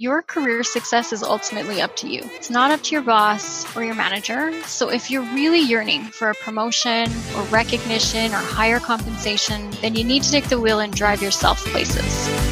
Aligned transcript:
Your 0.00 0.22
career 0.22 0.62
success 0.62 1.12
is 1.12 1.24
ultimately 1.24 1.82
up 1.82 1.96
to 1.96 2.08
you. 2.08 2.20
It's 2.36 2.50
not 2.50 2.70
up 2.70 2.80
to 2.82 2.92
your 2.92 3.02
boss 3.02 3.66
or 3.76 3.82
your 3.82 3.96
manager. 3.96 4.52
So 4.62 4.90
if 4.90 5.10
you're 5.10 5.24
really 5.34 5.58
yearning 5.58 6.04
for 6.04 6.30
a 6.30 6.34
promotion 6.34 7.10
or 7.34 7.42
recognition 7.46 8.32
or 8.32 8.36
higher 8.36 8.78
compensation, 8.78 9.72
then 9.82 9.96
you 9.96 10.04
need 10.04 10.22
to 10.22 10.30
take 10.30 10.48
the 10.48 10.60
wheel 10.60 10.78
and 10.78 10.94
drive 10.94 11.20
yourself 11.20 11.64
places. 11.64 12.47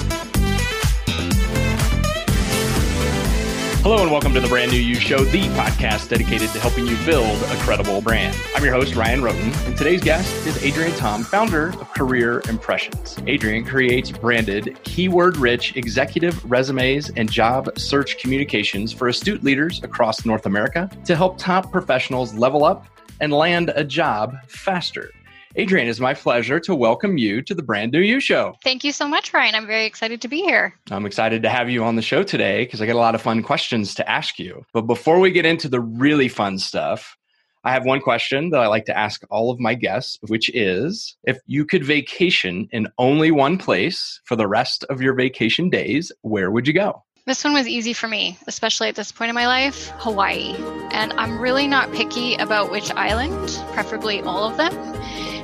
Hello 3.89 4.03
and 4.03 4.11
welcome 4.11 4.35
to 4.35 4.41
the 4.41 4.49
Brand 4.49 4.73
New 4.73 4.81
You 4.81 4.97
Show, 4.97 5.23
the 5.27 5.45
podcast 5.51 6.09
dedicated 6.09 6.51
to 6.51 6.59
helping 6.59 6.89
you 6.89 6.97
build 7.07 7.41
a 7.41 7.57
credible 7.59 8.01
brand. 8.01 8.37
I'm 8.57 8.65
your 8.65 8.73
host, 8.73 8.97
Ryan 8.97 9.21
Rhoten, 9.21 9.53
and 9.65 9.77
today's 9.77 10.03
guest 10.03 10.45
is 10.45 10.61
Adrienne 10.65 10.97
Tom, 10.97 11.23
founder 11.23 11.69
of 11.69 11.93
Career 11.93 12.43
Impressions. 12.49 13.17
Adrienne 13.29 13.65
creates 13.65 14.11
branded, 14.11 14.77
keyword 14.83 15.37
rich 15.37 15.77
executive 15.77 16.45
resumes 16.51 17.11
and 17.11 17.31
job 17.31 17.79
search 17.79 18.19
communications 18.19 18.93
for 18.93 19.07
astute 19.07 19.45
leaders 19.45 19.81
across 19.85 20.27
North 20.27 20.47
America 20.47 20.91
to 21.05 21.15
help 21.15 21.39
top 21.39 21.71
professionals 21.71 22.35
level 22.35 22.65
up 22.65 22.89
and 23.21 23.33
land 23.33 23.71
a 23.77 23.85
job 23.85 24.35
faster. 24.49 25.13
Adrienne, 25.59 25.89
it's 25.89 26.01
my 26.01 26.13
pleasure 26.13 26.61
to 26.61 26.75
welcome 26.75 27.19
you 27.19 27.41
to 27.43 27.55
the 27.55 27.63
Brand 27.63 27.93
New 27.93 28.01
You 28.01 28.21
Show. 28.21 28.57
Thank 28.63 28.85
you 28.85 28.93
so 28.93 29.07
much, 29.07 29.33
Ryan. 29.33 29.55
I'm 29.55 29.67
very 29.67 29.87
excited 29.87 30.21
to 30.23 30.29
be 30.29 30.43
here. 30.43 30.75
I'm 30.91 31.07
excited 31.07 31.43
to 31.43 31.49
have 31.49 31.71
you 31.71 31.85
on 31.85 31.97
the 31.97 32.03
show 32.03 32.23
today 32.23 32.65
because 32.65 32.83
I 32.83 32.87
got 32.87 32.97
a 32.97 32.99
lot 32.99 33.15
of 33.15 33.23
fun 33.23 33.43
questions 33.43 33.95
to 33.95 34.11
ask 34.11 34.39
you. 34.39 34.65
But 34.73 34.83
before 34.83 35.19
we 35.19 35.31
get 35.31 35.47
into 35.47 35.69
the 35.69 35.81
really 35.81 36.29
fun 36.29 36.59
stuff, 36.59 37.17
I 37.65 37.73
have 37.73 37.85
one 37.85 38.01
question 38.01 38.51
that 38.51 38.61
I 38.61 38.67
like 38.67 38.85
to 38.85 38.97
ask 38.97 39.23
all 39.31 39.51
of 39.51 39.59
my 39.59 39.75
guests, 39.75 40.19
which 40.29 40.51
is 40.55 41.17
if 41.25 41.39
you 41.47 41.65
could 41.65 41.85
vacation 41.85 42.69
in 42.71 42.89
only 42.99 43.31
one 43.31 43.59
place 43.59 44.21
for 44.25 44.37
the 44.37 44.47
rest 44.47 44.85
of 44.85 45.01
your 45.01 45.15
vacation 45.15 45.71
days, 45.71 46.13
where 46.23 46.51
would 46.51 46.69
you 46.69 46.75
go? 46.75 47.03
This 47.27 47.43
one 47.43 47.55
was 47.55 47.67
easy 47.67 47.93
for 47.93 48.07
me, 48.07 48.39
especially 48.47 48.89
at 48.89 48.95
this 48.95 49.11
point 49.11 49.31
in 49.31 49.35
my 49.35 49.49
life 49.49 49.89
Hawaii. 49.99 50.55
And 50.93 51.13
I'm 51.15 51.41
really 51.41 51.67
not 51.67 51.93
picky 51.93 52.37
about 52.37 52.71
which 52.71 52.93
island, 52.93 53.61
preferably 53.73 54.21
all 54.23 54.49
of 54.49 54.57
them. 54.57 54.73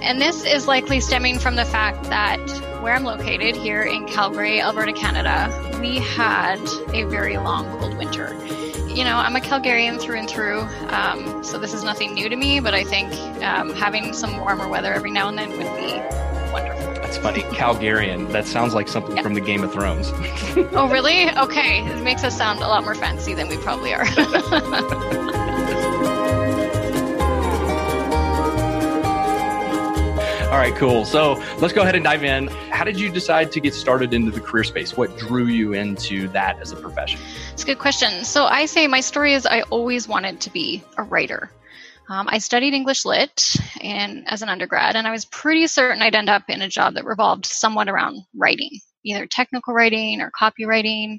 And 0.03 0.21
this 0.21 0.45
is 0.45 0.67
likely 0.67 0.99
stemming 0.99 1.39
from 1.39 1.55
the 1.55 1.65
fact 1.65 2.03
that 2.05 2.41
where 2.83 2.93
I'm 2.93 3.05
located 3.05 3.55
here 3.55 3.83
in 3.83 4.05
Calgary, 4.07 4.61
Alberta, 4.61 4.93
Canada, 4.93 5.49
we 5.81 5.99
had 5.99 6.61
a 6.93 7.05
very 7.05 7.37
long 7.39 7.65
cold 7.79 7.97
winter. 7.97 8.37
You 8.89 9.05
know, 9.05 9.17
I'm 9.17 9.37
a 9.37 9.41
Calgarian 9.41 10.01
through 10.01 10.19
and 10.19 10.29
through, 10.29 10.63
um, 10.89 11.45
so 11.45 11.57
this 11.57 11.73
is 11.73 11.85
nothing 11.85 12.15
new 12.15 12.29
to 12.29 12.35
me, 12.35 12.59
but 12.59 12.75
I 12.75 12.83
think 12.83 13.13
um, 13.45 13.73
having 13.75 14.13
some 14.13 14.37
warmer 14.39 14.69
weather 14.69 14.93
every 14.93 15.13
now 15.13 15.29
and 15.29 15.39
then 15.39 15.51
would 15.51 15.77
be 15.77 15.95
wonderful. 16.53 16.93
That's 16.95 17.19
funny. 17.19 17.43
Calgarian. 17.43 18.33
That 18.33 18.47
sounds 18.47 18.75
like 18.75 18.89
something 18.89 19.17
yeah. 19.17 19.23
from 19.23 19.35
the 19.35 19.41
Game 19.41 19.63
of 19.63 19.73
Thrones. 19.73 20.11
oh, 20.73 20.89
really? 20.91 21.31
Okay. 21.31 21.87
It 21.87 22.03
makes 22.03 22.25
us 22.25 22.37
sound 22.37 22.59
a 22.59 22.67
lot 22.67 22.83
more 22.83 22.97
fancy 22.97 23.35
than 23.35 23.49
we 23.49 23.57
probably 23.59 23.95
are. 23.95 24.05
All 30.53 30.59
right, 30.59 30.75
cool. 30.77 31.07
So 31.07 31.43
let's 31.61 31.73
go 31.73 31.81
ahead 31.81 31.95
and 31.95 32.05
dive 32.05 32.25
in. 32.25 32.49
How 32.49 32.85
did 32.85 33.01
you 33.01 33.11
decide 33.11 33.51
to 33.53 33.59
get 33.59 33.73
started 33.73 34.13
into 34.13 34.31
the 34.31 34.41
career 34.41 34.65
space? 34.65 34.95
What 34.95 35.17
drew 35.17 35.47
you 35.47 35.73
into 35.73 36.29
that 36.29 36.61
as 36.61 36.73
a 36.73 36.77
profession? 36.77 37.19
It's 37.55 37.63
a 37.63 37.67
good 37.67 37.79
question. 37.79 38.23
So 38.23 38.45
I 38.45 38.67
say 38.67 38.87
my 38.87 39.01
story 39.01 39.33
is 39.33 39.47
I 39.47 39.63
always 39.63 40.07
wanted 40.07 40.43
to 40.43 40.51
be 40.51 40.85
a 40.99 41.05
writer. 41.05 41.51
Um, 42.11 42.29
I 42.29 42.37
studied 42.37 42.75
English 42.75 43.07
Lit 43.07 43.57
and 43.81 44.29
as 44.29 44.43
an 44.43 44.51
undergrad, 44.51 44.95
and 44.95 45.07
I 45.07 45.11
was 45.11 45.25
pretty 45.25 45.67
certain 45.69 46.03
I'd 46.03 46.15
end 46.15 46.29
up 46.29 46.43
in 46.51 46.61
a 46.61 46.69
job 46.69 46.97
that 46.97 47.07
revolved 47.07 47.47
somewhat 47.47 47.89
around 47.89 48.21
writing 48.37 48.79
either 49.05 49.27
technical 49.27 49.75
writing 49.75 50.21
or 50.21 50.31
copywriting. 50.31 51.19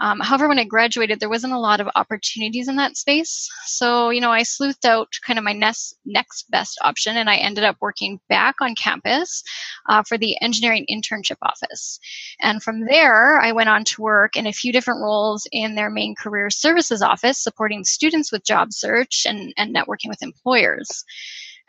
Um, 0.00 0.20
however, 0.20 0.48
when 0.48 0.58
I 0.58 0.64
graduated, 0.64 1.20
there 1.20 1.28
wasn't 1.28 1.52
a 1.52 1.58
lot 1.58 1.80
of 1.80 1.88
opportunities 1.94 2.68
in 2.68 2.76
that 2.76 2.96
space. 2.96 3.50
So, 3.66 4.10
you 4.10 4.20
know, 4.20 4.30
I 4.30 4.42
sleuthed 4.42 4.84
out 4.84 5.08
kind 5.26 5.38
of 5.38 5.44
my 5.44 5.52
next, 5.52 5.96
next 6.04 6.50
best 6.50 6.78
option, 6.82 7.16
and 7.16 7.28
I 7.28 7.36
ended 7.36 7.64
up 7.64 7.76
working 7.80 8.20
back 8.28 8.56
on 8.60 8.74
campus 8.74 9.42
uh, 9.88 10.02
for 10.02 10.18
the 10.18 10.40
engineering 10.40 10.86
internship 10.90 11.36
office. 11.42 11.98
And 12.40 12.62
from 12.62 12.84
there, 12.86 13.40
I 13.40 13.52
went 13.52 13.68
on 13.68 13.84
to 13.84 14.02
work 14.02 14.36
in 14.36 14.46
a 14.46 14.52
few 14.52 14.72
different 14.72 15.00
roles 15.00 15.46
in 15.52 15.74
their 15.74 15.90
main 15.90 16.14
career 16.14 16.50
services 16.50 17.02
office, 17.02 17.42
supporting 17.42 17.84
students 17.84 18.32
with 18.32 18.44
job 18.44 18.72
search 18.72 19.26
and, 19.26 19.52
and 19.56 19.74
networking 19.74 20.08
with 20.08 20.22
employers. 20.22 21.04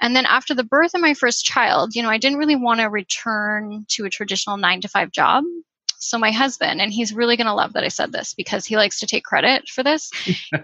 And 0.02 0.16
then 0.16 0.26
after 0.26 0.54
the 0.54 0.64
birth 0.64 0.94
of 0.94 1.02
my 1.02 1.14
first 1.14 1.46
child, 1.46 1.96
you 1.96 2.04
know, 2.04 2.10
I 2.10 2.18
didn't 2.18 2.38
really 2.38 2.56
want 2.56 2.80
to 2.80 2.88
return 2.88 3.86
to 3.90 4.06
a 4.06 4.10
traditional 4.10 4.58
nine 4.58 4.82
to 4.82 4.88
five 4.88 5.12
job. 5.12 5.44
So 6.00 6.18
my 6.20 6.32
husband, 6.32 6.80
and 6.80 6.94
he's 6.94 7.14
really 7.14 7.38
going 7.38 7.48
to 7.48 7.54
love 7.54 7.74
that 7.74 7.84
I 7.84 7.88
said 7.88 8.12
this 8.12 8.34
because 8.36 8.66
he 8.66 8.78
likes 8.78 9.00
to 9.00 9.08
take 9.08 9.24
credit 9.24 9.68
for 9.68 9.84
this, 9.84 10.12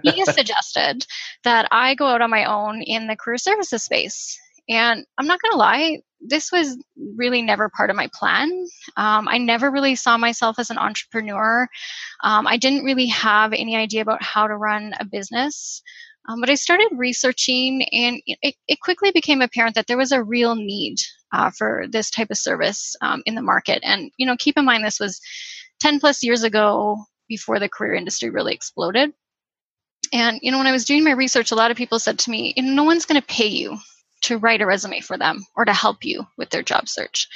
he 0.03 0.23
suggested 0.25 1.05
that 1.43 1.67
I 1.71 1.95
go 1.95 2.05
out 2.05 2.21
on 2.21 2.29
my 2.29 2.45
own 2.45 2.81
in 2.83 3.07
the 3.07 3.15
career 3.15 3.37
services 3.37 3.83
space. 3.83 4.39
And 4.69 5.05
I'm 5.17 5.27
not 5.27 5.41
going 5.41 5.51
to 5.51 5.57
lie, 5.57 6.01
this 6.21 6.51
was 6.51 6.77
really 7.17 7.41
never 7.41 7.69
part 7.69 7.89
of 7.89 7.95
my 7.95 8.09
plan. 8.13 8.49
Um, 8.95 9.27
I 9.27 9.37
never 9.37 9.69
really 9.69 9.95
saw 9.95 10.17
myself 10.17 10.57
as 10.57 10.69
an 10.69 10.77
entrepreneur. 10.77 11.67
Um, 12.23 12.47
I 12.47 12.57
didn't 12.57 12.85
really 12.85 13.07
have 13.07 13.51
any 13.51 13.75
idea 13.75 14.01
about 14.01 14.23
how 14.23 14.47
to 14.47 14.55
run 14.55 14.93
a 14.99 15.05
business. 15.05 15.81
Um, 16.29 16.39
but 16.39 16.49
I 16.49 16.55
started 16.55 16.87
researching, 16.93 17.83
and 17.91 18.21
it, 18.25 18.55
it, 18.67 18.79
quickly 18.79 19.11
became 19.11 19.41
apparent 19.41 19.75
that 19.75 19.87
there 19.87 19.97
was 19.97 20.13
a 20.13 20.23
real 20.23 20.55
need 20.55 20.95
uh, 21.33 21.51
for 21.51 21.85
this 21.89 22.09
type 22.09 22.31
of 22.31 22.37
service 22.37 22.95
um, 23.01 23.21
in 23.25 23.35
the 23.35 23.41
market. 23.41 23.81
And 23.83 24.09
you 24.17 24.25
know, 24.25 24.37
keep 24.37 24.57
in 24.57 24.63
mind 24.63 24.85
this 24.85 25.01
was 25.01 25.19
10 25.81 25.99
plus 25.99 26.23
years 26.23 26.43
ago, 26.43 27.03
before 27.27 27.59
the 27.59 27.69
career 27.69 27.95
industry 27.95 28.29
really 28.29 28.53
exploded. 28.53 29.11
And 30.11 30.39
you 30.41 30.51
know, 30.51 30.57
when 30.59 30.67
I 30.67 30.71
was 30.71 30.85
doing 30.85 31.03
my 31.03 31.11
research, 31.11 31.51
a 31.51 31.55
lot 31.55 31.71
of 31.71 31.77
people 31.77 31.99
said 31.99 32.19
to 32.19 32.29
me, 32.29 32.53
"No 32.57 32.83
one's 32.83 33.05
going 33.05 33.19
to 33.19 33.27
pay 33.27 33.47
you 33.47 33.77
to 34.23 34.37
write 34.37 34.61
a 34.61 34.65
resume 34.65 34.99
for 35.01 35.17
them 35.17 35.43
or 35.55 35.65
to 35.65 35.73
help 35.73 36.05
you 36.05 36.27
with 36.37 36.49
their 36.51 36.61
job 36.61 36.87
search." 36.87 37.27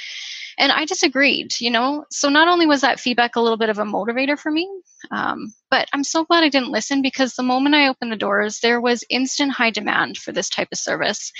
And 0.58 0.72
I 0.72 0.84
disagreed, 0.84 1.54
you 1.60 1.70
know. 1.70 2.04
So 2.10 2.28
not 2.28 2.48
only 2.48 2.66
was 2.66 2.80
that 2.80 2.98
feedback 2.98 3.36
a 3.36 3.40
little 3.40 3.56
bit 3.56 3.70
of 3.70 3.78
a 3.78 3.84
motivator 3.84 4.38
for 4.38 4.50
me, 4.50 4.68
um, 5.12 5.54
but 5.70 5.88
I'm 5.92 6.02
so 6.02 6.24
glad 6.24 6.42
I 6.42 6.48
didn't 6.48 6.72
listen 6.72 7.00
because 7.00 7.34
the 7.34 7.44
moment 7.44 7.76
I 7.76 7.88
opened 7.88 8.10
the 8.10 8.16
doors, 8.16 8.58
there 8.60 8.80
was 8.80 9.04
instant 9.08 9.52
high 9.52 9.70
demand 9.70 10.18
for 10.18 10.32
this 10.32 10.48
type 10.48 10.68
of 10.72 10.78
service. 10.78 11.32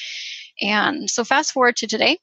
And 0.60 1.10
so 1.10 1.24
fast 1.24 1.52
forward 1.52 1.76
to 1.76 1.88
today, 1.88 2.18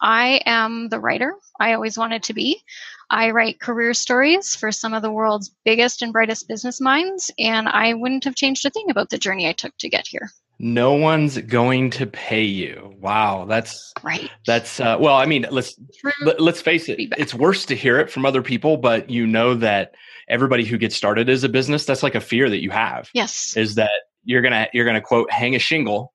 I 0.00 0.40
am 0.46 0.88
the 0.88 1.00
writer 1.00 1.34
I 1.58 1.74
always 1.74 1.98
wanted 1.98 2.22
to 2.24 2.32
be. 2.32 2.62
I 3.10 3.32
write 3.32 3.60
career 3.60 3.92
stories 3.92 4.54
for 4.54 4.70
some 4.70 4.94
of 4.94 5.02
the 5.02 5.10
world's 5.10 5.50
biggest 5.64 6.00
and 6.00 6.12
brightest 6.12 6.46
business 6.46 6.80
minds, 6.80 7.30
and 7.38 7.68
I 7.68 7.94
wouldn't 7.94 8.24
have 8.24 8.36
changed 8.36 8.64
a 8.64 8.70
thing 8.70 8.88
about 8.88 9.10
the 9.10 9.18
journey 9.18 9.48
I 9.48 9.52
took 9.52 9.76
to 9.78 9.88
get 9.88 10.06
here 10.06 10.30
no 10.62 10.92
one's 10.92 11.38
going 11.38 11.88
to 11.88 12.06
pay 12.06 12.44
you. 12.44 12.94
Wow 13.00 13.46
that's 13.46 13.94
right. 14.02 14.30
that's 14.46 14.78
uh, 14.78 14.98
well 15.00 15.16
i 15.16 15.24
mean 15.24 15.46
let's 15.50 15.74
let, 16.20 16.34
us 16.36 16.40
let 16.40 16.54
us 16.54 16.60
face 16.60 16.86
it 16.86 16.98
Feedback. 16.98 17.18
it's 17.18 17.32
worse 17.32 17.64
to 17.64 17.74
hear 17.74 17.98
it 17.98 18.10
from 18.10 18.26
other 18.26 18.42
people 18.42 18.76
but 18.76 19.08
you 19.08 19.26
know 19.26 19.54
that 19.54 19.94
everybody 20.28 20.66
who 20.66 20.76
gets 20.76 20.94
started 20.94 21.30
as 21.30 21.44
a 21.44 21.48
business 21.48 21.86
that's 21.86 22.02
like 22.02 22.14
a 22.14 22.20
fear 22.20 22.50
that 22.50 22.62
you 22.62 22.68
have 22.68 23.08
yes. 23.14 23.56
is 23.56 23.76
that 23.76 23.90
you're 24.24 24.42
gonna 24.42 24.68
you're 24.74 24.84
gonna 24.84 25.00
quote 25.00 25.30
hang 25.32 25.54
a 25.54 25.58
shingle 25.58 26.12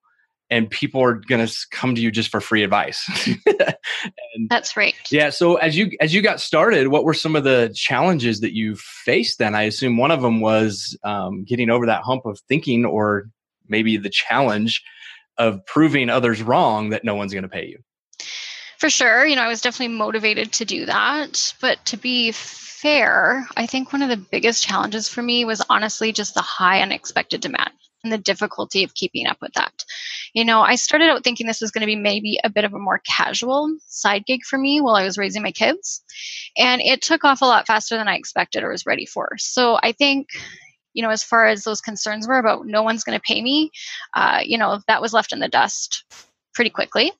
and 0.52 0.70
people 0.70 1.02
are 1.02 1.16
gonna 1.16 1.48
come 1.72 1.96
to 1.96 2.02
you 2.02 2.12
just 2.12 2.30
for 2.30 2.40
free 2.40 2.64
advice. 2.64 3.10
And, 4.36 4.50
that's 4.50 4.76
right. 4.76 4.94
yeah 5.10 5.30
so 5.30 5.56
as 5.56 5.78
you 5.78 5.92
as 6.02 6.14
you 6.14 6.22
got 6.22 6.42
started 6.42 6.90
what 6.90 7.06
were 7.06 7.14
some 7.14 7.36
of 7.36 7.46
the 7.46 7.72
challenges 7.74 8.42
that 8.42 8.54
you 8.54 8.76
faced 8.76 9.40
then? 9.40 9.56
I 9.56 9.64
assume 9.64 9.98
one 9.98 10.12
of 10.12 10.22
them 10.22 10.42
was 10.42 10.98
um, 11.04 11.46
getting 11.46 11.70
over 11.70 11.86
that 11.86 12.04
hump 12.04 12.26
of 12.26 12.40
thinking 12.50 12.84
or 12.84 13.30
maybe 13.68 13.98
the 13.98 14.10
challenge 14.10 14.84
of 15.38 15.66
proving 15.66 16.10
others 16.10 16.42
wrong 16.42 16.90
that 16.90 17.04
no 17.04 17.16
one's 17.16 17.34
going 17.34 17.44
to 17.44 17.50
pay 17.50 17.68
you. 17.68 17.80
For 18.78 18.90
sure. 18.90 19.26
You 19.26 19.36
know, 19.36 19.42
I 19.42 19.48
was 19.48 19.62
definitely 19.62 19.96
motivated 19.96 20.52
to 20.54 20.66
do 20.66 20.86
that. 20.86 21.54
But 21.62 21.84
to 21.86 21.98
be 21.98 22.32
fair, 22.32 23.48
I 23.58 23.66
think 23.66 23.92
one 23.92 24.02
of 24.02 24.10
the 24.10 24.18
biggest 24.18 24.64
challenges 24.64 25.08
for 25.08 25.22
me 25.22 25.46
was 25.46 25.62
honestly 25.70 26.12
just 26.12 26.34
the 26.34 26.42
high 26.42 26.82
unexpected 26.82 27.42
demand 27.42 27.72
and 28.04 28.14
the 28.14 28.18
difficulty 28.18 28.84
of 28.84 28.94
keeping 28.94 29.28
up 29.28 29.38
with 29.42 29.54
that. 29.54 29.84
You 30.34 30.46
know, 30.46 30.62
I 30.62 30.76
started 30.76 31.10
out 31.10 31.24
thinking 31.24 31.48
this 31.48 31.62
was 31.62 31.72
going 31.72 31.82
to 31.82 31.88
be 31.88 31.96
maybe 31.96 32.38
a 32.44 32.50
bit 32.50 32.64
of 32.64 32.74
a 32.74 32.80
more 32.80 33.02
casual 33.06 33.76
side 33.88 34.26
gig 34.26 34.44
for 34.44 34.58
me 34.60 34.80
while 34.82 34.96
I 34.96 35.04
was 35.04 35.18
raising 35.18 35.42
my 35.42 35.52
kids. 35.52 36.04
And 36.58 36.82
it 36.82 37.02
took 37.02 37.24
off 37.24 37.42
a 37.42 37.46
lot 37.46 37.68
faster 37.68 37.98
than 37.98 38.08
I 38.08 38.16
expected 38.16 38.64
or 38.64 38.70
was 38.70 38.86
ready 38.86 39.06
for. 39.06 39.32
So 39.38 39.80
I 39.82 39.92
think 39.92 40.28
you 40.96 41.04
know, 41.04 41.12
as 41.12 41.22
far 41.24 41.46
as 41.46 41.64
those 41.64 41.82
concerns 41.82 42.28
were 42.28 42.40
about 42.40 42.66
no 42.66 42.82
one's 42.82 43.04
going 43.04 43.18
to 43.18 43.22
pay 43.22 43.42
me, 43.42 43.70
uh, 44.16 44.40
you 44.44 44.58
know, 44.58 44.80
that 44.88 45.02
was 45.02 45.14
left 45.14 45.34
in 45.34 45.40
the 45.40 45.48
dust 45.48 46.04
pretty 46.56 46.72
quickly. 46.72 47.12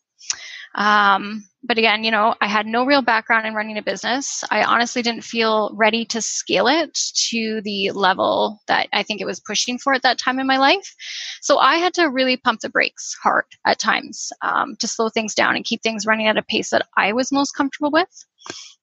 Um, 0.76 1.46
but 1.64 1.78
again, 1.78 2.04
you 2.04 2.12
know, 2.12 2.36
I 2.42 2.48
had 2.48 2.66
no 2.66 2.86
real 2.86 3.02
background 3.02 3.48
in 3.48 3.54
running 3.54 3.78
a 3.78 3.82
business. 3.82 4.44
I 4.52 4.64
honestly 4.64 5.02
didn't 5.02 5.24
feel 5.24 5.72
ready 5.74 6.06
to 6.06 6.22
scale 6.22 6.68
it 6.68 6.94
to 7.30 7.62
the 7.64 7.92
level 7.92 8.62
that 8.68 8.88
I 8.94 9.04
think 9.04 9.22
it 9.22 9.26
was 9.26 9.40
pushing 9.40 9.78
for 9.78 9.94
at 9.94 10.04
that 10.04 10.20
time 10.20 10.38
in 10.40 10.48
my 10.48 10.58
life. 10.58 10.94
So 11.42 11.58
I 11.58 11.78
had 11.78 11.94
to 11.96 12.10
really 12.10 12.38
pump 12.38 12.60
the 12.60 12.70
brakes 12.70 13.16
hard 13.22 13.46
at 13.66 13.80
times 13.80 14.32
um, 14.42 14.76
to 14.80 14.88
slow 14.88 15.10
things 15.10 15.34
down 15.34 15.56
and 15.56 15.66
keep 15.66 15.82
things 15.82 16.06
running 16.06 16.28
at 16.28 16.38
a 16.38 16.44
pace 16.44 16.70
that 16.72 16.88
I 16.98 17.14
was 17.14 17.32
most 17.32 17.54
comfortable 17.54 17.92
with. 17.92 18.26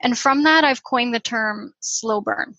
And 0.02 0.18
from 0.18 0.44
that, 0.44 0.64
I've 0.64 0.82
coined 0.82 1.14
the 1.14 1.20
term 1.20 1.74
slow 1.80 2.20
burn. 2.20 2.54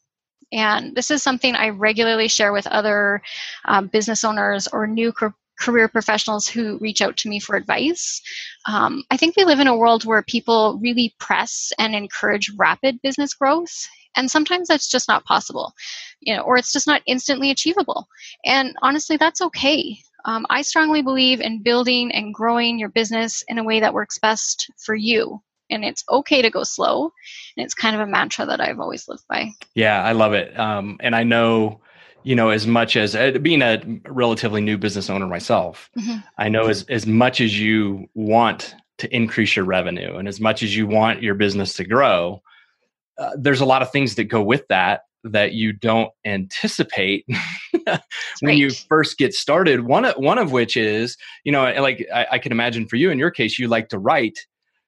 And 0.54 0.96
this 0.96 1.10
is 1.12 1.24
something 1.24 1.56
I 1.56 1.70
regularly 1.70 2.28
share 2.28 2.54
with 2.54 2.68
other 2.68 3.22
um, 3.66 3.88
business 3.88 4.24
owners 4.24 4.68
or 4.68 4.86
new 4.86 5.12
career 5.60 5.88
professionals 5.88 6.48
who 6.48 6.78
reach 6.80 7.02
out 7.02 7.18
to 7.18 7.30
me 7.30 7.40
for 7.40 7.56
advice. 7.56 8.22
Um, 8.68 9.04
I 9.12 9.18
think 9.18 9.36
we 9.36 9.46
live 9.46 9.60
in 9.60 9.68
a 9.68 9.76
world 9.76 10.06
where 10.06 10.22
people 10.24 10.80
really 10.82 11.16
press 11.20 11.72
and 11.80 11.96
encourage 11.96 12.52
rapid 12.56 13.02
business 13.02 13.34
growth. 13.34 13.74
And 14.16 14.30
sometimes 14.30 14.68
that's 14.68 14.90
just 14.90 15.08
not 15.08 15.26
possible, 15.26 15.74
you 16.20 16.36
know, 16.36 16.44
or 16.44 16.56
it's 16.58 16.72
just 16.72 16.86
not 16.86 17.02
instantly 17.08 17.50
achievable. 17.50 18.08
And 18.46 18.76
honestly, 18.84 19.18
that's 19.18 19.42
okay. 19.42 19.98
Um, 20.26 20.46
I 20.52 20.62
strongly 20.62 21.02
believe 21.02 21.42
in 21.42 21.64
building 21.64 22.12
and 22.12 22.34
growing 22.34 22.78
your 22.78 22.90
business 22.90 23.44
in 23.48 23.58
a 23.58 23.64
way 23.64 23.80
that 23.80 23.94
works 23.94 24.20
best 24.20 24.70
for 24.78 24.94
you. 24.94 25.42
And 25.74 25.84
it's 25.84 26.04
okay 26.10 26.42
to 26.42 26.50
go 26.50 26.64
slow. 26.64 27.12
And 27.58 27.66
it's 27.66 27.74
kind 27.74 27.96
of 27.96 28.02
a 28.02 28.08
mantra 28.08 28.46
that 28.46 28.62
I've 28.62 28.80
always 28.80 29.08
lived 29.08 29.24
by. 29.28 29.52
Yeah, 29.76 30.04
I 30.04 30.12
love 30.12 30.34
it. 30.34 30.58
Um, 30.58 30.98
and 31.02 31.16
I 31.16 31.24
know 31.24 31.82
you 32.24 32.36
know, 32.36 32.50
as 32.50 32.66
much 32.66 32.96
as 32.96 33.16
uh, 33.16 33.32
being 33.42 33.62
a 33.62 33.82
relatively 34.08 34.62
new 34.62 34.78
business 34.78 35.10
owner 35.10 35.28
myself, 35.28 35.90
mm-hmm. 35.98 36.20
I 36.38 36.50
know 36.50 36.68
as, 36.68 36.84
as 36.84 37.06
much 37.06 37.42
as 37.42 37.60
you 37.60 38.08
want 38.14 38.76
to 39.00 39.14
increase 39.14 39.56
your 39.56 39.66
revenue 39.66 40.16
and 40.16 40.28
as 40.28 40.40
much 40.40 40.64
as 40.64 40.76
you 40.76 40.88
want 40.88 41.22
your 41.22 41.36
business 41.36 41.76
to 41.76 41.84
grow, 41.84 42.42
uh, 43.18 43.32
there's 43.38 43.62
a 43.62 43.66
lot 43.66 43.82
of 43.82 43.92
things 43.92 44.16
that 44.16 44.26
go 44.26 44.42
with 44.42 44.66
that 44.70 45.02
that 45.26 45.54
you 45.54 45.72
don't 45.72 46.12
anticipate 46.26 47.26
when 47.72 48.00
right. 48.44 48.58
you 48.58 48.70
first 48.72 49.18
get 49.18 49.34
started. 49.34 49.82
One, 49.82 50.06
one 50.18 50.38
of 50.38 50.52
which 50.52 50.76
is, 50.76 51.18
you 51.44 51.52
know, 51.52 51.64
like 51.82 52.06
I, 52.14 52.28
I 52.32 52.40
can 52.40 52.52
imagine 52.52 52.88
for 52.88 52.98
you 52.98 53.10
in 53.10 53.18
your 53.18 53.32
case, 53.32 53.58
you 53.58 53.68
like 53.68 53.90
to 53.90 54.00
write 54.00 54.38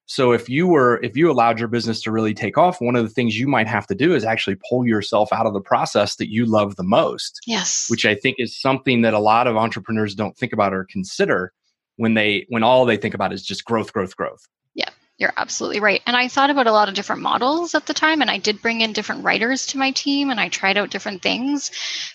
so 0.06 0.30
if 0.30 0.48
you 0.48 0.68
were 0.68 1.00
if 1.02 1.16
you 1.16 1.30
allowed 1.30 1.58
your 1.58 1.68
business 1.68 2.00
to 2.02 2.12
really 2.12 2.32
take 2.32 2.56
off, 2.56 2.80
one 2.80 2.94
of 2.94 3.02
the 3.02 3.10
things 3.10 3.38
you 3.38 3.48
might 3.48 3.66
have 3.66 3.86
to 3.88 3.94
do 3.94 4.14
is 4.14 4.24
actually 4.24 4.56
pull 4.68 4.86
yourself 4.86 5.32
out 5.32 5.46
of 5.46 5.52
the 5.52 5.60
process 5.60 6.16
that 6.16 6.30
you 6.30 6.46
love 6.46 6.76
the 6.76 6.84
most. 6.84 7.40
Yes. 7.46 7.90
Which 7.90 8.06
I 8.06 8.14
think 8.14 8.36
is 8.38 8.58
something 8.58 9.02
that 9.02 9.14
a 9.14 9.18
lot 9.18 9.48
of 9.48 9.56
entrepreneurs 9.56 10.14
don't 10.14 10.36
think 10.36 10.52
about 10.52 10.72
or 10.72 10.84
consider 10.84 11.52
when 11.96 12.14
they 12.14 12.46
when 12.48 12.62
all 12.62 12.84
they 12.84 12.96
think 12.96 13.14
about 13.14 13.32
is 13.32 13.44
just 13.44 13.64
growth, 13.64 13.92
growth, 13.92 14.16
growth. 14.16 14.46
Yeah. 14.74 14.90
You're 15.18 15.32
absolutely 15.36 15.80
right. 15.80 16.02
And 16.06 16.14
I 16.14 16.28
thought 16.28 16.50
about 16.50 16.66
a 16.66 16.72
lot 16.72 16.88
of 16.88 16.94
different 16.94 17.22
models 17.22 17.74
at 17.74 17.86
the 17.86 17.94
time, 17.94 18.20
and 18.20 18.30
I 18.30 18.36
did 18.36 18.60
bring 18.60 18.82
in 18.82 18.92
different 18.92 19.24
writers 19.24 19.66
to 19.68 19.78
my 19.78 19.90
team 19.90 20.30
and 20.30 20.38
I 20.38 20.50
tried 20.50 20.76
out 20.76 20.90
different 20.90 21.22
things. 21.22 21.70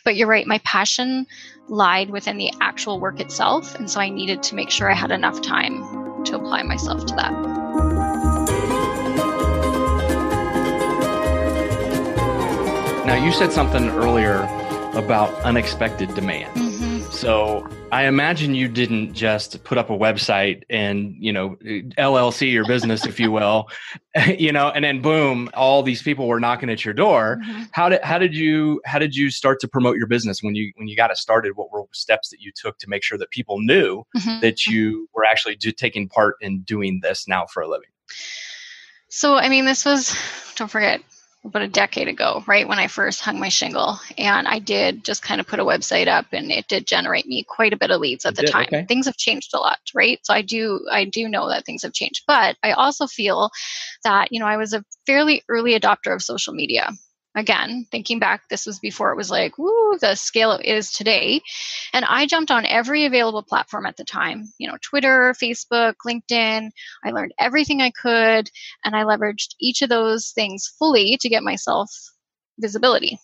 But 0.05 0.15
you're 0.15 0.27
right, 0.27 0.47
my 0.47 0.59
passion 0.59 1.25
lied 1.67 2.09
within 2.11 2.38
the 2.38 2.53
actual 2.61 2.99
work 2.99 3.19
itself. 3.19 3.75
And 3.75 3.89
so 3.89 3.99
I 3.99 4.09
needed 4.09 4.43
to 4.43 4.55
make 4.55 4.69
sure 4.69 4.89
I 4.89 4.95
had 4.95 5.11
enough 5.11 5.41
time 5.41 6.23
to 6.25 6.35
apply 6.35 6.61
myself 6.63 7.05
to 7.07 7.15
that. 7.15 7.50
Now, 13.12 13.22
you 13.22 13.34
said 13.34 13.52
something 13.52 13.90
earlier 13.90 14.36
about 14.94 15.34
unexpected 15.42 16.16
demand. 16.16 16.56
Mm-hmm. 16.56 17.12
So 17.12 17.68
I 17.92 18.06
imagine 18.06 18.56
you 18.56 18.69
didn't 18.69 19.13
just 19.13 19.62
put 19.66 19.78
up 19.78 19.90
a 19.90 19.98
website 19.98 20.63
and, 20.69 21.13
you 21.19 21.34
know, 21.34 21.58
LLC 21.98 22.50
your 22.54 22.66
business, 22.66 23.06
if 23.06 23.19
you 23.19 23.30
will, 23.30 23.68
you 24.38 24.54
know, 24.54 24.69
and 24.69 24.86
then 24.86 25.02
boom, 25.02 25.50
all 25.54 25.84
these 25.84 26.02
people 26.02 26.25
were 26.25 26.40
knocking 26.40 26.69
at 26.69 26.86
your 26.86 26.94
door. 26.94 27.42
Mm-hmm. 27.44 27.63
How 27.74 27.90
did 27.90 28.02
how 28.02 28.18
did 28.18 28.34
you 28.34 28.81
how 28.86 28.98
did 28.98 29.13
you 29.13 29.30
start 29.30 29.60
to 29.60 29.68
promote 29.68 29.98
your 29.98 30.08
business 30.08 30.42
when 30.42 30.56
you 30.56 30.72
when 30.78 30.88
you 30.88 30.96
got 30.96 31.12
it 31.12 31.18
started? 31.18 31.58
What 31.58 31.69
were 31.69 31.84
steps 31.92 32.30
that 32.30 32.40
you 32.40 32.54
took 32.56 32.80
to 32.80 32.88
make 32.88 33.04
sure 33.04 33.18
that 33.18 33.30
people 33.31 33.60
knew 33.60 34.06
mm-hmm. 34.16 34.40
that 34.40 34.66
you 34.66 35.10
were 35.13 35.25
actually 35.25 35.58
do, 35.58 35.74
taking 35.74 36.08
part 36.08 36.36
in 36.40 36.62
doing 36.62 37.02
this 37.04 37.28
now 37.28 37.46
for 37.46 37.62
a 37.62 37.68
living? 37.68 37.90
So, 39.10 39.36
I 39.36 39.50
mean, 39.50 39.66
this 39.66 39.84
was, 39.84 40.16
don't 40.56 40.72
forget, 40.72 41.02
about 41.43 41.63
a 41.63 41.67
decade 41.67 42.07
ago, 42.07 42.43
right 42.47 42.67
when 42.67 42.77
I 42.77 42.88
first 42.88 43.21
hung 43.21 43.39
my 43.39 43.49
shingle. 43.49 43.99
And 44.17 44.47
I 44.47 44.59
did 44.59 45.03
just 45.03 45.23
kind 45.23 45.41
of 45.41 45.47
put 45.47 45.59
a 45.59 45.65
website 45.65 46.07
up 46.07 46.27
and 46.33 46.51
it 46.51 46.67
did 46.67 46.85
generate 46.85 47.25
me 47.25 47.43
quite 47.43 47.73
a 47.73 47.77
bit 47.77 47.89
of 47.89 47.99
leads 47.99 48.25
at 48.25 48.35
the 48.35 48.43
time. 48.43 48.65
Okay. 48.67 48.85
Things 48.85 49.07
have 49.07 49.17
changed 49.17 49.53
a 49.53 49.57
lot, 49.59 49.79
right? 49.95 50.19
So 50.23 50.33
I 50.33 50.43
do 50.43 50.85
I 50.91 51.05
do 51.05 51.27
know 51.27 51.49
that 51.49 51.65
things 51.65 51.81
have 51.81 51.93
changed. 51.93 52.23
But 52.27 52.57
I 52.61 52.73
also 52.73 53.07
feel 53.07 53.49
that, 54.03 54.31
you 54.31 54.39
know, 54.39 54.45
I 54.45 54.57
was 54.57 54.73
a 54.73 54.85
fairly 55.05 55.43
early 55.49 55.77
adopter 55.79 56.13
of 56.13 56.21
social 56.21 56.53
media 56.53 56.91
again 57.36 57.86
thinking 57.92 58.19
back 58.19 58.48
this 58.50 58.66
was 58.66 58.80
before 58.80 59.12
it 59.12 59.18
was 59.18 59.30
like 59.30 59.57
woo 59.57 59.98
the 60.00 60.16
scale 60.16 60.51
it 60.51 60.66
is 60.66 60.92
today. 60.92 61.42
And 61.94 62.06
i 62.06 62.25
jumped 62.25 62.51
on 62.51 62.66
every 62.66 63.06
available 63.06 63.44
platform 63.44 63.86
at 63.86 63.98
the 63.98 64.04
time 64.04 64.51
you 64.57 64.68
know 64.68 64.78
twitter 64.81 65.33
facebook 65.42 65.94
linkedin. 66.06 66.72
I 67.06 67.12
learned 67.12 67.33
everything 67.39 67.81
i 67.81 67.92
could 67.92 68.50
and 68.83 68.95
i 68.95 69.04
leveraged 69.04 69.56
each 69.60 69.81
of 69.81 69.89
those 69.89 70.31
things 70.31 70.74
fully 70.78 71.18
to 71.22 71.30
get 71.30 71.44
myself 71.44 71.89
visibility. 72.60 73.19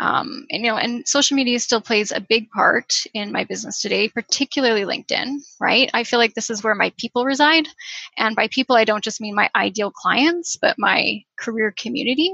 Um, 0.00 0.46
and 0.50 0.64
you 0.64 0.70
know 0.70 0.76
and 0.78 1.06
social 1.08 1.34
media 1.34 1.58
still 1.58 1.80
plays 1.80 2.12
a 2.12 2.20
big 2.20 2.48
part 2.50 2.94
in 3.14 3.32
my 3.32 3.44
business 3.44 3.80
today 3.80 4.08
particularly 4.08 4.82
linkedin 4.82 5.36
right? 5.60 5.90
I 5.92 6.04
feel 6.04 6.20
like 6.20 6.34
this 6.34 6.50
is 6.50 6.62
where 6.62 6.74
my 6.74 6.92
people 6.98 7.24
reside. 7.24 7.66
And 8.16 8.36
by 8.36 8.48
people 8.48 8.76
i 8.76 8.84
don't 8.84 9.04
just 9.04 9.20
mean 9.20 9.34
my 9.34 9.50
ideal 9.54 9.90
clients 9.90 10.56
but 10.56 10.76
my 10.78 11.22
career 11.38 11.74
community 11.76 12.32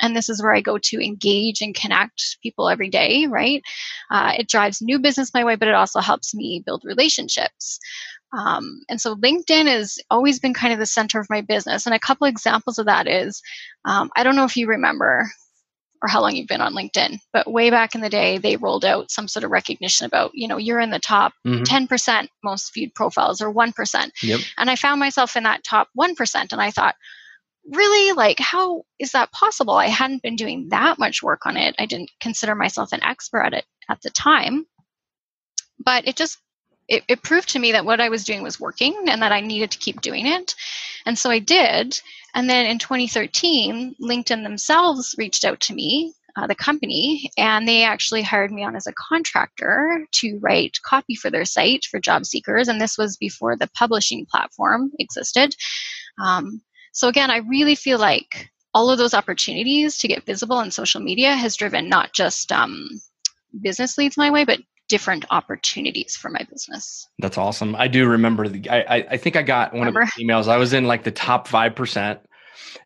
and 0.00 0.16
this 0.16 0.28
is 0.28 0.42
where 0.42 0.54
I 0.54 0.60
go 0.60 0.78
to 0.78 1.04
engage 1.04 1.60
and 1.60 1.74
connect 1.74 2.38
people 2.42 2.68
every 2.68 2.88
day, 2.88 3.26
right? 3.26 3.62
Uh, 4.10 4.32
it 4.38 4.48
drives 4.48 4.82
new 4.82 4.98
business 4.98 5.34
my 5.34 5.44
way, 5.44 5.56
but 5.56 5.68
it 5.68 5.74
also 5.74 6.00
helps 6.00 6.34
me 6.34 6.62
build 6.64 6.82
relationships. 6.84 7.78
Um, 8.36 8.82
and 8.88 9.00
so 9.00 9.14
LinkedIn 9.14 9.66
has 9.66 9.98
always 10.10 10.40
been 10.40 10.54
kind 10.54 10.72
of 10.72 10.78
the 10.78 10.86
center 10.86 11.20
of 11.20 11.30
my 11.30 11.40
business. 11.40 11.86
And 11.86 11.94
a 11.94 12.00
couple 12.00 12.26
examples 12.26 12.78
of 12.78 12.86
that 12.86 13.06
is 13.06 13.40
um, 13.84 14.10
I 14.16 14.24
don't 14.24 14.36
know 14.36 14.44
if 14.44 14.56
you 14.56 14.66
remember 14.66 15.30
or 16.02 16.08
how 16.08 16.20
long 16.20 16.36
you've 16.36 16.48
been 16.48 16.60
on 16.60 16.74
LinkedIn, 16.74 17.18
but 17.32 17.50
way 17.50 17.70
back 17.70 17.94
in 17.94 18.02
the 18.02 18.10
day, 18.10 18.36
they 18.38 18.56
rolled 18.56 18.84
out 18.84 19.10
some 19.10 19.28
sort 19.28 19.44
of 19.44 19.50
recognition 19.50 20.06
about, 20.06 20.30
you 20.34 20.46
know, 20.46 20.58
you're 20.58 20.80
in 20.80 20.90
the 20.90 20.98
top 20.98 21.32
mm-hmm. 21.46 21.62
10% 21.62 22.28
most 22.44 22.72
viewed 22.74 22.94
profiles 22.94 23.40
or 23.40 23.52
1%. 23.52 24.10
Yep. 24.22 24.40
And 24.58 24.70
I 24.70 24.76
found 24.76 25.00
myself 25.00 25.36
in 25.36 25.44
that 25.44 25.64
top 25.64 25.88
1%. 25.98 26.52
And 26.52 26.60
I 26.60 26.70
thought, 26.70 26.96
really 27.72 28.12
like 28.12 28.38
how 28.38 28.84
is 28.98 29.12
that 29.12 29.32
possible? 29.32 29.74
I 29.74 29.86
hadn't 29.88 30.22
been 30.22 30.36
doing 30.36 30.68
that 30.70 30.98
much 30.98 31.22
work 31.22 31.46
on 31.46 31.56
it. 31.56 31.74
I 31.78 31.86
didn't 31.86 32.10
consider 32.20 32.54
myself 32.54 32.92
an 32.92 33.02
expert 33.02 33.42
at 33.42 33.54
it 33.54 33.64
at 33.88 34.00
the 34.02 34.10
time. 34.10 34.66
But 35.78 36.06
it 36.08 36.16
just 36.16 36.38
it, 36.88 37.02
it 37.08 37.22
proved 37.22 37.48
to 37.50 37.58
me 37.58 37.72
that 37.72 37.84
what 37.84 38.00
i 38.00 38.08
was 38.08 38.24
doing 38.24 38.44
was 38.44 38.60
working 38.60 38.94
and 39.08 39.20
that 39.20 39.32
i 39.32 39.40
needed 39.40 39.72
to 39.72 39.78
keep 39.78 40.00
doing 40.00 40.26
it. 40.26 40.54
And 41.04 41.18
so 41.18 41.30
i 41.30 41.38
did. 41.38 42.00
And 42.34 42.48
then 42.48 42.66
in 42.66 42.78
2013 42.78 43.96
linkedin 44.00 44.42
themselves 44.42 45.14
reached 45.18 45.44
out 45.44 45.60
to 45.60 45.74
me 45.74 46.14
uh, 46.36 46.46
the 46.46 46.54
company, 46.54 47.30
and 47.38 47.66
they 47.66 47.82
actually 47.82 48.22
hired 48.22 48.52
me 48.52 48.62
on 48.62 48.76
as 48.76 48.86
a 48.86 48.92
contractor 48.92 50.06
to 50.12 50.38
write 50.42 50.78
copy 50.82 51.14
for 51.14 51.30
their 51.30 51.46
site 51.46 51.86
for 51.86 51.98
job 51.98 52.26
seekers. 52.26 52.68
And 52.68 52.80
this 52.80 52.98
was 52.98 53.16
before 53.16 53.56
the 53.56 53.68
publishing 53.68 54.26
platform 54.26 54.92
existed. 54.98 55.56
Um, 56.22 56.60
so 56.96 57.08
again, 57.08 57.30
I 57.30 57.38
really 57.38 57.74
feel 57.74 57.98
like 57.98 58.50
all 58.72 58.88
of 58.88 58.96
those 58.96 59.12
opportunities 59.12 59.98
to 59.98 60.08
get 60.08 60.24
visible 60.24 60.56
on 60.56 60.70
social 60.70 61.02
media 61.02 61.36
has 61.36 61.54
driven 61.54 61.90
not 61.90 62.14
just 62.14 62.50
um, 62.50 62.88
business 63.60 63.98
leads 63.98 64.16
my 64.16 64.30
way, 64.30 64.46
but 64.46 64.60
different 64.88 65.26
opportunities 65.30 66.16
for 66.16 66.30
my 66.30 66.40
business. 66.50 67.06
That's 67.18 67.36
awesome. 67.36 67.76
I 67.76 67.88
do 67.88 68.06
remember 68.06 68.48
the. 68.48 68.70
I 68.70 69.06
I, 69.10 69.16
think 69.18 69.36
I 69.36 69.42
got 69.42 69.74
one 69.74 69.80
remember? 69.80 70.02
of 70.04 70.10
the 70.16 70.24
emails. 70.24 70.48
I 70.48 70.56
was 70.56 70.72
in 70.72 70.86
like 70.86 71.04
the 71.04 71.10
top 71.10 71.48
five 71.48 71.74
percent, 71.74 72.20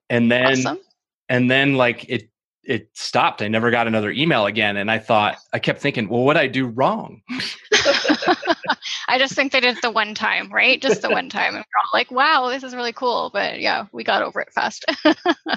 and 0.09 0.29
then 0.29 0.59
awesome. 0.59 0.81
and 1.29 1.49
then 1.49 1.75
like 1.75 2.07
it 2.09 2.30
it 2.71 2.89
stopped. 2.95 3.43
I 3.43 3.49
never 3.49 3.73
got 3.73 3.89
another 3.89 4.13
email 4.13 4.47
again, 4.47 4.77
and 4.77 4.93
I 4.93 5.01
thought 5.01 5.39
I 5.53 5.59
kept 5.59 5.81
thinking, 5.81 6.09
well, 6.09 6.23
what 6.23 6.35
did 6.35 6.41
I 6.41 6.47
do 6.47 6.69
wrong? 6.69 7.21
I 9.09 9.19
just 9.19 9.35
think 9.35 9.51
they 9.51 9.59
did 9.59 9.77
it 9.77 9.83
the 9.83 9.91
one 9.91 10.15
time, 10.15 10.53
right? 10.53 10.81
Just 10.81 11.03
the 11.03 11.11
one 11.11 11.29
time. 11.29 11.57
And 11.57 11.65
we're 11.65 11.81
all 11.83 11.91
like, 11.93 12.13
wow, 12.13 12.49
this 12.49 12.63
is 12.63 12.73
really 12.73 12.93
cool. 12.93 13.31
But 13.33 13.59
yeah, 13.59 13.87
we 13.91 14.05
got 14.05 14.23
over 14.23 14.41
it 14.41 14.53
fast. 14.53 14.85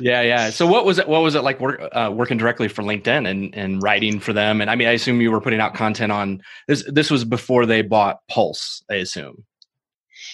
yeah, 0.02 0.22
yeah. 0.22 0.50
So 0.50 0.66
what 0.66 0.86
was 0.86 0.98
it 0.98 1.08
what 1.08 1.22
was 1.22 1.36
it 1.36 1.44
like 1.44 1.60
work, 1.60 1.88
uh, 1.92 2.12
working 2.12 2.38
directly 2.38 2.68
for 2.68 2.82
LinkedIn 2.82 3.30
and, 3.30 3.54
and 3.54 3.84
writing 3.84 4.20
for 4.20 4.34
them? 4.34 4.60
And 4.60 4.72
I 4.72 4.76
mean, 4.76 4.88
I 4.88 4.94
assume 4.94 5.22
you 5.22 5.30
were 5.30 5.42
putting 5.42 5.60
out 5.60 5.76
content 5.76 6.12
on 6.12 6.42
this 6.68 6.84
this 6.92 7.12
was 7.12 7.26
before 7.26 7.68
they 7.68 7.84
bought 7.84 8.22
Pulse, 8.28 8.84
I 8.90 8.96
assume. 8.96 9.44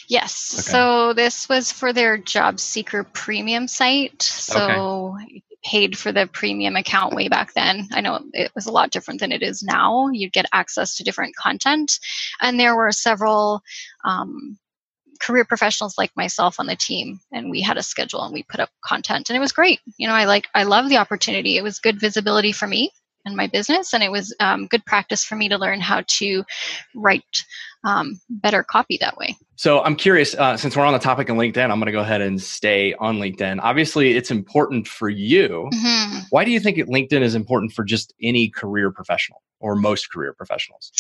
Yes. 0.08 0.54
Okay. 0.54 0.62
So 0.62 1.14
this 1.14 1.50
was 1.50 1.74
for 1.74 1.92
their 1.92 2.18
job 2.18 2.62
seeker 2.62 3.04
premium 3.04 3.68
site. 3.68 4.22
So 4.22 5.18
okay 5.22 5.44
paid 5.64 5.98
for 5.98 6.12
the 6.12 6.28
premium 6.32 6.76
account 6.76 7.16
way 7.16 7.28
back 7.28 7.54
then. 7.54 7.88
I 7.92 8.02
know 8.02 8.20
it 8.34 8.52
was 8.56 8.66
a 8.66 8.72
lot 8.72 8.92
different 8.92 9.20
than 9.20 9.32
it 9.32 9.42
is 9.42 9.62
now. 9.64 10.10
You'd 10.10 10.34
get 10.34 10.46
access 10.54 10.96
to 10.96 11.04
different 11.04 11.36
content, 11.36 12.00
and 12.42 12.60
there 12.60 12.76
were 12.76 12.92
several 12.92 13.62
um, 14.06 14.58
career 15.20 15.46
professionals 15.46 15.98
like 15.98 16.16
myself 16.16 16.60
on 16.60 16.66
the 16.66 16.76
team, 16.76 17.20
and 17.32 17.50
we 17.50 17.62
had 17.62 17.78
a 17.78 17.84
schedule 17.84 18.24
and 18.24 18.34
we 18.34 18.44
put 18.44 18.60
up 18.60 18.70
content, 18.84 19.30
and 19.30 19.38
it 19.38 19.42
was 19.42 19.52
great. 19.52 19.80
You 19.98 20.08
know, 20.08 20.14
I 20.14 20.26
like 20.26 20.48
I 20.56 20.64
love 20.64 20.90
the 20.90 20.98
opportunity. 20.98 21.58
It 21.58 21.64
was 21.64 21.80
good 21.80 22.00
visibility 22.00 22.52
for 22.52 22.68
me 22.68 22.92
and 23.26 23.36
my 23.36 23.48
business, 23.48 23.94
and 23.94 24.04
it 24.04 24.12
was 24.12 24.36
um, 24.40 24.68
good 24.68 24.86
practice 24.86 25.24
for 25.24 25.36
me 25.36 25.50
to 25.50 25.58
learn 25.58 25.82
how 25.82 26.04
to 26.08 26.44
write 26.96 27.44
um, 27.84 28.20
better 28.30 28.64
copy 28.64 28.98
that 29.02 29.18
way. 29.18 29.36
So 29.60 29.82
I'm 29.82 29.98
curious, 29.98 30.36
uh, 30.36 30.56
since 30.56 30.78
we're 30.78 30.86
on 30.86 30.94
the 30.94 31.00
topic 31.00 31.28
of 31.28 31.36
LinkedIn, 31.36 31.70
I'm 31.70 31.80
going 31.80 31.88
to 31.88 31.92
go 31.92 32.00
ahead 32.00 32.22
and 32.22 32.42
stay 32.42 32.94
on 32.94 33.18
LinkedIn. 33.18 33.60
Obviously, 33.62 34.16
it's 34.16 34.32
important 34.32 34.88
for 34.88 35.10
you. 35.10 35.70
Mm-hmm. 35.74 36.20
Why 36.30 36.46
do 36.46 36.52
you 36.52 36.62
think 36.62 36.78
LinkedIn 36.78 37.20
is 37.20 37.36
important 37.36 37.74
for 37.74 37.84
just 37.84 38.14
any 38.24 38.48
career 38.48 38.90
professional 38.90 39.42
or 39.60 39.76
most 39.76 40.14
career 40.14 40.32
professionals? 40.32 40.94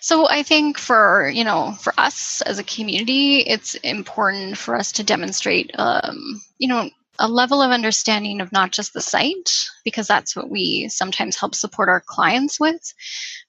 So 0.00 0.28
I 0.28 0.42
think 0.42 0.76
for 0.76 1.30
you 1.32 1.44
know 1.44 1.76
for 1.80 1.92
us 1.96 2.42
as 2.42 2.58
a 2.58 2.64
community, 2.64 3.42
it's 3.42 3.76
important 3.76 4.58
for 4.58 4.74
us 4.74 4.90
to 4.90 5.04
demonstrate 5.04 5.70
um, 5.78 6.42
you 6.58 6.66
know 6.66 6.90
a 7.20 7.28
level 7.28 7.62
of 7.62 7.70
understanding 7.70 8.40
of 8.40 8.50
not 8.50 8.72
just 8.72 8.92
the 8.92 9.00
site, 9.00 9.68
because 9.84 10.08
that's 10.08 10.34
what 10.34 10.50
we 10.50 10.88
sometimes 10.88 11.36
help 11.36 11.54
support 11.54 11.88
our 11.88 12.02
clients 12.04 12.58
with, 12.58 12.92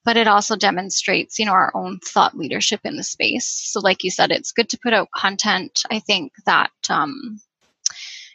but 0.06 0.18
it 0.18 0.28
also 0.28 0.56
demonstrates, 0.56 1.40
you 1.40 1.46
know, 1.46 1.52
our 1.52 1.72
own 1.76 2.00
thought 2.00 2.38
leadership 2.38 2.82
in 2.84 2.96
the 2.96 3.04
space. 3.04 3.48
So, 3.48 3.80
like 3.80 4.04
you 4.04 4.12
said, 4.12 4.32
it's 4.32 4.52
good 4.52 4.70
to 4.70 4.80
put 4.82 4.94
out 4.94 5.10
content. 5.16 5.82
I 5.92 6.00
think 6.00 6.32
that 6.46 6.72
um, 6.90 7.40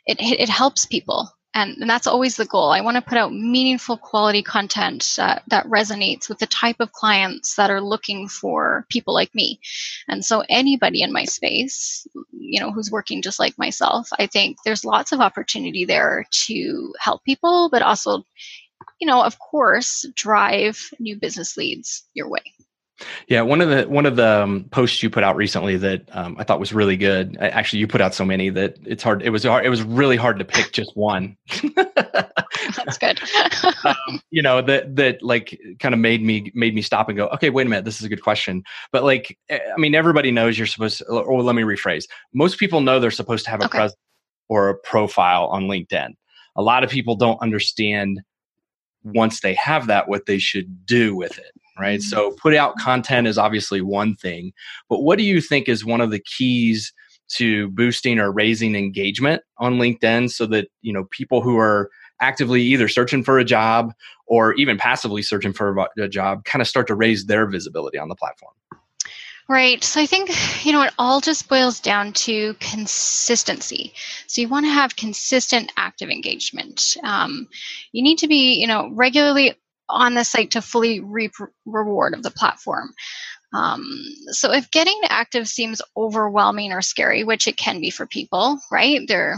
it 0.06 0.18
it 0.20 0.48
helps 0.48 0.84
people 0.84 1.30
and, 1.54 1.76
and 1.78 1.90
that's 1.90 2.06
always 2.06 2.36
the 2.36 2.44
goal. 2.44 2.70
I 2.70 2.80
want 2.80 2.96
to 2.96 3.02
put 3.02 3.18
out 3.18 3.32
meaningful 3.32 3.96
quality 3.96 4.42
content 4.42 5.16
uh, 5.18 5.40
that 5.48 5.66
resonates 5.66 6.28
with 6.28 6.38
the 6.38 6.46
type 6.46 6.76
of 6.78 6.92
clients 6.92 7.56
that 7.56 7.70
are 7.70 7.80
looking 7.80 8.28
for 8.28 8.86
people 8.88 9.14
like 9.14 9.34
me. 9.34 9.58
And 10.08 10.24
so 10.24 10.44
anybody 10.48 11.02
in 11.02 11.12
my 11.12 11.24
space, 11.24 12.06
you 12.30 12.60
know, 12.60 12.70
who's 12.70 12.90
working 12.90 13.20
just 13.20 13.40
like 13.40 13.58
myself, 13.58 14.08
I 14.18 14.26
think 14.26 14.58
there's 14.64 14.84
lots 14.84 15.10
of 15.10 15.20
opportunity 15.20 15.84
there 15.84 16.24
to 16.46 16.92
help 17.00 17.24
people, 17.24 17.68
but 17.70 17.82
also, 17.82 18.24
you 19.00 19.06
know, 19.06 19.22
of 19.22 19.38
course, 19.38 20.04
drive 20.14 20.90
new 20.99 21.16
business 21.16 21.56
leads 21.56 22.04
your 22.14 22.28
way. 22.28 22.42
Yeah, 23.28 23.42
one 23.42 23.60
of 23.60 23.68
the 23.68 23.88
one 23.88 24.06
of 24.06 24.16
the 24.16 24.42
um, 24.42 24.64
posts 24.70 25.02
you 25.02 25.10
put 25.10 25.25
out 25.25 25.37
recently 25.37 25.76
that 25.78 26.04
um, 26.14 26.37
I 26.38 26.44
thought 26.44 26.60
was 26.60 26.72
really 26.72 26.96
good. 26.96 27.37
Actually, 27.40 27.80
you 27.80 27.87
put 27.87 28.00
out 28.00 28.14
so 28.14 28.25
many 28.25 28.50
that 28.50 28.76
it's 28.84 29.02
hard. 29.02 29.22
It 29.22 29.30
was 29.30 29.44
hard. 29.44 29.64
It 29.64 29.70
was 29.70 29.82
really 29.82 30.16
hard 30.16 30.38
to 30.38 30.44
pick 30.44 30.72
just 30.72 30.96
one. 30.96 31.37
That's 31.75 32.99
good. 32.99 33.20
um, 33.84 34.20
you 34.30 34.42
know 34.42 34.60
that 34.62 34.96
that 34.96 35.22
like 35.22 35.58
kind 35.78 35.94
of 35.94 36.00
made 36.00 36.22
me 36.22 36.52
made 36.54 36.75
me 36.75 36.82
stop 36.82 37.08
and 37.08 37.16
go. 37.16 37.28
Okay, 37.28 37.50
wait 37.50 37.66
a 37.66 37.70
minute. 37.70 37.84
This 37.84 38.00
is 38.00 38.04
a 38.04 38.08
good 38.08 38.22
question. 38.22 38.62
But 38.92 39.04
like, 39.04 39.37
eh, 39.49 39.58
I 39.75 39.78
mean, 39.78 39.94
everybody 39.94 40.30
knows 40.30 40.58
you're 40.58 40.66
supposed. 40.66 40.99
To, 40.99 41.06
or 41.06 41.42
let 41.42 41.54
me 41.54 41.62
rephrase. 41.62 42.04
Most 42.34 42.58
people 42.58 42.80
know 42.80 43.00
they're 43.00 43.10
supposed 43.10 43.44
to 43.46 43.50
have 43.50 43.60
a 43.60 43.66
okay. 43.66 43.78
presence 43.78 44.00
or 44.49 44.68
a 44.68 44.75
profile 44.76 45.46
on 45.46 45.64
LinkedIn. 45.64 46.10
A 46.56 46.62
lot 46.62 46.84
of 46.84 46.90
people 46.90 47.14
don't 47.14 47.40
understand 47.40 48.20
once 49.04 49.40
they 49.40 49.54
have 49.54 49.87
that 49.87 50.09
what 50.09 50.26
they 50.26 50.38
should 50.38 50.87
do 50.87 51.14
with 51.14 51.38
it 51.38 51.52
right? 51.78 52.00
Mm-hmm. 52.00 52.09
So 52.09 52.33
put 52.33 52.54
out 52.54 52.76
content 52.76 53.26
is 53.26 53.38
obviously 53.38 53.80
one 53.80 54.14
thing, 54.14 54.52
but 54.88 55.00
what 55.00 55.19
do 55.19 55.25
you 55.25 55.40
think 55.40 55.69
is 55.69 55.85
one 55.85 56.00
of 56.00 56.11
the 56.11 56.21
keys 56.21 56.92
to 57.30 57.69
boosting 57.71 58.19
or 58.19 58.30
raising 58.30 58.75
engagement 58.75 59.42
on 59.59 59.78
LinkedIn 59.78 60.30
so 60.30 60.47
that, 60.47 60.69
you 60.83 60.92
know, 60.92 61.04
people 61.11 61.40
who 61.40 61.57
are 61.59 61.90
actively 62.21 62.61
either 62.62 62.88
searching 62.88 63.25
for 63.25 63.38
a 63.38 63.45
job 63.45 63.92
or 64.26 64.52
even 64.54 64.76
passively 64.76 65.23
searching 65.23 65.52
for 65.52 65.87
a 65.99 66.09
job 66.09 66.45
kind 66.45 66.61
of 66.61 66.69
start 66.69 66.87
to 66.88 66.95
raise 66.95 67.26
their 67.26 67.47
visibility 67.47 67.99
on 67.99 68.09
the 68.09 68.16
platform? 68.16 68.52
Right. 69.50 69.83
So 69.83 70.00
I 70.00 70.07
think, 70.07 70.30
you 70.64 70.71
know, 70.71 70.83
it 70.83 70.95
all 70.97 71.21
just 71.21 71.49
boils 71.49 71.80
down 71.80 72.12
to 72.12 72.54
consistency. 72.61 73.92
So 74.28 74.40
you 74.40 74.49
want 74.49 74.64
to 74.66 74.71
have 74.71 74.95
consistent 74.95 75.73
active 75.76 76.09
engagement. 76.09 76.97
Um, 77.02 77.49
you 77.90 78.00
need 78.00 78.19
to 78.19 78.28
be, 78.28 78.52
you 78.61 78.69
know, 78.69 78.90
regularly 78.92 79.57
on 79.88 80.14
the 80.14 80.23
site 80.23 80.52
to 80.52 80.62
fully 80.62 81.00
reap 81.00 81.33
reward 81.66 82.14
of 82.14 82.23
the 82.23 82.30
platform. 82.30 82.95
Um, 83.52 83.83
so 84.28 84.52
if 84.52 84.71
getting 84.71 85.00
active 85.09 85.49
seems 85.49 85.83
overwhelming 85.97 86.71
or 86.73 86.80
scary, 86.80 87.25
which 87.25 87.49
it 87.49 87.57
can 87.57 87.80
be 87.80 87.90
for 87.90 88.07
people, 88.07 88.61
right? 88.71 89.00
There, 89.09 89.37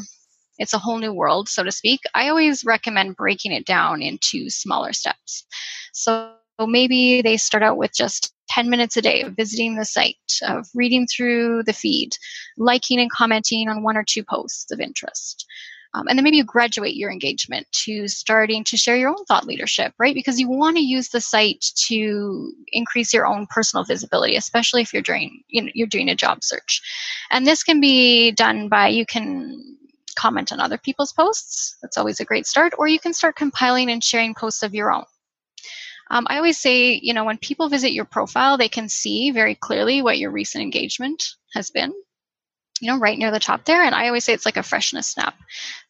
it's 0.58 0.74
a 0.74 0.78
whole 0.78 0.98
new 0.98 1.14
world, 1.14 1.48
so 1.48 1.62
to 1.62 1.72
speak. 1.72 2.00
I 2.14 2.28
always 2.28 2.64
recommend 2.66 3.16
breaking 3.16 3.52
it 3.52 3.64
down 3.64 4.02
into 4.02 4.50
smaller 4.50 4.92
steps. 4.92 5.46
So 5.94 6.32
maybe 6.60 7.22
they 7.22 7.38
start 7.38 7.62
out 7.62 7.78
with 7.78 7.94
just 7.94 8.30
10 8.52 8.68
minutes 8.68 8.98
a 8.98 9.02
day 9.02 9.22
of 9.22 9.34
visiting 9.34 9.76
the 9.76 9.84
site, 9.84 10.16
of 10.46 10.66
reading 10.74 11.06
through 11.06 11.62
the 11.62 11.72
feed, 11.72 12.10
liking 12.58 13.00
and 13.00 13.10
commenting 13.10 13.68
on 13.68 13.82
one 13.82 13.96
or 13.96 14.04
two 14.06 14.22
posts 14.22 14.70
of 14.70 14.78
interest. 14.78 15.46
Um, 15.94 16.06
and 16.06 16.18
then 16.18 16.24
maybe 16.24 16.36
you 16.36 16.44
graduate 16.44 16.94
your 16.94 17.10
engagement 17.10 17.66
to 17.84 18.08
starting 18.08 18.62
to 18.64 18.76
share 18.76 18.96
your 18.96 19.10
own 19.10 19.24
thought 19.26 19.46
leadership, 19.46 19.94
right? 19.98 20.14
Because 20.14 20.38
you 20.38 20.50
want 20.50 20.76
to 20.76 20.82
use 20.82 21.08
the 21.08 21.20
site 21.20 21.64
to 21.86 22.52
increase 22.68 23.12
your 23.12 23.26
own 23.26 23.46
personal 23.48 23.84
visibility, 23.84 24.36
especially 24.36 24.82
if 24.82 24.92
you're 24.92 25.02
doing 25.02 25.42
you 25.48 25.62
know, 25.62 25.70
you're 25.74 25.86
doing 25.86 26.08
a 26.08 26.14
job 26.14 26.44
search. 26.44 26.82
And 27.30 27.46
this 27.46 27.62
can 27.62 27.80
be 27.80 28.32
done 28.32 28.68
by 28.68 28.88
you 28.88 29.06
can 29.06 29.78
comment 30.14 30.52
on 30.52 30.60
other 30.60 30.78
people's 30.78 31.12
posts. 31.12 31.76
That's 31.80 31.96
always 31.96 32.20
a 32.20 32.24
great 32.24 32.46
start. 32.46 32.74
Or 32.78 32.86
you 32.86 32.98
can 32.98 33.14
start 33.14 33.36
compiling 33.36 33.90
and 33.90 34.04
sharing 34.04 34.34
posts 34.34 34.62
of 34.62 34.74
your 34.74 34.92
own. 34.92 35.04
Um, 36.10 36.26
I 36.28 36.36
always 36.36 36.58
say, 36.58 36.98
you 37.02 37.14
know, 37.14 37.24
when 37.24 37.38
people 37.38 37.68
visit 37.68 37.92
your 37.92 38.04
profile, 38.04 38.58
they 38.58 38.68
can 38.68 38.88
see 38.88 39.30
very 39.30 39.54
clearly 39.54 40.02
what 40.02 40.18
your 40.18 40.30
recent 40.30 40.62
engagement 40.62 41.34
has 41.54 41.70
been 41.70 41.92
you 42.82 42.88
know, 42.88 42.98
right 42.98 43.16
near 43.16 43.30
the 43.30 43.38
top 43.38 43.64
there. 43.64 43.80
And 43.80 43.94
I 43.94 44.08
always 44.08 44.24
say 44.24 44.32
it's 44.32 44.44
like 44.44 44.56
a 44.56 44.62
freshness 44.62 45.06
snap. 45.06 45.36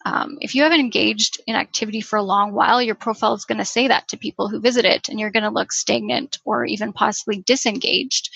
Um, 0.04 0.38
if 0.40 0.54
you 0.54 0.62
haven't 0.62 0.80
engaged 0.80 1.40
in 1.46 1.54
activity 1.54 2.00
for 2.00 2.16
a 2.16 2.22
long 2.22 2.52
while, 2.52 2.82
your 2.82 2.94
profile 2.94 3.34
is 3.34 3.44
going 3.44 3.58
to 3.58 3.64
say 3.64 3.88
that 3.88 4.08
to 4.08 4.16
people 4.16 4.48
who 4.48 4.60
visit 4.60 4.84
it, 4.84 5.08
and 5.08 5.20
you're 5.20 5.30
going 5.30 5.42
to 5.44 5.50
look 5.50 5.72
stagnant 5.72 6.38
or 6.44 6.64
even 6.64 6.92
possibly 6.92 7.42
disengaged. 7.46 8.30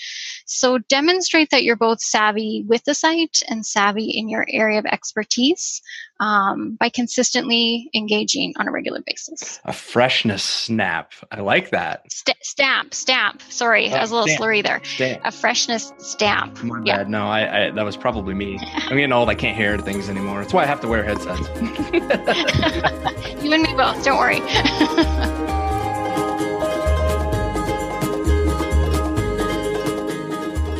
So 0.45 0.77
demonstrate 0.77 1.49
that 1.49 1.63
you're 1.63 1.75
both 1.75 2.01
savvy 2.01 2.63
with 2.65 2.83
the 2.85 2.93
site 2.93 3.43
and 3.49 3.65
savvy 3.65 4.11
in 4.11 4.29
your 4.29 4.45
area 4.49 4.79
of 4.79 4.85
expertise 4.85 5.81
um, 6.19 6.75
by 6.79 6.89
consistently 6.89 7.89
engaging 7.93 8.53
on 8.57 8.67
a 8.67 8.71
regular 8.71 9.01
basis. 9.05 9.59
A 9.65 9.73
freshness 9.73 10.43
snap. 10.43 11.11
I 11.31 11.41
like 11.41 11.71
that. 11.71 12.11
St- 12.11 12.37
stamp, 12.41 12.93
stamp. 12.93 13.41
Sorry, 13.49 13.91
oh, 13.91 13.95
I 13.95 14.01
was 14.01 14.11
a 14.11 14.13
little 14.13 14.27
stamp. 14.27 14.41
slurry 14.41 14.63
there. 14.63 14.81
Stamp. 14.83 15.21
A 15.25 15.31
freshness 15.31 15.91
stamp. 15.97 16.63
My 16.63 16.81
yeah. 16.83 16.97
bad. 16.97 17.09
No, 17.09 17.27
I, 17.27 17.65
I, 17.65 17.71
that 17.71 17.83
was 17.83 17.97
probably 17.97 18.33
me. 18.33 18.57
I'm 18.73 18.95
getting 18.95 19.11
old. 19.11 19.29
I 19.29 19.35
can't 19.35 19.55
hear 19.57 19.77
things 19.77 20.09
anymore. 20.09 20.41
That's 20.41 20.53
why 20.53 20.63
I 20.63 20.65
have 20.65 20.81
to 20.81 20.87
wear 20.87 21.03
headsets. 21.03 21.47
you 23.43 23.53
and 23.53 23.63
me 23.63 23.73
both. 23.75 24.03
Don't 24.03 24.17
worry. 24.17 24.41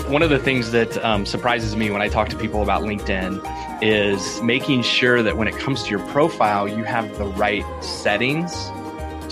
one 0.10 0.22
of 0.22 0.30
the 0.30 0.40
things 0.40 0.72
that 0.72 0.98
um, 1.04 1.26
surprises 1.26 1.76
me 1.76 1.90
when 1.92 2.02
I 2.02 2.08
talk 2.08 2.30
to 2.30 2.38
people 2.38 2.62
about 2.64 2.84
LinkedIn 2.84 3.42
is 3.82 4.42
making 4.42 4.82
sure 4.82 5.22
that 5.22 5.36
when 5.36 5.48
it 5.48 5.56
comes 5.58 5.84
to 5.84 5.90
your 5.90 6.00
profile, 6.08 6.68
you 6.68 6.84
have 6.86 7.18
the 7.18 7.26
right 7.26 7.66
settings 7.84 8.72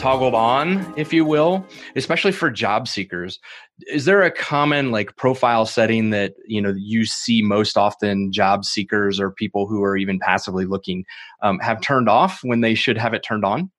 toggled 0.05 0.35
on, 0.35 0.93
if 0.95 1.11
you 1.11 1.25
will, 1.25 1.65
especially 1.95 2.31
for 2.31 2.51
job 2.51 2.87
seekers. 2.87 3.39
Is 3.87 4.05
there 4.05 4.21
a 4.21 4.29
common 4.29 4.91
like 4.91 5.15
profile 5.15 5.65
setting 5.65 6.11
that 6.11 6.35
you 6.45 6.61
know 6.61 6.75
you 6.77 7.05
see 7.05 7.41
most 7.41 7.75
often 7.75 8.31
job 8.31 8.65
seekers 8.65 9.19
or 9.19 9.31
people 9.31 9.65
who 9.65 9.83
are 9.83 9.97
even 9.97 10.19
passively 10.19 10.65
looking 10.65 11.05
um, 11.41 11.57
have 11.57 11.81
turned 11.81 12.07
off 12.07 12.41
when 12.43 12.61
they 12.61 12.75
should 12.75 12.99
have 12.99 13.15
it 13.15 13.23
turned 13.23 13.43
on? 13.43 13.71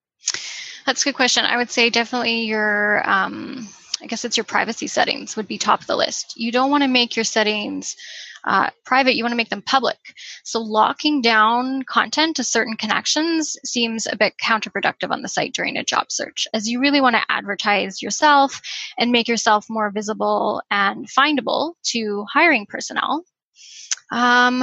That's 0.84 1.02
a 1.02 1.04
good 1.04 1.14
question. 1.14 1.44
I 1.44 1.56
would 1.56 1.70
say 1.70 1.90
definitely 1.90 2.40
your 2.40 3.08
um, 3.08 3.68
I 4.02 4.06
guess 4.06 4.24
it's 4.24 4.36
your 4.36 4.42
privacy 4.42 4.88
settings 4.88 5.36
would 5.36 5.46
be 5.46 5.58
top 5.58 5.80
of 5.80 5.86
the 5.86 5.96
list. 5.96 6.34
You 6.36 6.50
don't 6.50 6.72
want 6.72 6.82
to 6.82 6.88
make 6.88 7.14
your 7.14 7.24
settings 7.24 7.94
uh, 8.46 8.70
private, 8.84 9.14
you 9.14 9.24
want 9.24 9.32
to 9.32 9.36
make 9.36 9.50
them 9.50 9.62
public. 9.62 9.98
So 10.44 10.60
locking 10.60 11.20
down 11.20 11.82
content 11.82 12.36
to 12.36 12.44
certain 12.44 12.76
connections 12.76 13.56
seems 13.64 14.06
a 14.06 14.16
bit 14.16 14.34
counterproductive 14.42 15.10
on 15.10 15.22
the 15.22 15.28
site 15.28 15.52
during 15.52 15.76
a 15.76 15.84
job 15.84 16.06
search, 16.10 16.46
as 16.54 16.68
you 16.68 16.80
really 16.80 17.00
want 17.00 17.16
to 17.16 17.22
advertise 17.28 18.00
yourself 18.02 18.60
and 18.98 19.10
make 19.10 19.28
yourself 19.28 19.66
more 19.68 19.90
visible 19.90 20.62
and 20.70 21.08
findable 21.08 21.74
to 21.82 22.24
hiring 22.32 22.66
personnel. 22.66 23.24
Um, 24.12 24.62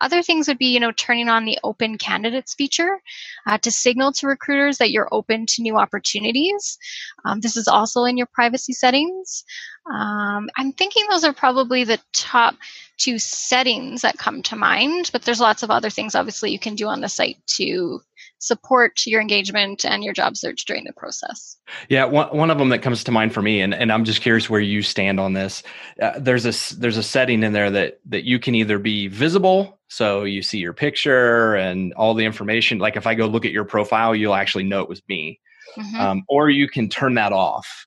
other 0.00 0.22
things 0.22 0.46
would 0.46 0.58
be, 0.58 0.66
you 0.66 0.80
know, 0.80 0.92
turning 0.92 1.28
on 1.28 1.44
the 1.44 1.58
open 1.64 1.98
candidates 1.98 2.54
feature 2.54 3.00
uh, 3.46 3.58
to 3.58 3.70
signal 3.70 4.12
to 4.12 4.28
recruiters 4.28 4.78
that 4.78 4.90
you're 4.90 5.08
open 5.10 5.46
to 5.46 5.62
new 5.62 5.76
opportunities. 5.76 6.78
Um, 7.24 7.40
this 7.40 7.56
is 7.56 7.66
also 7.66 8.04
in 8.04 8.16
your 8.16 8.28
privacy 8.32 8.72
settings. 8.72 9.44
Um, 9.92 10.50
I'm 10.56 10.72
thinking 10.72 11.04
those 11.08 11.24
are 11.24 11.32
probably 11.32 11.84
the 11.84 12.00
top 12.12 12.56
two 12.98 13.18
settings 13.18 14.02
that 14.02 14.18
come 14.18 14.42
to 14.42 14.56
mind, 14.56 15.10
but 15.12 15.22
there's 15.22 15.40
lots 15.40 15.62
of 15.62 15.70
other 15.70 15.90
things 15.90 16.14
obviously 16.14 16.50
you 16.50 16.58
can 16.58 16.74
do 16.74 16.88
on 16.88 17.00
the 17.00 17.08
site 17.08 17.38
to 17.46 18.00
support 18.40 19.06
your 19.06 19.20
engagement 19.20 19.84
and 19.84 20.04
your 20.04 20.12
job 20.12 20.36
search 20.36 20.64
during 20.64 20.84
the 20.84 20.92
process. 20.92 21.56
Yeah, 21.88 22.04
one, 22.04 22.28
one 22.36 22.50
of 22.50 22.58
them 22.58 22.68
that 22.68 22.82
comes 22.82 23.02
to 23.04 23.12
mind 23.12 23.32
for 23.32 23.42
me, 23.42 23.60
and, 23.60 23.74
and 23.74 23.90
I'm 23.90 24.04
just 24.04 24.20
curious 24.20 24.50
where 24.50 24.60
you 24.60 24.82
stand 24.82 25.18
on 25.18 25.32
this. 25.32 25.62
Uh, 26.00 26.18
there's 26.18 26.44
a 26.46 26.76
there's 26.76 26.96
a 26.96 27.02
setting 27.02 27.42
in 27.42 27.52
there 27.52 27.70
that 27.70 28.00
that 28.06 28.24
you 28.24 28.38
can 28.38 28.54
either 28.54 28.78
be 28.78 29.08
visible, 29.08 29.78
so 29.88 30.24
you 30.24 30.42
see 30.42 30.58
your 30.58 30.72
picture 30.72 31.54
and 31.56 31.92
all 31.94 32.14
the 32.14 32.24
information. 32.24 32.78
Like 32.78 32.96
if 32.96 33.06
I 33.06 33.14
go 33.14 33.26
look 33.26 33.44
at 33.44 33.52
your 33.52 33.64
profile, 33.64 34.14
you'll 34.14 34.34
actually 34.34 34.64
know 34.64 34.82
it 34.82 34.88
was 34.88 35.02
me. 35.08 35.40
mm-hmm. 35.76 36.00
um, 36.00 36.24
or 36.28 36.50
you 36.50 36.68
can 36.68 36.88
turn 36.88 37.14
that 37.14 37.32
off 37.32 37.86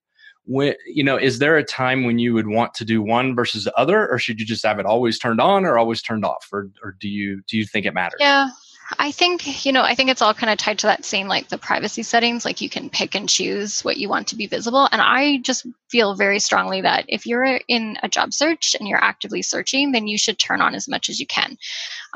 when 0.52 0.74
you 0.86 1.04
know 1.04 1.18
is 1.18 1.40
there 1.40 1.58
a 1.58 1.64
time 1.64 2.04
when 2.04 2.20
you 2.20 2.34
would 2.34 2.48
want 2.48 2.74
to 2.74 2.86
do 2.86 3.02
one 3.02 3.36
versus 3.36 3.64
the 3.64 3.76
other 3.78 4.10
or 4.10 4.20
should 4.20 4.40
you 4.40 4.46
just 4.46 4.66
have 4.66 4.80
it 4.80 4.86
always 4.86 5.18
turned 5.18 5.40
on 5.40 5.66
or 5.66 5.78
always 5.78 6.02
turned 6.02 6.26
off 6.26 6.48
or, 6.52 6.70
or 6.84 6.96
do 7.00 7.08
you 7.08 7.42
do 7.48 7.58
you 7.58 7.66
think 7.66 7.86
it 7.86 7.94
matters? 7.94 8.18
Yeah 8.20 8.50
I 9.00 9.12
think, 9.12 9.66
you 9.66 9.72
know, 9.72 9.84
I 9.84 9.96
think 9.96 10.10
it's 10.10 10.22
all 10.22 10.34
kind 10.34 10.52
of 10.52 10.58
tied 10.58 10.80
to 10.80 10.88
that 10.88 11.06
same 11.06 11.28
like 11.28 11.50
the 11.50 11.58
privacy 11.58 12.04
settings. 12.04 12.46
Like 12.46 12.62
you 12.62 12.70
can 12.70 12.90
pick 12.90 13.16
and 13.16 13.28
choose 13.28 13.82
what 13.82 13.98
you 13.98 14.10
want 14.10 14.28
to 14.28 14.36
be 14.36 14.48
visible. 14.48 14.88
And 14.92 15.02
I 15.02 15.38
just 15.38 15.66
feel 15.90 16.16
very 16.16 16.40
strongly 16.40 16.82
that 16.82 17.06
if 17.08 17.26
you're 17.26 17.60
in 17.68 17.98
a 18.04 18.10
job 18.10 18.34
search 18.34 18.76
and 18.80 18.88
you're 18.88 19.04
actively 19.04 19.42
searching, 19.42 19.92
then 19.92 20.08
you 20.08 20.18
should 20.18 20.40
turn 20.40 20.62
on 20.62 20.76
as 20.76 20.88
much 20.88 21.10
as 21.10 21.20
you 21.20 21.28
can. 21.28 21.58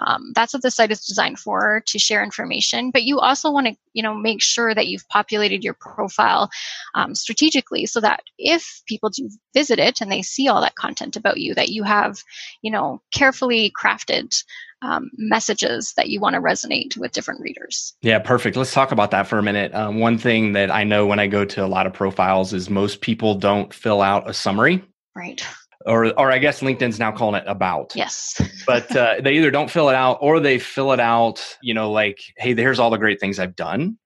Um, 0.05 0.32
that's 0.36 0.53
what 0.53 0.62
the 0.62 0.72
site 0.72 0.91
is 0.91 1.05
designed 1.05 1.39
for 1.39 1.82
to 1.88 2.00
share 2.00 2.24
information. 2.24 2.91
But 2.91 3.03
you 3.03 3.20
also 3.20 3.51
want 3.51 3.67
to, 3.67 3.75
you 3.94 4.03
know, 4.03 4.13
make 4.13 4.41
sure 4.41 4.74
that 4.74 4.88
you've 4.88 5.08
populated 5.10 5.63
your 5.63 5.75
profile 5.75 6.50
um, 6.94 7.15
strategically 7.15 7.86
so 7.86 8.01
that 8.01 8.22
if 8.38 8.82
people 8.88 9.10
do 9.10 9.29
visit 9.53 9.79
it 9.79 10.01
and 10.01 10.12
they 10.12 10.22
see 10.22 10.48
all 10.48 10.62
that 10.62 10.75
content 10.75 11.15
about 11.15 11.38
you, 11.38 11.55
that 11.55 11.70
you 11.70 11.84
have, 11.84 12.17
you 12.62 12.72
know, 12.72 13.01
carefully 13.12 13.72
crafted 13.72 14.36
um, 14.82 15.10
messages 15.17 15.94
that 15.98 16.10
you 16.10 16.20
want 16.20 16.36
to 16.36 16.41
resonate 16.41 16.98
with 16.98 17.12
different 17.12 17.41
readers. 17.41 17.94
Yeah, 18.01 18.20
perfect. 18.20 18.55
Let's 18.58 18.74
talk 18.74 18.91
about 18.91 19.12
that 19.12 19.27
for 19.27 19.38
a 19.38 19.44
minute. 19.44 19.74
Um, 19.74 20.00
one 20.00 20.17
thing 20.17 20.53
that 20.53 20.72
I 20.72 20.84
know 20.84 21.05
when 21.05 21.20
I 21.20 21.27
go 21.27 21.46
to 21.46 21.63
a 21.63 21.67
lot 21.67 21.88
of 21.88 21.94
profiles 21.94 22.53
is 22.53 22.70
most 22.70 23.01
people 23.01 23.36
don't 23.36 23.74
fill 23.74 24.01
out 24.01 24.29
a 24.29 24.34
summary. 24.34 24.84
Right. 25.15 25.46
Or, 25.86 26.08
or 26.20 26.32
I 26.32 26.39
guess 26.39 26.62
LinkedIn's 26.62 27.00
now 27.00 27.12
calling 27.12 27.39
it 27.41 27.48
about. 27.48 27.94
Yes. 27.96 28.41
but 28.67 28.96
uh, 28.96 29.15
they 29.22 29.34
either 29.34 29.51
don't 29.51 29.70
fill 29.70 29.89
it 29.89 29.96
out 29.96 30.17
or 30.22 30.39
they 30.39 30.60
fill 30.60 30.91
it 30.94 31.00
out, 31.00 31.58
you 31.62 31.74
know, 31.74 31.91
like, 31.91 32.20
hey, 32.38 32.55
here's 32.55 32.79
all 32.79 32.89
the 32.89 32.98
great 32.98 33.20
things 33.20 33.39
I've 33.39 33.55
done. 33.55 33.98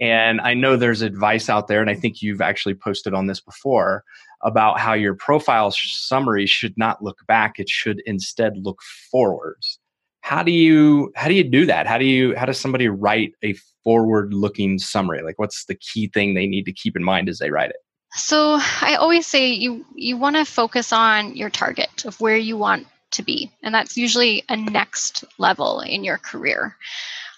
And 0.00 0.40
I 0.40 0.54
know 0.54 0.76
there's 0.76 1.02
advice 1.02 1.50
out 1.50 1.68
there, 1.68 1.82
and 1.82 1.90
I 1.90 1.94
think 1.94 2.22
you've 2.22 2.40
actually 2.40 2.74
posted 2.74 3.12
on 3.12 3.26
this 3.26 3.38
before 3.38 4.02
about 4.42 4.80
how 4.80 4.94
your 4.94 5.14
profile 5.14 5.70
summary 5.70 6.46
should 6.46 6.72
not 6.78 7.02
look 7.02 7.18
back. 7.28 7.58
It 7.58 7.68
should 7.68 8.00
instead 8.06 8.54
look 8.56 8.80
forwards 9.10 9.78
how 10.20 10.42
do 10.42 10.52
you 10.52 11.12
how 11.16 11.28
do 11.28 11.34
you 11.34 11.44
do 11.44 11.66
that? 11.66 11.86
How 11.86 11.98
do 11.98 12.04
you 12.04 12.36
how 12.36 12.46
does 12.46 12.60
somebody 12.60 12.88
write 12.88 13.34
a 13.42 13.54
forward 13.84 14.34
looking 14.34 14.78
summary? 14.78 15.22
Like 15.22 15.38
what's 15.38 15.64
the 15.64 15.74
key 15.74 16.08
thing 16.08 16.34
they 16.34 16.46
need 16.46 16.64
to 16.64 16.72
keep 16.72 16.96
in 16.96 17.04
mind 17.04 17.28
as 17.28 17.38
they 17.38 17.50
write 17.50 17.70
it? 17.70 17.76
So 18.12 18.58
i 18.80 18.96
always 18.98 19.26
say 19.26 19.52
you 19.52 19.84
you 19.94 20.16
want 20.16 20.36
to 20.36 20.44
focus 20.44 20.92
on 20.92 21.36
your 21.36 21.50
target 21.50 22.04
of 22.04 22.20
where 22.20 22.36
you 22.36 22.56
want 22.56 22.86
to 23.12 23.22
be 23.22 23.50
and 23.62 23.74
that's 23.74 23.96
usually 23.96 24.44
a 24.48 24.56
next 24.56 25.24
level 25.38 25.80
in 25.80 26.04
your 26.04 26.18
career. 26.18 26.76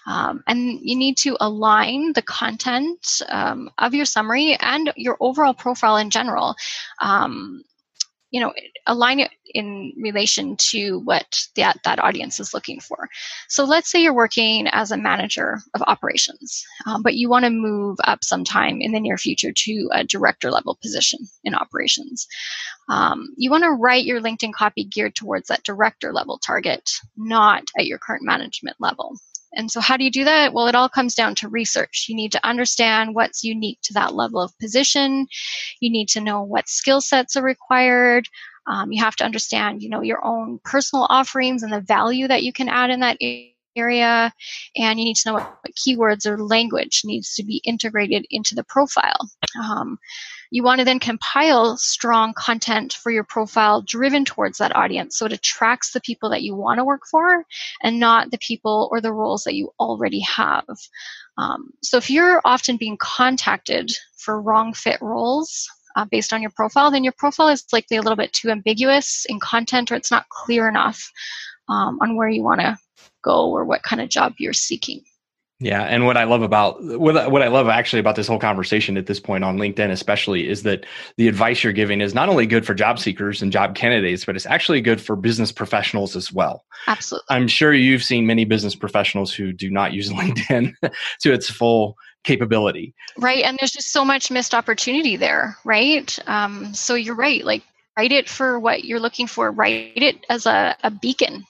Um, 0.05 0.43
and 0.47 0.79
you 0.81 0.95
need 0.97 1.15
to 1.17 1.37
align 1.39 2.11
the 2.13 2.21
content 2.21 3.21
um, 3.29 3.69
of 3.77 3.93
your 3.93 4.05
summary 4.05 4.57
and 4.59 4.91
your 4.97 5.15
overall 5.21 5.53
profile 5.53 5.95
in 5.95 6.09
general. 6.09 6.55
Um, 6.99 7.63
you 8.33 8.41
know 8.41 8.51
align 8.87 9.21
it 9.21 9.31
in 9.53 9.93
relation 9.97 10.57
to 10.57 10.99
what 11.05 11.47
that, 11.55 11.77
that 11.85 11.99
audience 11.99 12.39
is 12.39 12.53
looking 12.53 12.79
for. 12.81 13.07
So 13.47 13.63
let's 13.63 13.89
say 13.89 14.01
you're 14.01 14.13
working 14.13 14.67
as 14.67 14.91
a 14.91 14.97
manager 14.97 15.59
of 15.75 15.83
operations 15.87 16.65
um, 16.85 17.03
but 17.03 17.15
you 17.15 17.29
want 17.29 17.45
to 17.45 17.51
move 17.51 17.97
up 18.03 18.23
sometime 18.23 18.81
in 18.81 18.91
the 18.91 18.99
near 18.99 19.17
future 19.17 19.51
to 19.51 19.89
a 19.93 20.03
director 20.03 20.51
level 20.51 20.77
position 20.81 21.19
in 21.43 21.55
operations. 21.55 22.27
Um, 22.89 23.29
you 23.37 23.49
want 23.49 23.63
to 23.63 23.71
write 23.71 24.05
your 24.05 24.21
linkedin 24.21 24.53
copy 24.53 24.83
geared 24.83 25.15
towards 25.15 25.47
that 25.47 25.63
director 25.63 26.11
level 26.11 26.37
target 26.37 26.89
not 27.15 27.63
at 27.77 27.85
your 27.85 27.99
current 27.99 28.23
management 28.23 28.75
level 28.79 29.17
and 29.55 29.71
so, 29.71 29.79
how 29.79 29.97
do 29.97 30.03
you 30.03 30.11
do 30.11 30.23
that? 30.23 30.53
Well, 30.53 30.67
it 30.67 30.75
all 30.75 30.89
comes 30.89 31.15
down 31.15 31.35
to 31.35 31.49
research. 31.49 32.05
You 32.09 32.15
need 32.15 32.31
to 32.33 32.45
understand 32.45 33.15
what's 33.15 33.43
unique 33.43 33.79
to 33.83 33.93
that 33.93 34.15
level 34.15 34.41
of 34.41 34.57
position. 34.59 35.27
You 35.79 35.91
need 35.91 36.09
to 36.09 36.21
know 36.21 36.41
what 36.41 36.69
skill 36.69 37.01
sets 37.01 37.35
are 37.35 37.43
required. 37.43 38.27
Um, 38.65 38.91
you 38.91 39.03
have 39.03 39.15
to 39.17 39.25
understand, 39.25 39.83
you 39.83 39.89
know, 39.89 40.01
your 40.01 40.25
own 40.25 40.59
personal 40.63 41.05
offerings 41.09 41.63
and 41.63 41.73
the 41.73 41.81
value 41.81 42.27
that 42.27 42.43
you 42.43 42.53
can 42.53 42.69
add 42.69 42.89
in 42.89 43.01
that 43.01 43.17
area. 43.75 44.33
And 44.75 44.99
you 44.99 45.05
need 45.05 45.15
to 45.17 45.29
know 45.29 45.33
what, 45.33 45.57
what 45.61 45.75
keywords 45.75 46.25
or 46.25 46.37
language 46.37 47.01
needs 47.03 47.35
to 47.35 47.43
be 47.43 47.61
integrated 47.65 48.25
into 48.29 48.55
the 48.55 48.63
profile. 48.63 49.29
Um, 49.61 49.99
you 50.51 50.63
want 50.63 50.79
to 50.79 50.85
then 50.85 50.99
compile 50.99 51.77
strong 51.77 52.33
content 52.35 52.93
for 52.93 53.11
your 53.11 53.23
profile 53.23 53.81
driven 53.81 54.23
towards 54.23 54.59
that 54.59 54.75
audience 54.75 55.17
so 55.17 55.25
it 55.25 55.33
attracts 55.33 55.91
the 55.91 56.01
people 56.01 56.29
that 56.29 56.43
you 56.43 56.55
want 56.55 56.77
to 56.77 56.85
work 56.85 57.01
for 57.09 57.43
and 57.81 57.99
not 57.99 58.29
the 58.29 58.37
people 58.37 58.87
or 58.91 59.01
the 59.01 59.11
roles 59.11 59.43
that 59.45 59.55
you 59.55 59.73
already 59.79 60.19
have. 60.19 60.65
Um, 61.39 61.71
so 61.81 61.97
if 61.97 62.11
you're 62.11 62.39
often 62.45 62.77
being 62.77 62.97
contacted 62.97 63.91
for 64.15 64.39
wrong 64.39 64.73
fit 64.73 65.01
roles, 65.01 65.67
uh, 65.95 66.05
based 66.05 66.33
on 66.33 66.41
your 66.41 66.51
profile, 66.51 66.91
then 66.91 67.03
your 67.03 67.13
profile 67.13 67.49
is 67.49 67.65
likely 67.71 67.97
a 67.97 68.01
little 68.01 68.15
bit 68.15 68.33
too 68.33 68.49
ambiguous 68.49 69.25
in 69.29 69.39
content 69.39 69.91
or 69.91 69.95
it's 69.95 70.11
not 70.11 70.29
clear 70.29 70.67
enough 70.67 71.11
um, 71.69 71.99
on 72.01 72.15
where 72.15 72.29
you 72.29 72.43
want 72.43 72.61
to 72.61 72.77
go 73.23 73.49
or 73.49 73.65
what 73.65 73.83
kind 73.83 74.01
of 74.01 74.09
job 74.09 74.33
you're 74.37 74.53
seeking. 74.53 75.01
Yeah, 75.59 75.83
and 75.83 76.05
what 76.05 76.17
I 76.17 76.25
love 76.25 76.41
about 76.41 76.83
what 76.83 77.31
what 77.31 77.41
I 77.41 77.47
love 77.47 77.69
actually 77.69 78.01
about 78.01 78.17
this 78.17 78.27
whole 78.27 78.39
conversation 78.39 78.97
at 78.97 79.05
this 79.05 79.19
point 79.19 79.45
on 79.45 79.57
LinkedIn, 79.57 79.91
especially, 79.91 80.49
is 80.49 80.63
that 80.63 80.85
the 81.15 81.29
advice 81.29 81.63
you're 81.63 81.71
giving 81.71 82.01
is 82.01 82.13
not 82.13 82.27
only 82.27 82.45
good 82.45 82.65
for 82.65 82.73
job 82.73 82.99
seekers 82.99 83.41
and 83.41 83.49
job 83.49 83.73
candidates, 83.73 84.25
but 84.25 84.35
it's 84.35 84.45
actually 84.45 84.81
good 84.81 84.99
for 84.99 85.15
business 85.15 85.53
professionals 85.53 86.17
as 86.17 86.33
well. 86.33 86.65
Absolutely, 86.87 87.27
I'm 87.29 87.47
sure 87.47 87.73
you've 87.73 88.03
seen 88.03 88.25
many 88.25 88.43
business 88.43 88.75
professionals 88.75 89.33
who 89.33 89.53
do 89.53 89.69
not 89.69 89.93
use 89.93 90.09
LinkedIn 90.11 90.73
to 91.21 91.31
its 91.31 91.49
full 91.49 91.95
capability. 92.25 92.93
Right, 93.17 93.45
and 93.45 93.57
there's 93.57 93.71
just 93.71 93.93
so 93.93 94.03
much 94.03 94.31
missed 94.31 94.53
opportunity 94.53 95.15
there. 95.15 95.57
Right, 95.63 96.17
um, 96.27 96.73
so 96.73 96.95
you're 96.95 97.15
right. 97.15 97.45
Like 97.45 97.63
write 97.97 98.11
it 98.11 98.27
for 98.27 98.59
what 98.59 98.85
you're 98.85 98.99
looking 98.99 99.27
for. 99.27 99.51
Write 99.51 99.93
it 99.95 100.25
as 100.29 100.45
a, 100.45 100.75
a 100.83 100.91
beacon 100.91 101.45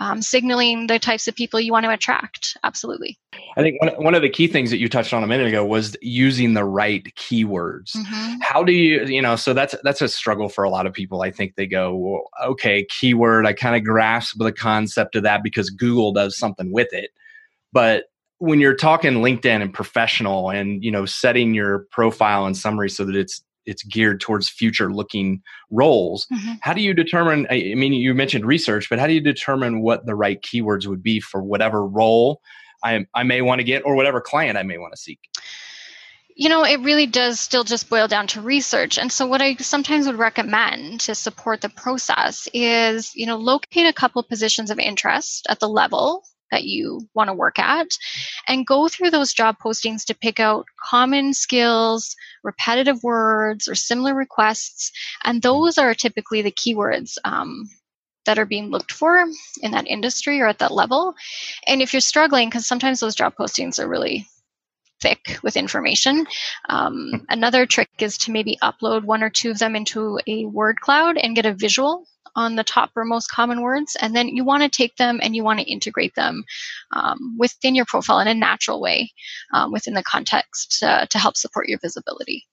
um, 0.00 0.22
signaling 0.22 0.86
the 0.86 0.98
types 0.98 1.28
of 1.28 1.34
people 1.34 1.60
you 1.60 1.72
want 1.72 1.84
to 1.84 1.90
attract. 1.90 2.56
Absolutely. 2.64 3.18
I 3.56 3.62
think 3.62 3.80
one, 3.80 3.90
one 4.02 4.14
of 4.14 4.22
the 4.22 4.28
key 4.28 4.46
things 4.46 4.70
that 4.70 4.78
you 4.78 4.88
touched 4.88 5.12
on 5.12 5.22
a 5.22 5.26
minute 5.26 5.46
ago 5.46 5.64
was 5.64 5.96
using 6.02 6.54
the 6.54 6.64
right 6.64 7.04
keywords. 7.16 7.96
Mm-hmm. 7.96 8.40
How 8.40 8.62
do 8.62 8.72
you, 8.72 9.04
you 9.04 9.22
know, 9.22 9.36
so 9.36 9.54
that's 9.54 9.74
that's 9.82 10.02
a 10.02 10.08
struggle 10.08 10.48
for 10.48 10.64
a 10.64 10.70
lot 10.70 10.86
of 10.86 10.92
people. 10.92 11.22
I 11.22 11.30
think 11.30 11.54
they 11.54 11.66
go, 11.66 11.94
well, 11.94 12.24
okay, 12.44 12.84
keyword. 12.84 13.46
I 13.46 13.52
kind 13.52 13.76
of 13.76 13.84
grasp 13.84 14.38
the 14.38 14.52
concept 14.52 15.16
of 15.16 15.22
that 15.22 15.42
because 15.42 15.70
Google 15.70 16.12
does 16.12 16.36
something 16.36 16.70
with 16.70 16.92
it, 16.92 17.10
but 17.72 18.04
when 18.38 18.60
you're 18.60 18.74
talking 18.74 19.14
LinkedIn 19.14 19.62
and 19.62 19.72
professional 19.72 20.50
and 20.50 20.84
you 20.84 20.90
know 20.90 21.06
setting 21.06 21.54
your 21.54 21.86
profile 21.90 22.44
and 22.44 22.54
summary 22.54 22.90
so 22.90 23.04
that 23.04 23.16
it's 23.16 23.42
it's 23.66 23.82
geared 23.84 24.20
towards 24.20 24.48
future 24.48 24.92
looking 24.92 25.42
roles. 25.70 26.26
Mm-hmm. 26.32 26.54
how 26.60 26.72
do 26.72 26.80
you 26.80 26.94
determine 26.94 27.46
i 27.50 27.74
mean 27.76 27.92
you 27.92 28.14
mentioned 28.14 28.46
research 28.46 28.88
but 28.88 28.98
how 28.98 29.06
do 29.06 29.12
you 29.12 29.20
determine 29.20 29.82
what 29.82 30.06
the 30.06 30.14
right 30.14 30.40
keywords 30.42 30.86
would 30.86 31.02
be 31.02 31.20
for 31.20 31.42
whatever 31.42 31.86
role 31.86 32.40
i, 32.84 33.06
I 33.14 33.22
may 33.22 33.42
want 33.42 33.60
to 33.60 33.64
get 33.64 33.84
or 33.84 33.94
whatever 33.94 34.20
client 34.20 34.56
i 34.56 34.62
may 34.62 34.78
want 34.78 34.92
to 34.94 35.00
seek? 35.00 35.20
You 36.38 36.50
know 36.50 36.64
it 36.64 36.80
really 36.80 37.06
does 37.06 37.40
still 37.40 37.64
just 37.64 37.88
boil 37.88 38.08
down 38.08 38.26
to 38.28 38.42
research. 38.42 38.98
And 38.98 39.10
so 39.10 39.26
what 39.26 39.40
i 39.40 39.56
sometimes 39.56 40.06
would 40.06 40.18
recommend 40.18 41.00
to 41.00 41.14
support 41.14 41.62
the 41.62 41.70
process 41.70 42.46
is 42.52 43.14
you 43.14 43.26
know 43.26 43.36
locate 43.36 43.86
a 43.86 43.92
couple 43.92 44.22
positions 44.22 44.70
of 44.70 44.78
interest 44.78 45.46
at 45.48 45.60
the 45.60 45.68
level 45.68 46.24
that 46.50 46.64
you 46.64 47.00
want 47.14 47.28
to 47.28 47.34
work 47.34 47.58
at 47.58 47.88
and 48.48 48.66
go 48.66 48.88
through 48.88 49.10
those 49.10 49.32
job 49.32 49.56
postings 49.62 50.04
to 50.04 50.14
pick 50.14 50.40
out 50.40 50.66
common 50.82 51.34
skills, 51.34 52.16
repetitive 52.42 53.02
words, 53.02 53.68
or 53.68 53.74
similar 53.74 54.14
requests. 54.14 54.92
And 55.24 55.42
those 55.42 55.78
are 55.78 55.94
typically 55.94 56.42
the 56.42 56.52
keywords 56.52 57.16
um, 57.24 57.68
that 58.24 58.38
are 58.38 58.46
being 58.46 58.70
looked 58.70 58.92
for 58.92 59.24
in 59.62 59.70
that 59.72 59.86
industry 59.86 60.40
or 60.40 60.46
at 60.46 60.58
that 60.58 60.72
level. 60.72 61.14
And 61.66 61.82
if 61.82 61.92
you're 61.92 62.00
struggling, 62.00 62.48
because 62.48 62.66
sometimes 62.66 63.00
those 63.00 63.14
job 63.14 63.34
postings 63.36 63.78
are 63.78 63.88
really 63.88 64.26
thick 65.00 65.38
with 65.42 65.56
information. 65.56 66.26
Um, 66.68 67.10
hmm. 67.10 67.16
another 67.28 67.66
trick 67.66 67.88
is 67.98 68.18
to 68.18 68.30
maybe 68.30 68.58
upload 68.62 69.04
one 69.04 69.22
or 69.22 69.30
two 69.30 69.50
of 69.50 69.58
them 69.58 69.76
into 69.76 70.18
a 70.26 70.46
word 70.46 70.80
cloud 70.80 71.16
and 71.16 71.36
get 71.36 71.46
a 71.46 71.54
visual 71.54 72.06
on 72.36 72.54
the 72.54 72.64
top 72.64 72.90
or 72.94 73.04
most 73.04 73.30
common 73.30 73.62
words, 73.62 73.96
and 74.00 74.14
then 74.14 74.28
you 74.28 74.44
want 74.44 74.62
to 74.62 74.68
take 74.68 74.94
them 74.96 75.18
and 75.22 75.34
you 75.34 75.42
want 75.42 75.58
to 75.58 75.70
integrate 75.70 76.14
them 76.14 76.44
um, 76.94 77.36
within 77.38 77.74
your 77.74 77.86
profile 77.86 78.20
in 78.20 78.28
a 78.28 78.34
natural 78.34 78.80
way 78.80 79.10
um, 79.52 79.72
within 79.72 79.94
the 79.94 80.02
context 80.04 80.82
uh, 80.82 81.06
to 81.06 81.18
help 81.18 81.36
support 81.36 81.68
your 81.68 81.78
visibility. 81.80 82.44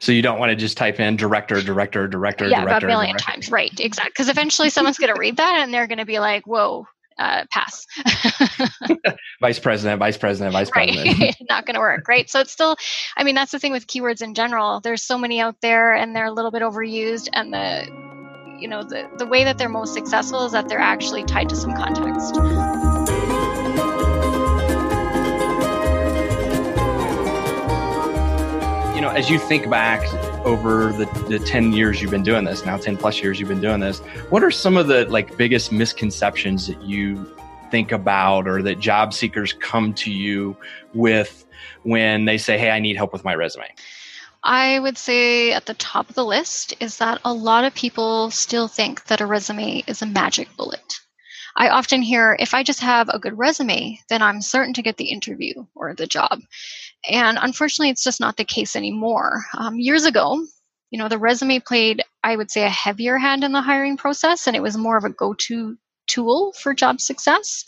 So 0.00 0.12
you 0.12 0.22
don't 0.22 0.38
want 0.38 0.50
to 0.50 0.56
just 0.56 0.76
type 0.76 0.98
in 0.98 1.16
director, 1.16 1.60
director, 1.60 2.08
director, 2.08 2.48
yeah, 2.48 2.60
director, 2.60 2.68
about 2.68 2.84
a 2.84 2.86
million 2.86 3.12
director. 3.12 3.32
times, 3.32 3.50
right? 3.50 3.72
Exactly, 3.78 4.10
because 4.10 4.28
eventually 4.28 4.70
someone's 4.70 4.98
going 4.98 5.14
to 5.14 5.20
read 5.20 5.36
that 5.36 5.58
and 5.62 5.72
they're 5.72 5.86
going 5.86 5.98
to 5.98 6.06
be 6.06 6.18
like, 6.18 6.46
"Whoa, 6.46 6.86
uh, 7.18 7.44
pass. 7.50 7.86
vice 9.40 9.58
president, 9.58 9.98
vice 9.98 10.16
president, 10.16 10.52
vice 10.52 10.70
president. 10.70 11.36
Not 11.48 11.66
going 11.66 11.74
to 11.74 11.80
work, 11.80 12.08
right? 12.08 12.28
So 12.30 12.40
it's 12.40 12.52
still, 12.52 12.76
I 13.16 13.24
mean, 13.24 13.34
that's 13.34 13.52
the 13.52 13.58
thing 13.58 13.72
with 13.72 13.86
keywords 13.86 14.22
in 14.22 14.34
general. 14.34 14.80
There's 14.80 15.02
so 15.02 15.18
many 15.18 15.40
out 15.40 15.56
there, 15.60 15.94
and 15.94 16.14
they're 16.14 16.26
a 16.26 16.32
little 16.32 16.50
bit 16.50 16.62
overused, 16.62 17.28
and 17.32 17.52
the 17.52 18.07
you 18.58 18.66
know 18.68 18.82
the, 18.82 19.08
the 19.18 19.26
way 19.26 19.44
that 19.44 19.56
they're 19.56 19.68
most 19.68 19.94
successful 19.94 20.44
is 20.44 20.52
that 20.52 20.68
they're 20.68 20.80
actually 20.80 21.22
tied 21.24 21.48
to 21.48 21.56
some 21.56 21.74
context 21.74 22.34
You 28.94 29.02
know, 29.02 29.10
as 29.10 29.30
you 29.30 29.38
think 29.38 29.70
back 29.70 30.02
over 30.44 30.92
the, 30.92 31.04
the 31.28 31.38
10 31.38 31.72
years 31.72 32.02
you've 32.02 32.10
been 32.10 32.24
doing 32.24 32.44
this, 32.44 32.66
now 32.66 32.76
10 32.76 32.96
plus 32.96 33.22
years 33.22 33.38
you've 33.38 33.48
been 33.48 33.60
doing 33.60 33.78
this, 33.78 34.00
what 34.30 34.42
are 34.42 34.50
some 34.50 34.76
of 34.76 34.88
the 34.88 35.04
like 35.04 35.36
biggest 35.36 35.70
misconceptions 35.70 36.66
that 36.66 36.82
you 36.82 37.32
think 37.70 37.92
about 37.92 38.48
or 38.48 38.60
that 38.62 38.80
job 38.80 39.14
seekers 39.14 39.52
come 39.52 39.94
to 39.94 40.10
you 40.10 40.56
with 40.94 41.46
when 41.84 42.24
they 42.24 42.38
say, 42.38 42.58
Hey, 42.58 42.70
I 42.72 42.80
need 42.80 42.96
help 42.96 43.12
with 43.12 43.22
my 43.22 43.36
resume? 43.36 43.68
I 44.42 44.78
would 44.78 44.96
say 44.96 45.52
at 45.52 45.66
the 45.66 45.74
top 45.74 46.08
of 46.08 46.14
the 46.14 46.24
list 46.24 46.74
is 46.80 46.98
that 46.98 47.20
a 47.24 47.32
lot 47.32 47.64
of 47.64 47.74
people 47.74 48.30
still 48.30 48.68
think 48.68 49.04
that 49.06 49.20
a 49.20 49.26
resume 49.26 49.82
is 49.86 50.02
a 50.02 50.06
magic 50.06 50.48
bullet. 50.56 51.00
I 51.56 51.70
often 51.70 52.02
hear 52.02 52.36
if 52.38 52.54
I 52.54 52.62
just 52.62 52.80
have 52.80 53.08
a 53.08 53.18
good 53.18 53.36
resume, 53.36 53.98
then 54.08 54.22
I'm 54.22 54.40
certain 54.40 54.74
to 54.74 54.82
get 54.82 54.96
the 54.96 55.10
interview 55.10 55.66
or 55.74 55.94
the 55.94 56.06
job. 56.06 56.40
And 57.08 57.36
unfortunately, 57.40 57.90
it's 57.90 58.04
just 58.04 58.20
not 58.20 58.36
the 58.36 58.44
case 58.44 58.76
anymore. 58.76 59.44
Um, 59.56 59.78
years 59.78 60.04
ago, 60.04 60.40
you 60.90 60.98
know, 60.98 61.08
the 61.08 61.18
resume 61.18 61.58
played, 61.58 62.02
I 62.22 62.36
would 62.36 62.50
say, 62.50 62.64
a 62.64 62.70
heavier 62.70 63.18
hand 63.18 63.42
in 63.42 63.52
the 63.52 63.60
hiring 63.60 63.96
process, 63.96 64.46
and 64.46 64.54
it 64.54 64.62
was 64.62 64.76
more 64.76 64.96
of 64.96 65.04
a 65.04 65.10
go 65.10 65.34
to 65.34 65.76
tool 66.08 66.52
for 66.60 66.74
job 66.74 67.00
success. 67.00 67.64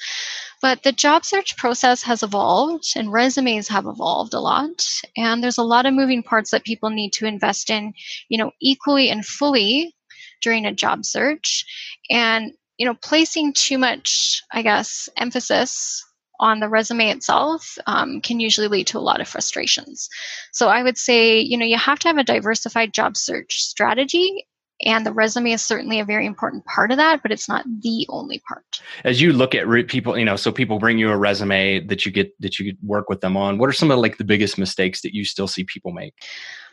But 0.60 0.82
the 0.82 0.92
job 0.92 1.24
search 1.24 1.56
process 1.56 2.02
has 2.02 2.22
evolved 2.22 2.92
and 2.96 3.12
resumes 3.12 3.68
have 3.68 3.86
evolved 3.86 4.34
a 4.34 4.40
lot. 4.40 4.86
And 5.16 5.42
there's 5.42 5.58
a 5.58 5.62
lot 5.62 5.86
of 5.86 5.94
moving 5.94 6.22
parts 6.22 6.50
that 6.50 6.64
people 6.64 6.90
need 6.90 7.12
to 7.14 7.26
invest 7.26 7.70
in, 7.70 7.94
you 8.28 8.38
know, 8.38 8.50
equally 8.60 9.08
and 9.08 9.24
fully 9.24 9.94
during 10.42 10.66
a 10.66 10.74
job 10.74 11.04
search. 11.04 11.64
And, 12.10 12.52
you 12.76 12.86
know, 12.86 12.94
placing 12.94 13.54
too 13.54 13.78
much, 13.78 14.42
I 14.52 14.62
guess, 14.62 15.08
emphasis 15.16 16.04
on 16.40 16.58
the 16.58 16.68
resume 16.68 17.10
itself 17.10 17.76
um, 17.86 18.20
can 18.22 18.40
usually 18.40 18.68
lead 18.68 18.86
to 18.88 18.98
a 18.98 19.00
lot 19.00 19.20
of 19.20 19.28
frustrations. 19.28 20.08
So 20.52 20.68
I 20.68 20.82
would 20.82 20.96
say, 20.96 21.38
you 21.38 21.56
know, 21.56 21.66
you 21.66 21.76
have 21.76 21.98
to 22.00 22.08
have 22.08 22.16
a 22.16 22.24
diversified 22.24 22.94
job 22.94 23.16
search 23.16 23.60
strategy 23.62 24.46
and 24.84 25.04
the 25.04 25.12
resume 25.12 25.52
is 25.52 25.64
certainly 25.64 26.00
a 26.00 26.04
very 26.04 26.26
important 26.26 26.64
part 26.64 26.90
of 26.90 26.96
that 26.96 27.22
but 27.22 27.32
it's 27.32 27.48
not 27.48 27.64
the 27.82 28.06
only 28.08 28.40
part. 28.40 28.80
As 29.04 29.20
you 29.20 29.32
look 29.32 29.54
at 29.54 29.66
re- 29.66 29.84
people 29.84 30.18
you 30.18 30.24
know 30.24 30.36
so 30.36 30.52
people 30.52 30.78
bring 30.78 30.98
you 30.98 31.10
a 31.10 31.16
resume 31.16 31.80
that 31.86 32.04
you 32.04 32.12
get 32.12 32.32
that 32.40 32.58
you 32.58 32.76
work 32.82 33.08
with 33.08 33.20
them 33.20 33.36
on 33.36 33.58
what 33.58 33.68
are 33.68 33.72
some 33.72 33.90
of 33.90 33.98
like 33.98 34.18
the 34.18 34.24
biggest 34.24 34.58
mistakes 34.58 35.00
that 35.02 35.14
you 35.14 35.24
still 35.24 35.48
see 35.48 35.64
people 35.64 35.92
make? 35.92 36.14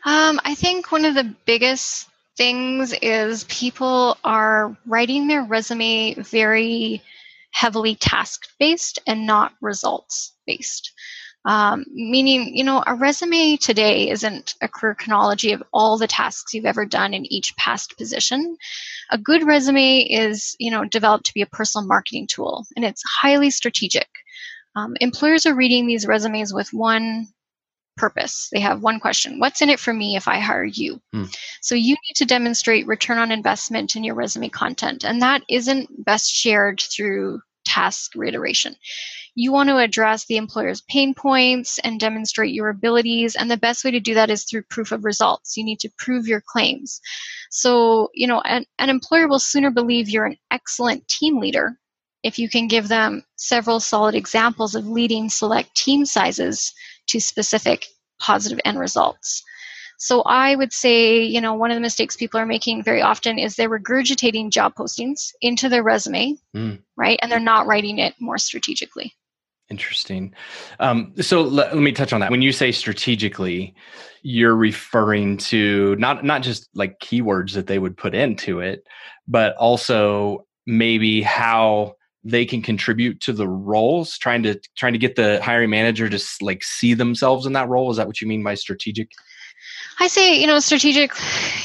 Um, 0.04 0.40
i 0.44 0.54
think 0.54 0.92
one 0.92 1.04
of 1.04 1.14
the 1.14 1.34
biggest 1.44 2.08
things 2.36 2.94
is 3.02 3.44
people 3.44 4.16
are 4.24 4.76
writing 4.86 5.26
their 5.26 5.42
resume 5.42 6.14
very 6.14 7.02
heavily 7.50 7.96
task 7.96 8.46
based 8.60 8.98
and 9.06 9.26
not 9.26 9.52
results 9.60 10.32
based 10.46 10.92
um, 11.44 11.84
meaning, 11.92 12.56
you 12.56 12.64
know, 12.64 12.82
a 12.86 12.94
resume 12.94 13.56
today 13.56 14.10
isn't 14.10 14.54
a 14.60 14.68
career 14.68 14.94
chronology 14.94 15.52
of 15.52 15.62
all 15.72 15.96
the 15.96 16.06
tasks 16.06 16.52
you've 16.52 16.66
ever 16.66 16.84
done 16.84 17.14
in 17.14 17.24
each 17.32 17.56
past 17.56 17.96
position. 17.96 18.56
A 19.10 19.18
good 19.18 19.46
resume 19.46 20.00
is, 20.00 20.56
you 20.58 20.70
know, 20.70 20.84
developed 20.84 21.26
to 21.26 21.34
be 21.34 21.42
a 21.42 21.46
personal 21.46 21.86
marketing 21.86 22.26
tool, 22.26 22.66
and 22.76 22.84
it's 22.84 23.02
highly 23.04 23.50
strategic. 23.50 24.08
Um, 24.76 24.96
employers 25.00 25.46
are 25.46 25.54
reading 25.54 25.86
these 25.86 26.06
resumes 26.06 26.52
with 26.52 26.72
one 26.72 27.28
purpose. 27.96 28.48
They 28.52 28.60
have 28.60 28.82
one 28.82 29.00
question 29.00 29.38
What's 29.38 29.60
in 29.62 29.70
it 29.70 29.80
for 29.80 29.92
me 29.92 30.16
if 30.16 30.28
I 30.28 30.38
hire 30.38 30.64
you? 30.64 31.00
Hmm. 31.12 31.24
So 31.60 31.74
you 31.74 31.94
need 31.94 32.14
to 32.16 32.24
demonstrate 32.24 32.86
return 32.86 33.18
on 33.18 33.32
investment 33.32 33.96
in 33.96 34.04
your 34.04 34.14
resume 34.14 34.48
content, 34.48 35.04
and 35.04 35.22
that 35.22 35.42
isn't 35.48 36.04
best 36.04 36.32
shared 36.32 36.80
through 36.80 37.40
task 37.64 38.12
reiteration. 38.14 38.74
You 39.40 39.52
want 39.52 39.68
to 39.68 39.76
address 39.76 40.26
the 40.26 40.36
employer's 40.36 40.80
pain 40.80 41.14
points 41.14 41.78
and 41.84 42.00
demonstrate 42.00 42.52
your 42.52 42.70
abilities. 42.70 43.36
And 43.36 43.48
the 43.48 43.56
best 43.56 43.84
way 43.84 43.92
to 43.92 44.00
do 44.00 44.12
that 44.14 44.30
is 44.30 44.42
through 44.42 44.64
proof 44.64 44.90
of 44.90 45.04
results. 45.04 45.56
You 45.56 45.62
need 45.62 45.78
to 45.78 45.90
prove 45.96 46.26
your 46.26 46.42
claims. 46.44 47.00
So, 47.48 48.08
you 48.14 48.26
know, 48.26 48.40
an, 48.40 48.64
an 48.80 48.90
employer 48.90 49.28
will 49.28 49.38
sooner 49.38 49.70
believe 49.70 50.08
you're 50.08 50.26
an 50.26 50.38
excellent 50.50 51.06
team 51.06 51.38
leader 51.38 51.78
if 52.24 52.36
you 52.36 52.48
can 52.48 52.66
give 52.66 52.88
them 52.88 53.22
several 53.36 53.78
solid 53.78 54.16
examples 54.16 54.74
of 54.74 54.88
leading 54.88 55.30
select 55.30 55.72
team 55.76 56.04
sizes 56.04 56.72
to 57.06 57.20
specific 57.20 57.86
positive 58.18 58.58
end 58.64 58.80
results. 58.80 59.44
So 60.00 60.22
I 60.22 60.56
would 60.56 60.72
say, 60.72 61.22
you 61.22 61.40
know, 61.40 61.54
one 61.54 61.70
of 61.70 61.76
the 61.76 61.80
mistakes 61.80 62.16
people 62.16 62.40
are 62.40 62.46
making 62.46 62.82
very 62.82 63.02
often 63.02 63.38
is 63.38 63.54
they're 63.54 63.70
regurgitating 63.70 64.50
job 64.50 64.74
postings 64.74 65.30
into 65.40 65.68
their 65.68 65.84
resume, 65.84 66.34
mm. 66.56 66.80
right? 66.96 67.20
And 67.22 67.30
they're 67.30 67.38
not 67.38 67.68
writing 67.68 68.00
it 68.00 68.16
more 68.18 68.38
strategically. 68.38 69.14
Interesting. 69.70 70.34
Um, 70.80 71.12
so 71.20 71.42
let, 71.42 71.74
let, 71.74 71.82
me 71.82 71.92
touch 71.92 72.14
on 72.14 72.20
that. 72.20 72.30
When 72.30 72.40
you 72.40 72.52
say 72.52 72.72
strategically, 72.72 73.74
you're 74.22 74.56
referring 74.56 75.36
to 75.36 75.94
not 75.96 76.24
not 76.24 76.42
just 76.42 76.70
like 76.74 76.98
keywords 77.00 77.52
that 77.52 77.66
they 77.66 77.78
would 77.78 77.94
put 77.94 78.14
into 78.14 78.60
it, 78.60 78.82
but 79.26 79.54
also 79.56 80.46
maybe 80.66 81.20
how 81.20 81.96
they 82.24 82.46
can 82.46 82.62
contribute 82.62 83.20
to 83.20 83.34
the 83.34 83.46
roles. 83.46 84.16
Trying 84.16 84.42
to 84.44 84.58
trying 84.74 84.94
to 84.94 84.98
get 84.98 85.16
the 85.16 85.38
hiring 85.42 85.68
manager 85.68 86.08
to 86.08 86.24
like 86.40 86.64
see 86.64 86.94
themselves 86.94 87.44
in 87.44 87.52
that 87.52 87.68
role. 87.68 87.90
Is 87.90 87.98
that 87.98 88.06
what 88.06 88.22
you 88.22 88.26
mean 88.26 88.42
by 88.42 88.54
strategic? 88.54 89.10
I 90.00 90.06
say, 90.06 90.40
you 90.40 90.46
know, 90.46 90.60
strategic 90.60 91.12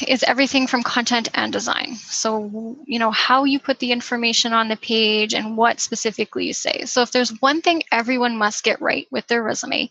is 0.08 0.24
everything 0.24 0.66
from 0.66 0.82
content 0.82 1.28
and 1.34 1.52
design. 1.52 1.94
So, 1.94 2.76
you 2.84 2.98
know, 2.98 3.12
how 3.12 3.44
you 3.44 3.60
put 3.60 3.78
the 3.78 3.92
information 3.92 4.52
on 4.52 4.68
the 4.68 4.76
page 4.76 5.34
and 5.34 5.56
what 5.56 5.78
specifically 5.78 6.46
you 6.46 6.52
say. 6.52 6.84
So, 6.86 7.02
if 7.02 7.12
there's 7.12 7.40
one 7.40 7.62
thing 7.62 7.82
everyone 7.92 8.36
must 8.36 8.64
get 8.64 8.80
right 8.80 9.06
with 9.10 9.26
their 9.28 9.42
resume, 9.42 9.88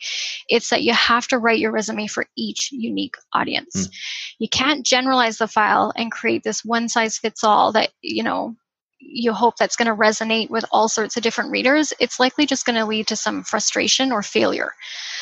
it's 0.50 0.70
that 0.70 0.84
you 0.84 0.94
have 0.94 1.28
to 1.30 1.38
write 1.38 1.60
your 1.60 1.72
resume 1.72 2.08
for 2.08 2.26
each 2.36 2.72
unique 2.72 3.16
audience. 3.32 3.88
Mm. 3.88 3.92
You 4.40 4.50
can't 4.50 4.86
generalize 4.86 5.38
the 5.38 5.48
file 5.48 5.94
and 5.96 6.12
create 6.12 6.44
this 6.44 6.66
one 6.66 6.90
size 6.90 7.18
fits 7.18 7.44
all 7.44 7.72
that, 7.74 7.92
you 8.02 8.24
know, 8.24 8.58
you 9.06 9.34
hope 9.34 9.58
that's 9.58 9.76
going 9.76 9.88
to 9.88 9.96
resonate 9.96 10.50
with 10.50 10.66
all 10.72 10.88
sorts 10.88 11.18
of 11.18 11.24
different 11.24 11.52
readers, 11.52 11.94
it's 12.00 12.20
likely 12.20 12.46
just 12.46 12.66
going 12.66 12.76
to 12.76 12.86
lead 12.86 13.08
to 13.08 13.16
some 13.16 13.44
frustration 13.44 14.12
or 14.12 14.22
failure. 14.22 14.72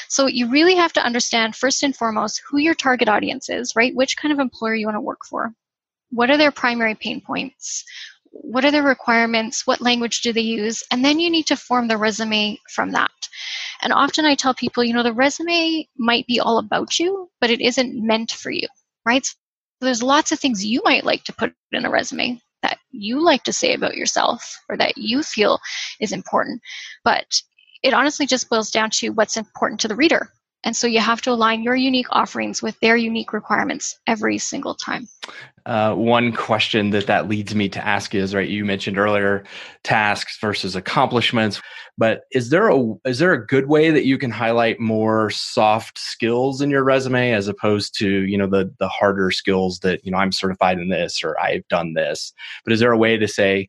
So 0.08 0.28
you 0.28 0.50
really 0.50 0.76
have 0.76 0.94
to 0.94 1.04
understand 1.04 1.56
first 1.56 1.84
and 1.84 1.96
foremost 1.96 2.41
who 2.48 2.60
your 2.60 2.74
target 2.74 3.10
audience 3.10 3.50
is, 3.50 3.76
right? 3.76 3.96
Which 3.96 4.17
kind 4.17 4.32
of 4.32 4.39
employer 4.39 4.76
you 4.76 4.86
want 4.86 4.96
to 4.96 5.02
work 5.02 5.26
for. 5.30 5.54
What 6.10 6.30
are 6.30 6.38
their 6.38 6.52
primary 6.52 6.96
pain 6.96 7.22
points? 7.22 7.84
What 8.32 8.65
are 8.65 8.72
their 8.72 8.84
requirements? 8.84 9.65
What 9.67 9.82
language 9.82 10.22
do 10.22 10.32
they 10.34 10.41
use? 10.41 10.84
And 10.91 11.04
then 11.04 11.20
you 11.20 11.30
need 11.30 11.48
to 11.48 11.56
form 11.56 11.88
the 11.88 11.98
resume 11.98 12.60
from 12.70 12.91
that. 12.91 13.12
And 13.82 13.91
often 13.91 14.26
I 14.26 14.36
tell 14.36 14.54
people, 14.54 14.84
you 14.84 14.94
know, 14.94 15.04
the 15.04 15.13
resume 15.13 15.88
might 15.98 16.28
be 16.28 16.39
all 16.39 16.58
about 16.58 17.00
you, 17.00 17.30
but 17.39 17.50
it 17.50 17.62
isn't 17.62 18.06
meant 18.06 18.32
for 18.32 18.52
you, 18.52 18.67
right? 19.06 19.26
So 19.26 19.36
there's 19.82 20.04
lots 20.04 20.32
of 20.32 20.39
things 20.39 20.65
you 20.65 20.82
might 20.84 21.04
like 21.04 21.24
to 21.26 21.34
put 21.34 21.54
in 21.72 21.86
a 21.86 21.89
resume 21.89 22.41
that 22.62 22.80
you 22.91 23.24
like 23.24 23.43
to 23.43 23.54
say 23.54 23.74
about 23.74 23.97
yourself 23.97 24.60
or 24.69 24.78
that 24.78 24.97
you 24.97 25.24
feel 25.24 25.60
is 26.00 26.12
important. 26.12 26.62
But 27.04 27.41
it 27.84 27.93
honestly 27.93 28.26
just 28.26 28.50
boils 28.50 28.71
down 28.71 28.89
to 28.91 29.10
what's 29.10 29.38
important 29.38 29.80
to 29.82 29.88
the 29.88 29.95
reader. 29.95 30.30
And 30.63 30.76
so 30.76 30.88
you 30.88 31.00
have 31.00 31.21
to 31.24 31.32
align 31.32 31.63
your 31.63 31.76
unique 31.76 32.08
offerings 32.12 32.62
with 32.62 32.80
their 32.82 32.95
unique 32.95 33.34
requirements 33.34 34.00
every 34.06 34.38
single 34.38 34.76
time. 34.76 35.08
Uh, 35.65 35.93
one 35.93 36.34
question 36.34 36.89
that 36.89 37.08
that 37.08 37.28
leads 37.28 37.54
me 37.54 37.69
to 37.69 37.86
ask 37.86 38.15
is 38.15 38.34
right. 38.34 38.50
You 38.50 38.65
mentioned 38.65 38.97
earlier 38.97 39.43
tasks 39.84 40.38
versus 40.41 40.76
accomplishments, 40.76 41.62
but 41.97 42.24
is 42.32 42.50
there 42.50 42.69
a 42.69 42.93
is 43.06 43.19
there 43.19 43.34
a 43.34 43.45
good 43.45 43.67
way 43.67 43.91
that 43.91 44.06
you 44.06 44.17
can 44.17 44.32
highlight 44.32 44.80
more 44.80 45.30
soft 45.30 46.00
skills 46.00 46.62
in 46.62 46.71
your 46.71 46.84
resume 46.84 47.32
as 47.34 47.47
opposed 47.47 47.97
to 48.00 48.24
you 48.24 48.38
know 48.38 48.47
the 48.47 48.74
the 48.80 48.88
harder 48.88 49.30
skills 49.30 49.80
that 49.80 50.04
you 50.04 50.12
know 50.12 50.17
I'm 50.17 50.32
certified 50.32 50.80
in 50.80 50.89
this 50.89 51.24
or 51.24 51.39
I've 51.39 51.67
done 51.67 51.93
this? 51.93 52.34
But 52.63 52.74
is 52.74 52.80
there 52.80 52.91
a 52.91 52.97
way 52.97 53.17
to 53.17 53.28
say 53.28 53.67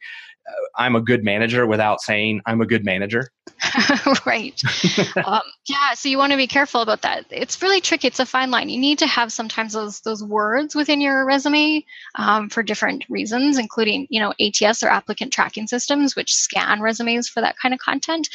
I'm 0.76 0.96
a 0.96 1.00
good 1.00 1.24
manager 1.24 1.66
without 1.66 2.00
saying 2.00 2.40
I'm 2.46 2.60
a 2.60 2.66
good 2.66 2.84
manager. 2.84 3.28
right. 4.26 4.60
um, 5.24 5.42
yeah. 5.68 5.94
So 5.94 6.08
you 6.08 6.18
want 6.18 6.32
to 6.32 6.36
be 6.36 6.46
careful 6.46 6.80
about 6.80 7.02
that. 7.02 7.26
It's 7.30 7.60
really 7.62 7.80
tricky. 7.80 8.08
It's 8.08 8.20
a 8.20 8.26
fine 8.26 8.50
line. 8.50 8.68
You 8.68 8.80
need 8.80 8.98
to 8.98 9.06
have 9.06 9.32
sometimes 9.32 9.72
those 9.72 10.00
those 10.00 10.22
words 10.22 10.74
within 10.74 11.00
your 11.00 11.24
resume 11.24 11.84
um, 12.16 12.48
for 12.48 12.62
different 12.62 13.04
reasons, 13.08 13.58
including 13.58 14.06
you 14.10 14.20
know 14.20 14.32
ATS 14.40 14.82
or 14.82 14.88
applicant 14.88 15.32
tracking 15.32 15.66
systems, 15.66 16.16
which 16.16 16.34
scan 16.34 16.80
resumes 16.80 17.28
for 17.28 17.40
that 17.40 17.56
kind 17.60 17.74
of 17.74 17.80
content. 17.80 18.28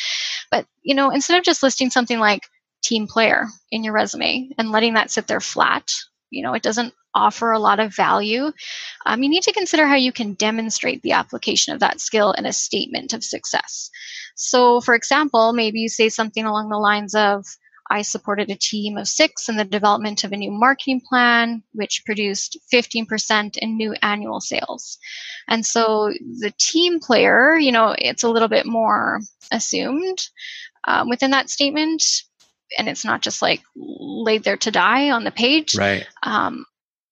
But 0.51 0.65
you 0.83 0.95
know, 0.95 1.09
instead 1.09 1.37
of 1.37 1.43
just 1.43 1.63
listing 1.63 1.89
something 1.89 2.19
like 2.19 2.43
team 2.83 3.07
player 3.07 3.47
in 3.71 3.83
your 3.83 3.93
resume 3.93 4.49
and 4.57 4.71
letting 4.71 4.93
that 4.93 5.11
sit 5.11 5.27
there 5.27 5.39
flat 5.39 5.91
you 6.29 6.43
know 6.43 6.53
it 6.53 6.63
doesn't 6.63 6.93
offer 7.17 7.51
a 7.51 7.59
lot 7.59 7.79
of 7.79 7.95
value 7.95 8.51
um, 9.05 9.23
you 9.23 9.29
need 9.29 9.43
to 9.43 9.53
consider 9.53 9.85
how 9.87 9.95
you 9.95 10.11
can 10.11 10.33
demonstrate 10.33 11.01
the 11.01 11.11
application 11.11 11.73
of 11.73 11.79
that 11.79 11.99
skill 11.99 12.31
in 12.33 12.45
a 12.45 12.53
statement 12.53 13.13
of 13.13 13.23
success 13.23 13.89
so 14.35 14.81
for 14.81 14.95
example 14.95 15.53
maybe 15.53 15.79
you 15.79 15.89
say 15.89 16.09
something 16.09 16.45
along 16.45 16.69
the 16.69 16.77
lines 16.77 17.15
of 17.15 17.45
I 17.89 18.01
supported 18.01 18.49
a 18.49 18.55
team 18.55 18.97
of 18.97 19.07
six 19.07 19.47
in 19.49 19.55
the 19.55 19.63
development 19.63 20.23
of 20.23 20.33
a 20.33 20.37
new 20.37 20.51
marketing 20.51 21.01
plan, 21.07 21.63
which 21.73 22.03
produced 22.05 22.57
15% 22.73 23.57
in 23.57 23.77
new 23.77 23.93
annual 24.01 24.41
sales. 24.41 24.97
And 25.47 25.65
so 25.65 26.11
the 26.39 26.53
team 26.59 26.99
player, 26.99 27.55
you 27.55 27.71
know, 27.71 27.95
it's 27.97 28.23
a 28.23 28.29
little 28.29 28.49
bit 28.49 28.65
more 28.65 29.21
assumed 29.51 30.17
um, 30.85 31.09
within 31.09 31.31
that 31.31 31.49
statement 31.49 32.03
and 32.77 32.89
it's 32.89 33.05
not 33.05 33.21
just 33.21 33.41
like 33.41 33.61
laid 33.75 34.43
there 34.43 34.57
to 34.57 34.71
die 34.71 35.11
on 35.11 35.23
the 35.23 35.31
page. 35.31 35.75
Right. 35.75 36.05
Um, 36.23 36.65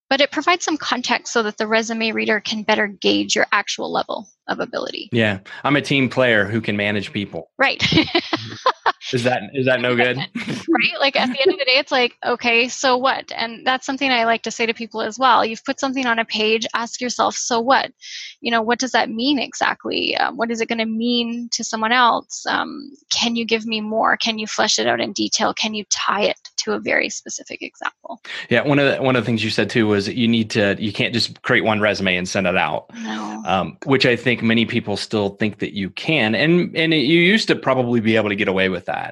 but 0.10 0.22
it 0.22 0.32
provides 0.32 0.64
some 0.64 0.78
context 0.78 1.34
so 1.34 1.44
that 1.44 1.58
the 1.58 1.68
resume 1.68 2.12
reader 2.12 2.40
can 2.40 2.64
better 2.64 2.88
gauge 2.88 3.36
your 3.36 3.48
actual 3.52 3.92
level 3.92 4.28
of 4.48 4.60
ability. 4.60 5.10
Yeah. 5.12 5.40
I'm 5.64 5.76
a 5.76 5.82
team 5.82 6.10
player 6.10 6.46
who 6.46 6.62
can 6.62 6.78
manage 6.78 7.12
people. 7.12 7.52
Right. 7.58 7.84
is 9.16 9.24
that 9.24 9.44
is 9.54 9.66
that 9.66 9.80
no 9.80 9.96
good? 9.96 10.18
right? 10.38 11.00
Like 11.00 11.16
at 11.16 11.30
the 11.30 11.42
end 11.42 11.52
of 11.52 11.58
the 11.58 11.66
day 11.66 11.78
it's 11.78 11.92
like, 11.92 12.16
okay, 12.26 12.68
so 12.68 12.98
what? 12.98 13.32
And 13.36 13.66
that's 13.66 13.86
something 13.86 14.12
I 14.12 14.26
like 14.26 14.44
to 14.44 14.52
say 14.52 14.66
to 14.66 14.74
people 14.74 15.02
as 15.02 15.18
well. 15.18 15.46
You've 15.46 15.64
put 15.64 15.80
something 15.80 16.06
on 16.06 16.20
a 16.20 16.26
page, 16.26 16.68
ask 16.74 17.00
yourself, 17.00 17.36
so 17.36 17.60
what? 17.60 17.92
You 18.42 18.52
know, 18.52 18.62
what 18.62 18.78
does 18.78 18.92
that 18.92 19.10
mean 19.10 19.40
exactly? 19.40 20.16
Um, 20.18 20.38
what 20.38 20.52
is 20.52 20.60
it 20.60 20.68
going 20.68 20.80
to 20.80 20.86
mean 20.86 21.50
to 21.54 21.64
someone 21.64 21.94
else? 21.94 22.46
Um, 22.46 22.92
can 23.10 23.36
you 23.36 23.46
give 23.46 23.66
me 23.66 23.82
more? 23.82 24.18
Can 24.18 24.38
you 24.38 24.48
flesh 24.48 24.78
it 24.78 24.86
out 24.86 25.00
in 25.00 25.14
detail? 25.14 25.54
Can 25.54 25.74
you 25.74 25.86
tie 25.90 26.24
it 26.24 26.38
to 26.58 26.74
a 26.74 26.80
very 26.80 27.10
specific 27.10 27.62
example? 27.62 28.22
Yeah, 28.50 28.62
one 28.62 28.80
of 28.80 28.92
the, 28.92 29.02
one 29.02 29.16
of 29.16 29.24
the 29.24 29.26
things 29.26 29.44
you 29.44 29.50
said 29.50 29.70
too 29.70 29.88
was 29.88 30.10
you 30.10 30.28
need 30.28 30.50
to 30.52 30.76
you 30.78 30.92
can't 30.92 31.14
just 31.14 31.42
create 31.42 31.64
one 31.64 31.80
resume 31.80 32.18
and 32.18 32.28
send 32.28 32.48
it 32.48 32.58
out. 32.58 32.94
No. 32.96 33.44
Um, 33.46 33.78
which 33.86 34.06
I 34.06 34.16
think 34.16 34.44
many 34.44 34.66
people 34.66 34.98
still 34.98 35.30
think 35.38 35.60
that 35.60 35.74
you 35.74 35.90
can, 35.92 36.36
and 36.36 36.76
and 36.76 36.94
it, 36.94 37.06
you 37.06 37.22
used 37.22 37.48
to 37.48 37.56
probably 37.56 38.02
be 38.02 38.16
able 38.16 38.30
to 38.30 38.36
get 38.36 38.48
away 38.48 38.70
with 38.70 38.86
that. 38.86 39.05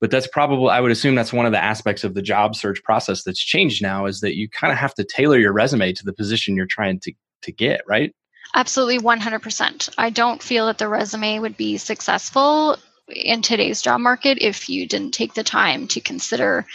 But 0.00 0.10
that's 0.10 0.26
probably 0.26 0.70
I 0.70 0.80
would 0.80 0.90
assume 0.90 1.14
that's 1.14 1.32
one 1.32 1.46
of 1.46 1.52
the 1.52 1.62
aspects 1.62 2.04
of 2.04 2.14
the 2.14 2.22
job 2.22 2.56
search 2.56 2.82
process 2.82 3.22
that's 3.22 3.42
changed 3.42 3.82
now 3.82 4.06
is 4.06 4.20
that 4.20 4.36
you 4.36 4.48
kind 4.48 4.72
of 4.72 4.78
have 4.78 4.94
to 4.94 5.04
tailor 5.04 5.38
your 5.38 5.52
resume 5.52 5.92
to 5.92 6.04
the 6.04 6.12
position 6.12 6.56
you're 6.56 6.66
trying 6.66 7.00
to 7.00 7.12
to 7.42 7.52
get, 7.52 7.82
right? 7.86 8.14
Absolutely, 8.54 8.98
100%. 8.98 9.90
I 9.98 10.10
don't 10.10 10.42
feel 10.42 10.66
that 10.66 10.78
the 10.78 10.88
resume 10.88 11.40
would 11.40 11.56
be 11.56 11.76
successful 11.76 12.76
in 13.08 13.42
today's 13.42 13.82
job 13.82 14.00
market 14.00 14.38
if 14.40 14.68
you 14.68 14.86
didn't 14.86 15.12
take 15.12 15.34
the 15.34 15.44
time 15.44 15.86
to 15.88 16.00
consider 16.00 16.66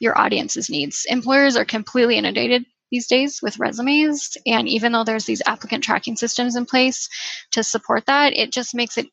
your 0.00 0.18
audience's 0.18 0.70
needs. 0.70 1.06
Employers 1.08 1.56
are 1.56 1.64
completely 1.64 2.16
inundated 2.16 2.64
these 2.90 3.06
days 3.06 3.40
with 3.42 3.58
resumes. 3.58 4.36
And 4.46 4.68
even 4.68 4.92
though 4.92 5.04
there's 5.04 5.24
these 5.24 5.42
applicant 5.46 5.84
tracking 5.84 6.16
systems 6.16 6.56
in 6.56 6.66
place 6.66 7.08
to 7.52 7.62
support 7.62 8.06
that, 8.06 8.32
it 8.32 8.52
just 8.52 8.74
makes 8.74 8.96
it 8.96 9.06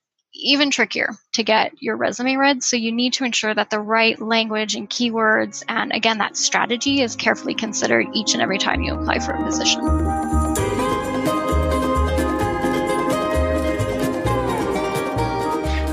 even 0.43 0.69
trickier 0.69 1.10
to 1.34 1.43
get 1.43 1.82
your 1.82 1.95
resume 1.95 2.36
read. 2.36 2.63
So 2.63 2.75
you 2.75 2.91
need 2.91 3.13
to 3.13 3.23
ensure 3.23 3.53
that 3.53 3.69
the 3.69 3.79
right 3.79 4.19
language 4.19 4.75
and 4.75 4.89
keywords 4.89 5.63
and 5.67 5.91
again, 5.91 6.19
that 6.19 6.38
strategy 6.38 7.01
is 7.01 7.15
carefully 7.15 7.56
considered 7.56 8.08
each 8.13 8.34
and 8.34 8.41
every 8.41 8.58
time 8.58 8.82
you 8.82 8.93
apply 8.93 9.19
for 9.19 9.32
a 9.32 9.43
position. 9.43 9.82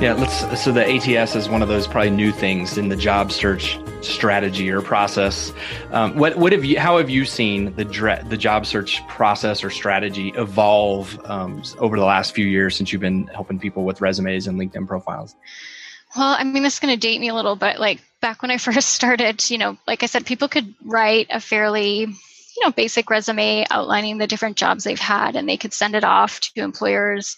Yeah, 0.00 0.14
let's. 0.14 0.62
So 0.62 0.72
the 0.72 0.86
ATS 0.88 1.36
is 1.36 1.50
one 1.50 1.60
of 1.60 1.68
those 1.68 1.86
probably 1.86 2.08
new 2.08 2.32
things 2.32 2.78
in 2.78 2.88
the 2.88 2.96
job 2.96 3.30
search 3.30 3.78
strategy 4.02 4.70
or 4.70 4.82
process. 4.82 5.52
Um, 5.90 6.16
what 6.16 6.36
what 6.36 6.52
have 6.52 6.64
you? 6.64 6.78
How 6.78 6.98
have 6.98 7.10
you 7.10 7.24
seen 7.24 7.74
the 7.76 7.84
the 8.28 8.36
job 8.36 8.66
search 8.66 9.06
process 9.08 9.62
or 9.64 9.70
strategy 9.70 10.32
evolve 10.36 11.18
um, 11.24 11.62
over 11.78 11.96
the 11.96 12.04
last 12.04 12.34
few 12.34 12.46
years 12.46 12.76
since 12.76 12.92
you've 12.92 13.00
been 13.00 13.26
helping 13.28 13.58
people 13.58 13.84
with 13.84 14.00
resumes 14.00 14.46
and 14.46 14.58
LinkedIn 14.58 14.86
profiles? 14.86 15.34
Well, 16.16 16.34
I 16.38 16.42
mean, 16.42 16.62
this 16.62 16.74
is 16.74 16.80
going 16.80 16.92
to 16.94 17.00
date 17.00 17.20
me 17.20 17.28
a 17.28 17.34
little 17.34 17.56
bit. 17.56 17.78
Like 17.78 18.00
back 18.20 18.42
when 18.42 18.50
I 18.50 18.56
first 18.58 18.90
started, 18.90 19.48
you 19.50 19.58
know, 19.58 19.78
like 19.86 20.02
I 20.02 20.06
said, 20.06 20.26
people 20.26 20.48
could 20.48 20.74
write 20.84 21.28
a 21.30 21.40
fairly 21.40 22.08
you 22.60 22.66
know 22.66 22.72
basic 22.72 23.08
resume 23.08 23.64
outlining 23.70 24.18
the 24.18 24.26
different 24.26 24.56
jobs 24.56 24.84
they've 24.84 24.98
had 24.98 25.34
and 25.34 25.48
they 25.48 25.56
could 25.56 25.72
send 25.72 25.94
it 25.94 26.04
off 26.04 26.40
to 26.40 26.60
employers. 26.62 27.34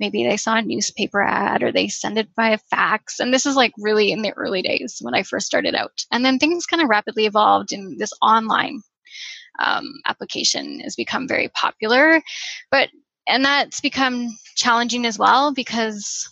Maybe 0.00 0.26
they 0.26 0.38
saw 0.38 0.56
a 0.56 0.62
newspaper 0.62 1.22
ad 1.22 1.62
or 1.62 1.70
they 1.70 1.88
send 1.88 2.16
it 2.16 2.28
via 2.36 2.58
fax. 2.70 3.20
And 3.20 3.34
this 3.34 3.44
is 3.44 3.54
like 3.54 3.72
really 3.78 4.12
in 4.12 4.22
the 4.22 4.32
early 4.32 4.62
days 4.62 4.98
when 5.02 5.14
i 5.14 5.22
first 5.22 5.46
started 5.46 5.74
out. 5.74 6.04
And 6.10 6.24
then 6.24 6.38
things 6.38 6.64
kind 6.64 6.82
of 6.82 6.88
rapidly 6.88 7.26
evolved 7.26 7.72
in 7.72 7.96
this 7.98 8.12
online 8.22 8.80
um, 9.58 9.84
application 10.06 10.80
has 10.80 10.96
become 10.96 11.28
very 11.28 11.48
popular. 11.48 12.22
But 12.70 12.88
and 13.28 13.44
that's 13.44 13.80
become 13.80 14.28
challenging 14.56 15.06
as 15.06 15.18
well 15.18 15.52
because 15.52 16.28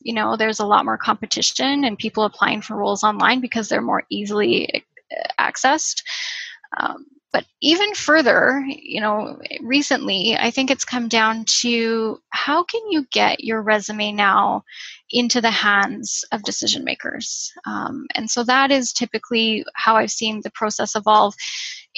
you 0.00 0.14
know 0.14 0.36
there's 0.36 0.60
a 0.60 0.66
lot 0.66 0.84
more 0.84 0.96
competition 0.96 1.84
and 1.84 1.98
people 1.98 2.24
applying 2.24 2.62
for 2.62 2.76
roles 2.76 3.04
online 3.04 3.40
because 3.40 3.68
they're 3.68 3.82
more 3.82 4.04
easily 4.10 4.84
uh, 5.12 5.26
accessed. 5.50 6.02
Um, 6.78 7.04
but 7.32 7.44
even 7.60 7.94
further, 7.94 8.64
you 8.66 9.00
know, 9.00 9.40
recently, 9.60 10.36
I 10.36 10.50
think 10.50 10.70
it's 10.70 10.84
come 10.84 11.08
down 11.08 11.44
to 11.60 12.20
how 12.30 12.64
can 12.64 12.80
you 12.90 13.06
get 13.10 13.44
your 13.44 13.62
resume 13.62 14.12
now 14.12 14.64
into 15.10 15.40
the 15.40 15.50
hands 15.50 16.24
of 16.32 16.42
decision 16.42 16.84
makers? 16.84 17.52
Um, 17.66 18.06
and 18.14 18.28
so 18.30 18.42
that 18.44 18.70
is 18.70 18.92
typically 18.92 19.64
how 19.74 19.96
I've 19.96 20.10
seen 20.10 20.40
the 20.42 20.50
process 20.50 20.96
evolve. 20.96 21.34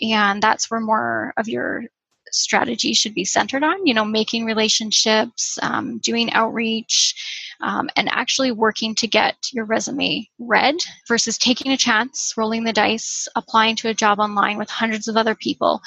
And 0.01 0.43
that's 0.43 0.71
where 0.71 0.81
more 0.81 1.33
of 1.37 1.49
your 1.49 1.85
strategy 2.31 2.95
should 2.95 3.15
be 3.15 3.25
centered 3.25 3.63
on, 3.63 3.87
you 3.87 3.95
know, 3.95 4.05
making 4.05 4.45
relationships, 4.45 5.59
um, 5.63 5.99
doing 5.99 6.33
outreach, 6.33 7.52
um, 7.63 7.89
and 7.97 8.09
actually 8.11 8.53
working 8.53 8.95
to 8.97 9.07
get 9.07 9.37
your 9.53 9.65
resume 9.65 10.29
read 10.39 10.77
versus 11.09 11.39
taking 11.39 11.73
a 11.73 11.77
chance, 11.77 12.35
rolling 12.37 12.65
the 12.65 12.73
dice, 12.73 13.29
applying 13.37 13.77
to 13.77 13.89
a 13.89 13.95
job 13.95 14.19
online 14.19 14.59
with 14.59 14.69
hundreds 14.69 15.09
of 15.09 15.17
other 15.17 15.35
people, 15.35 15.81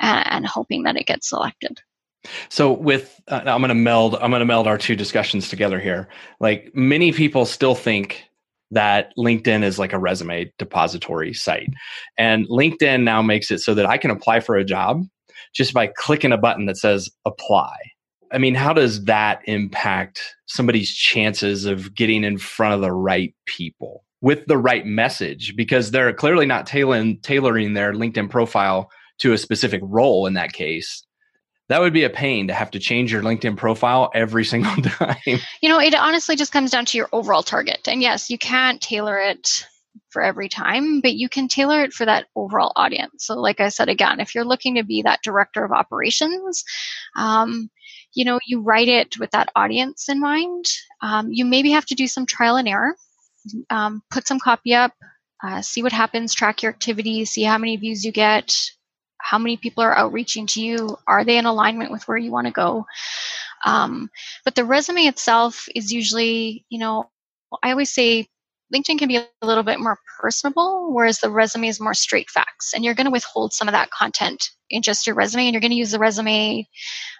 and, 0.00 0.26
and 0.30 0.46
hoping 0.46 0.82
that 0.82 0.96
it 0.96 1.06
gets 1.06 1.28
selected. 1.28 1.80
So 2.48 2.72
with 2.72 3.20
uh, 3.28 3.42
I'm 3.46 3.60
going 3.60 3.68
to 3.68 3.74
meld 3.74 4.16
I'm 4.16 4.30
going 4.30 4.40
to 4.40 4.46
meld 4.46 4.66
our 4.66 4.78
two 4.78 4.96
discussions 4.96 5.48
together 5.48 5.78
here. 5.78 6.08
Like 6.40 6.70
many 6.74 7.12
people 7.12 7.46
still 7.46 7.74
think 7.74 8.24
that 8.70 9.12
LinkedIn 9.16 9.62
is 9.62 9.78
like 9.78 9.92
a 9.92 9.98
resume 9.98 10.52
depository 10.58 11.32
site. 11.32 11.70
And 12.18 12.46
LinkedIn 12.48 13.02
now 13.02 13.22
makes 13.22 13.50
it 13.50 13.60
so 13.60 13.74
that 13.74 13.86
I 13.86 13.96
can 13.96 14.10
apply 14.10 14.40
for 14.40 14.56
a 14.56 14.64
job 14.64 15.04
just 15.54 15.72
by 15.72 15.86
clicking 15.86 16.32
a 16.32 16.36
button 16.36 16.66
that 16.66 16.76
says 16.76 17.08
apply. 17.24 17.74
I 18.32 18.38
mean, 18.38 18.54
how 18.54 18.72
does 18.72 19.04
that 19.04 19.40
impact 19.44 20.34
somebody's 20.46 20.92
chances 20.92 21.64
of 21.64 21.94
getting 21.94 22.24
in 22.24 22.38
front 22.38 22.74
of 22.74 22.80
the 22.80 22.92
right 22.92 23.34
people 23.46 24.04
with 24.20 24.46
the 24.46 24.58
right 24.58 24.84
message? 24.84 25.54
Because 25.56 25.90
they're 25.90 26.12
clearly 26.12 26.46
not 26.46 26.66
tailoring, 26.66 27.20
tailoring 27.20 27.74
their 27.74 27.92
LinkedIn 27.92 28.30
profile 28.30 28.90
to 29.18 29.32
a 29.32 29.38
specific 29.38 29.80
role 29.84 30.26
in 30.26 30.34
that 30.34 30.52
case. 30.52 31.04
That 31.68 31.80
would 31.80 31.92
be 31.92 32.04
a 32.04 32.10
pain 32.10 32.48
to 32.48 32.54
have 32.54 32.70
to 32.70 32.78
change 32.78 33.12
your 33.12 33.22
LinkedIn 33.22 33.56
profile 33.56 34.10
every 34.14 34.44
single 34.44 34.82
time. 34.82 35.16
You 35.60 35.68
know, 35.68 35.80
it 35.80 35.94
honestly 35.94 36.36
just 36.36 36.52
comes 36.52 36.70
down 36.70 36.86
to 36.86 36.98
your 36.98 37.08
overall 37.12 37.42
target. 37.42 37.86
And 37.86 38.00
yes, 38.00 38.30
you 38.30 38.38
can't 38.38 38.80
tailor 38.80 39.18
it 39.18 39.66
for 40.10 40.22
every 40.22 40.48
time, 40.48 41.00
but 41.00 41.14
you 41.14 41.28
can 41.28 41.48
tailor 41.48 41.82
it 41.82 41.92
for 41.92 42.06
that 42.06 42.26
overall 42.34 42.72
audience. 42.76 43.26
So, 43.26 43.38
like 43.38 43.60
I 43.60 43.68
said 43.68 43.88
again, 43.88 44.20
if 44.20 44.34
you're 44.34 44.44
looking 44.44 44.76
to 44.76 44.84
be 44.84 45.02
that 45.02 45.20
director 45.22 45.64
of 45.64 45.72
operations, 45.72 46.64
um, 47.16 47.70
you 48.18 48.24
know, 48.24 48.40
you 48.44 48.60
write 48.60 48.88
it 48.88 49.16
with 49.20 49.30
that 49.30 49.48
audience 49.54 50.08
in 50.08 50.18
mind. 50.18 50.64
Um, 51.00 51.30
you 51.30 51.44
maybe 51.44 51.70
have 51.70 51.86
to 51.86 51.94
do 51.94 52.08
some 52.08 52.26
trial 52.26 52.56
and 52.56 52.66
error, 52.66 52.96
um, 53.70 54.02
put 54.10 54.26
some 54.26 54.40
copy 54.40 54.74
up, 54.74 54.92
uh, 55.44 55.62
see 55.62 55.84
what 55.84 55.92
happens, 55.92 56.34
track 56.34 56.60
your 56.60 56.72
activity, 56.72 57.24
see 57.24 57.44
how 57.44 57.58
many 57.58 57.76
views 57.76 58.04
you 58.04 58.10
get, 58.10 58.52
how 59.18 59.38
many 59.38 59.56
people 59.56 59.84
are 59.84 59.96
outreaching 59.96 60.48
to 60.48 60.60
you, 60.60 60.98
are 61.06 61.24
they 61.24 61.38
in 61.38 61.46
alignment 61.46 61.92
with 61.92 62.08
where 62.08 62.18
you 62.18 62.32
want 62.32 62.48
to 62.48 62.52
go. 62.52 62.84
Um, 63.64 64.10
but 64.44 64.56
the 64.56 64.64
resume 64.64 65.02
itself 65.02 65.68
is 65.76 65.92
usually, 65.92 66.64
you 66.70 66.80
know, 66.80 67.08
I 67.62 67.70
always 67.70 67.94
say 67.94 68.26
LinkedIn 68.74 68.98
can 68.98 69.06
be 69.06 69.18
a 69.18 69.46
little 69.46 69.62
bit 69.62 69.78
more 69.78 69.96
personable, 70.20 70.92
whereas 70.92 71.20
the 71.20 71.30
resume 71.30 71.68
is 71.68 71.78
more 71.78 71.94
straight 71.94 72.30
facts. 72.30 72.74
And 72.74 72.84
you're 72.84 72.94
going 72.94 73.06
to 73.06 73.12
withhold 73.12 73.52
some 73.52 73.68
of 73.68 73.72
that 73.72 73.90
content 73.90 74.50
in 74.70 74.82
just 74.82 75.06
your 75.06 75.16
resume, 75.16 75.46
and 75.46 75.52
you're 75.52 75.60
going 75.60 75.70
to 75.70 75.76
use 75.76 75.90
the 75.90 75.98
resume 75.98 76.68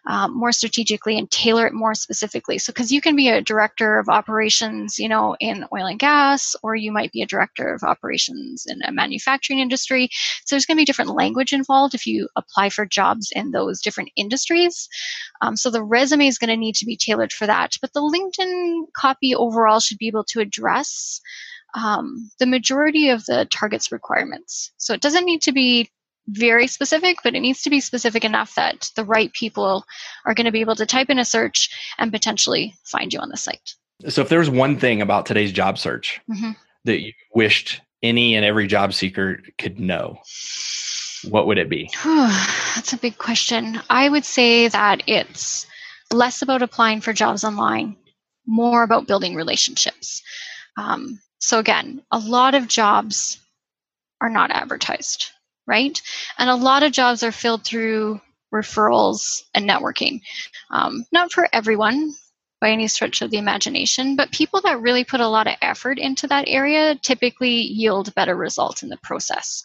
um, 0.06 0.36
more 0.36 0.52
strategically 0.52 1.18
and 1.18 1.30
tailor 1.30 1.66
it 1.66 1.72
more 1.72 1.94
specifically. 1.94 2.58
So, 2.58 2.72
because 2.72 2.92
you 2.92 3.00
can 3.00 3.16
be 3.16 3.28
a 3.28 3.40
director 3.40 3.98
of 3.98 4.08
operations, 4.08 4.98
you 4.98 5.08
know, 5.08 5.36
in 5.40 5.64
oil 5.72 5.86
and 5.86 5.98
gas, 5.98 6.54
or 6.62 6.74
you 6.74 6.92
might 6.92 7.12
be 7.12 7.22
a 7.22 7.26
director 7.26 7.72
of 7.72 7.82
operations 7.82 8.66
in 8.66 8.82
a 8.82 8.92
manufacturing 8.92 9.58
industry. 9.58 10.08
So, 10.44 10.54
there's 10.54 10.66
going 10.66 10.76
to 10.76 10.80
be 10.80 10.84
different 10.84 11.14
language 11.14 11.52
involved 11.52 11.94
if 11.94 12.06
you 12.06 12.28
apply 12.36 12.70
for 12.70 12.86
jobs 12.86 13.32
in 13.34 13.50
those 13.50 13.80
different 13.80 14.10
industries. 14.16 14.88
Um, 15.40 15.56
so, 15.56 15.70
the 15.70 15.82
resume 15.82 16.26
is 16.26 16.38
going 16.38 16.50
to 16.50 16.56
need 16.56 16.74
to 16.76 16.86
be 16.86 16.96
tailored 16.96 17.32
for 17.32 17.46
that. 17.46 17.76
But 17.80 17.92
the 17.92 18.00
LinkedIn 18.00 18.86
copy 18.96 19.34
overall 19.34 19.80
should 19.80 19.98
be 19.98 20.08
able 20.08 20.24
to 20.24 20.40
address 20.40 21.20
um, 21.74 22.30
the 22.38 22.46
majority 22.46 23.10
of 23.10 23.24
the 23.26 23.46
target's 23.50 23.92
requirements. 23.92 24.72
So 24.78 24.94
it 24.94 25.00
doesn't 25.00 25.24
need 25.24 25.42
to 25.42 25.52
be 25.52 25.90
very 26.28 26.66
specific, 26.66 27.18
but 27.24 27.34
it 27.34 27.40
needs 27.40 27.62
to 27.62 27.70
be 27.70 27.80
specific 27.80 28.24
enough 28.24 28.54
that 28.54 28.90
the 28.96 29.04
right 29.04 29.32
people 29.32 29.84
are 30.24 30.34
going 30.34 30.44
to 30.44 30.52
be 30.52 30.60
able 30.60 30.76
to 30.76 30.86
type 30.86 31.10
in 31.10 31.18
a 31.18 31.24
search 31.24 31.70
and 31.98 32.12
potentially 32.12 32.74
find 32.84 33.12
you 33.12 33.18
on 33.18 33.30
the 33.30 33.36
site. 33.36 33.74
So 34.08 34.22
if 34.22 34.28
there's 34.28 34.50
one 34.50 34.78
thing 34.78 35.02
about 35.02 35.26
today's 35.26 35.52
job 35.52 35.78
search 35.78 36.20
mm-hmm. 36.30 36.52
that 36.84 37.00
you 37.00 37.12
wished 37.34 37.80
any 38.02 38.36
and 38.36 38.44
every 38.44 38.66
job 38.66 38.94
seeker 38.94 39.40
could 39.58 39.80
know, 39.80 40.18
what 41.28 41.46
would 41.46 41.58
it 41.58 41.68
be? 41.68 41.90
That's 42.04 42.92
a 42.92 42.98
big 42.98 43.18
question. 43.18 43.80
I 43.90 44.08
would 44.08 44.24
say 44.24 44.68
that 44.68 45.02
it's 45.06 45.66
less 46.12 46.42
about 46.42 46.62
applying 46.62 47.00
for 47.00 47.12
jobs 47.12 47.42
online, 47.42 47.96
more 48.46 48.82
about 48.82 49.06
building 49.06 49.34
relationships. 49.34 50.22
Um, 50.76 51.20
So, 51.40 51.58
again, 51.58 52.02
a 52.10 52.18
lot 52.18 52.54
of 52.54 52.68
jobs 52.68 53.38
are 54.20 54.30
not 54.30 54.50
advertised, 54.50 55.30
right? 55.68 56.00
And 56.38 56.50
a 56.50 56.56
lot 56.56 56.82
of 56.82 56.92
jobs 56.92 57.22
are 57.22 57.30
filled 57.30 57.64
through 57.64 58.20
referrals 58.52 59.42
and 59.54 59.68
networking. 59.68 60.22
Um, 60.70 61.04
not 61.12 61.30
for 61.30 61.46
everyone 61.52 62.14
by 62.60 62.70
any 62.70 62.88
stretch 62.88 63.22
of 63.22 63.30
the 63.30 63.38
imagination, 63.38 64.16
but 64.16 64.32
people 64.32 64.60
that 64.62 64.80
really 64.80 65.04
put 65.04 65.20
a 65.20 65.28
lot 65.28 65.46
of 65.46 65.54
effort 65.62 65.98
into 65.98 66.26
that 66.26 66.46
area 66.48 66.96
typically 66.96 67.60
yield 67.60 68.14
better 68.14 68.34
results 68.34 68.82
in 68.82 68.88
the 68.88 68.96
process. 68.96 69.62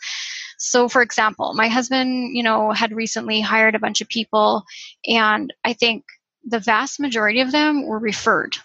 So, 0.59 0.87
for 0.87 1.01
example, 1.01 1.53
my 1.55 1.67
husband, 1.69 2.35
you 2.37 2.43
know, 2.43 2.71
had 2.71 2.91
recently 2.91 3.41
hired 3.41 3.75
a 3.75 3.79
bunch 3.79 4.01
of 4.01 4.07
people, 4.09 4.63
and 5.07 5.51
I 5.63 5.73
think 5.73 6.03
the 6.45 6.59
vast 6.59 6.99
majority 6.99 7.41
of 7.41 7.51
them 7.51 7.87
were 7.87 7.99
referred 7.99 8.57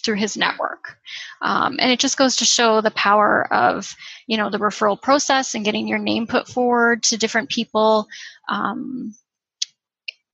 through 0.00 0.16
his 0.16 0.36
network. 0.36 0.98
Um, 1.42 1.76
and 1.80 1.90
it 1.90 2.00
just 2.00 2.16
goes 2.16 2.36
to 2.36 2.44
show 2.44 2.80
the 2.80 2.90
power 2.90 3.52
of, 3.52 3.94
you 4.26 4.36
know, 4.36 4.50
the 4.50 4.58
referral 4.58 5.00
process 5.00 5.54
and 5.54 5.64
getting 5.64 5.88
your 5.88 5.98
name 5.98 6.26
put 6.26 6.48
forward 6.48 7.02
to 7.04 7.16
different 7.16 7.48
people. 7.48 8.06
Um, 8.48 9.14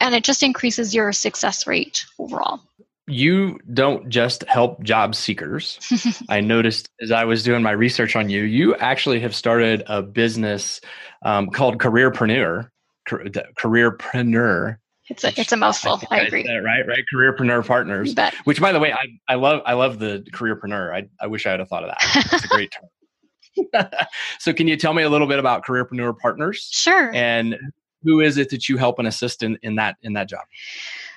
and 0.00 0.14
it 0.14 0.24
just 0.24 0.42
increases 0.42 0.94
your 0.94 1.12
success 1.12 1.66
rate 1.66 2.04
overall. 2.18 2.60
You 3.08 3.60
don't 3.72 4.08
just 4.08 4.42
help 4.48 4.82
job 4.82 5.14
seekers. 5.14 5.78
I 6.28 6.40
noticed 6.40 6.88
as 7.00 7.12
I 7.12 7.24
was 7.24 7.44
doing 7.44 7.62
my 7.62 7.70
research 7.70 8.16
on 8.16 8.28
you, 8.28 8.42
you 8.42 8.74
actually 8.76 9.20
have 9.20 9.34
started 9.34 9.84
a 9.86 10.02
business 10.02 10.80
um, 11.22 11.50
called 11.50 11.78
Careerpreneur. 11.78 12.68
Careerpreneur 13.08 14.78
it's 15.08 15.24
a 15.24 15.40
it's 15.40 15.52
a 15.52 15.56
mouthful. 15.56 16.00
I, 16.10 16.18
I 16.18 16.22
agree. 16.22 16.48
right, 16.48 16.86
right. 16.86 17.04
Careerpreneur 17.12 17.66
partners. 17.66 18.14
Which, 18.44 18.60
by 18.60 18.72
the 18.72 18.80
way, 18.80 18.92
I, 18.92 19.06
I 19.28 19.36
love 19.36 19.62
I 19.64 19.74
love 19.74 19.98
the 19.98 20.24
careerpreneur. 20.32 20.94
I 20.94 21.08
I 21.20 21.26
wish 21.26 21.46
I 21.46 21.52
had 21.52 21.68
thought 21.68 21.84
of 21.84 21.90
that. 21.90 22.32
It's 22.32 22.44
a 22.44 22.48
great 22.48 22.72
term. 22.72 23.88
so, 24.38 24.52
can 24.52 24.66
you 24.68 24.76
tell 24.76 24.94
me 24.94 25.02
a 25.02 25.08
little 25.08 25.26
bit 25.26 25.38
about 25.38 25.64
careerpreneur 25.64 26.18
partners? 26.18 26.68
Sure. 26.72 27.14
And 27.14 27.56
who 28.02 28.20
is 28.20 28.36
it 28.36 28.50
that 28.50 28.68
you 28.68 28.76
help 28.76 28.98
and 28.98 29.08
assist 29.08 29.42
in, 29.42 29.58
in 29.62 29.76
that 29.76 29.96
in 30.02 30.12
that 30.14 30.28
job? 30.28 30.42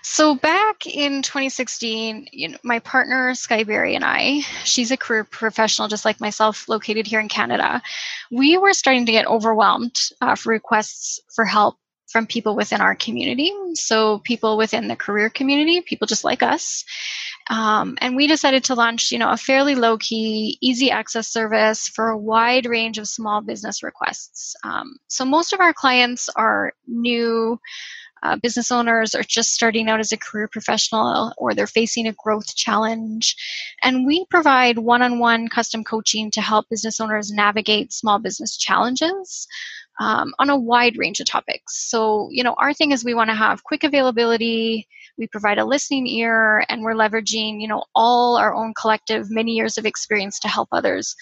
So 0.01 0.35
back 0.35 0.87
in 0.87 1.21
2016, 1.21 2.29
you 2.31 2.49
know, 2.49 2.57
my 2.63 2.79
partner 2.79 3.35
Skye 3.35 3.63
Berry 3.63 3.95
and 3.95 4.05
I, 4.05 4.41
she's 4.63 4.91
a 4.91 4.97
career 4.97 5.25
professional 5.25 5.87
just 5.87 6.05
like 6.05 6.21
myself, 6.21 6.69
located 6.69 7.05
here 7.05 7.19
in 7.19 7.27
Canada. 7.27 7.81
We 8.31 8.57
were 8.57 8.73
starting 8.73 9.05
to 9.05 9.11
get 9.11 9.27
overwhelmed 9.27 9.99
uh, 10.21 10.35
for 10.35 10.51
requests 10.51 11.19
for 11.35 11.43
help 11.43 11.77
from 12.09 12.25
people 12.25 12.55
within 12.55 12.81
our 12.81 12.95
community. 12.95 13.53
So 13.75 14.19
people 14.19 14.57
within 14.57 14.87
the 14.87 14.95
career 14.95 15.29
community, 15.29 15.81
people 15.81 16.07
just 16.07 16.23
like 16.23 16.41
us. 16.41 16.83
Um, 17.49 17.97
and 18.01 18.15
we 18.15 18.27
decided 18.27 18.63
to 18.65 18.75
launch, 18.75 19.11
you 19.11 19.19
know, 19.19 19.31
a 19.31 19.37
fairly 19.37 19.75
low 19.75 19.97
key, 19.97 20.57
easy 20.61 20.91
access 20.91 21.27
service 21.27 21.87
for 21.87 22.09
a 22.09 22.17
wide 22.17 22.65
range 22.65 22.97
of 22.97 23.07
small 23.07 23.41
business 23.41 23.83
requests. 23.83 24.55
Um, 24.63 24.97
so 25.07 25.25
most 25.25 25.53
of 25.53 25.59
our 25.59 25.73
clients 25.73 26.29
are 26.35 26.73
new 26.87 27.59
uh, 28.21 28.35
business 28.35 28.71
owners 28.71 29.15
are 29.15 29.23
just 29.23 29.53
starting 29.53 29.89
out 29.89 29.99
as 29.99 30.11
a 30.11 30.17
career 30.17 30.47
professional 30.51 31.33
or 31.37 31.53
they're 31.53 31.67
facing 31.67 32.07
a 32.07 32.15
growth 32.21 32.55
challenge. 32.55 33.35
And 33.81 34.05
we 34.05 34.25
provide 34.29 34.77
one 34.77 35.01
on 35.01 35.19
one 35.19 35.47
custom 35.47 35.83
coaching 35.83 36.29
to 36.31 36.41
help 36.41 36.67
business 36.69 36.99
owners 36.99 37.31
navigate 37.31 37.93
small 37.93 38.19
business 38.19 38.57
challenges 38.57 39.47
um, 39.99 40.33
on 40.39 40.49
a 40.49 40.57
wide 40.57 40.97
range 40.97 41.19
of 41.19 41.27
topics. 41.27 41.89
So, 41.89 42.29
you 42.31 42.43
know, 42.43 42.55
our 42.57 42.73
thing 42.73 42.91
is 42.91 43.03
we 43.03 43.13
want 43.13 43.29
to 43.29 43.35
have 43.35 43.63
quick 43.63 43.83
availability. 43.83 44.87
We 45.17 45.27
provide 45.27 45.57
a 45.57 45.65
listening 45.65 46.07
ear, 46.07 46.63
and 46.69 46.81
we're 46.81 46.93
leveraging, 46.93 47.61
you 47.61 47.67
know, 47.67 47.83
all 47.93 48.37
our 48.37 48.53
own 48.55 48.73
collective 48.73 49.29
many 49.29 49.53
years 49.53 49.77
of 49.77 49.85
experience 49.85 50.39
to 50.39 50.47
help 50.47 50.69
others 50.71 51.15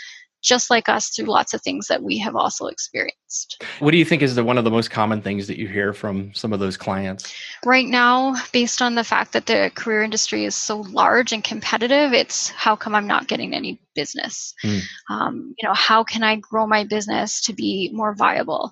just 0.43 0.69
like 0.69 0.87
us 0.87 1.09
through 1.09 1.25
lots 1.25 1.53
of 1.53 1.61
things 1.61 1.87
that 1.87 2.03
we 2.03 2.17
have 2.19 2.35
also 2.35 2.67
experienced. 2.67 3.63
What 3.79 3.91
do 3.91 3.97
you 3.97 4.05
think 4.05 4.21
is 4.21 4.35
the 4.35 4.43
one 4.43 4.57
of 4.57 4.63
the 4.63 4.71
most 4.71 4.91
common 4.91 5.21
things 5.21 5.47
that 5.47 5.57
you 5.57 5.67
hear 5.67 5.93
from 5.93 6.33
some 6.33 6.53
of 6.53 6.59
those 6.59 6.77
clients? 6.77 7.33
Right 7.65 7.87
now, 7.87 8.35
based 8.51 8.81
on 8.81 8.95
the 8.95 9.03
fact 9.03 9.33
that 9.33 9.47
the 9.47 9.71
career 9.75 10.03
industry 10.03 10.45
is 10.45 10.55
so 10.55 10.81
large 10.81 11.33
and 11.33 11.43
competitive, 11.43 12.13
it's 12.13 12.49
how 12.49 12.75
come 12.75 12.95
I'm 12.95 13.07
not 13.07 13.27
getting 13.27 13.53
any 13.53 13.79
business? 13.95 14.53
Mm. 14.63 14.81
Um, 15.09 15.55
you 15.57 15.67
know, 15.67 15.73
how 15.73 16.03
can 16.03 16.23
I 16.23 16.35
grow 16.35 16.67
my 16.67 16.83
business 16.83 17.41
to 17.41 17.53
be 17.53 17.89
more 17.93 18.13
viable? 18.13 18.71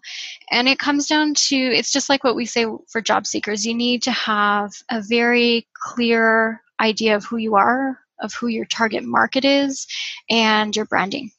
And 0.52 0.68
it 0.68 0.80
comes 0.80 1.08
down 1.08 1.34
to 1.34 1.56
it's 1.56 1.92
just 1.92 2.10
like 2.10 2.24
what 2.24 2.36
we 2.36 2.46
say 2.46 2.66
for 2.90 3.02
job 3.02 3.26
seekers. 3.26 3.66
You 3.66 3.74
need 3.74 4.04
to 4.04 4.12
have 4.12 4.72
a 4.90 5.02
very 5.02 5.68
clear 5.74 6.62
idea 6.80 7.16
of 7.16 7.26
who 7.26 7.38
you 7.38 7.56
are, 7.56 8.00
of 8.22 8.34
who 8.34 8.48
your 8.48 8.66
target 8.66 9.04
market 9.04 9.44
is, 9.44 9.88
and 10.30 10.76
your 10.76 10.86
branding. 10.86 11.32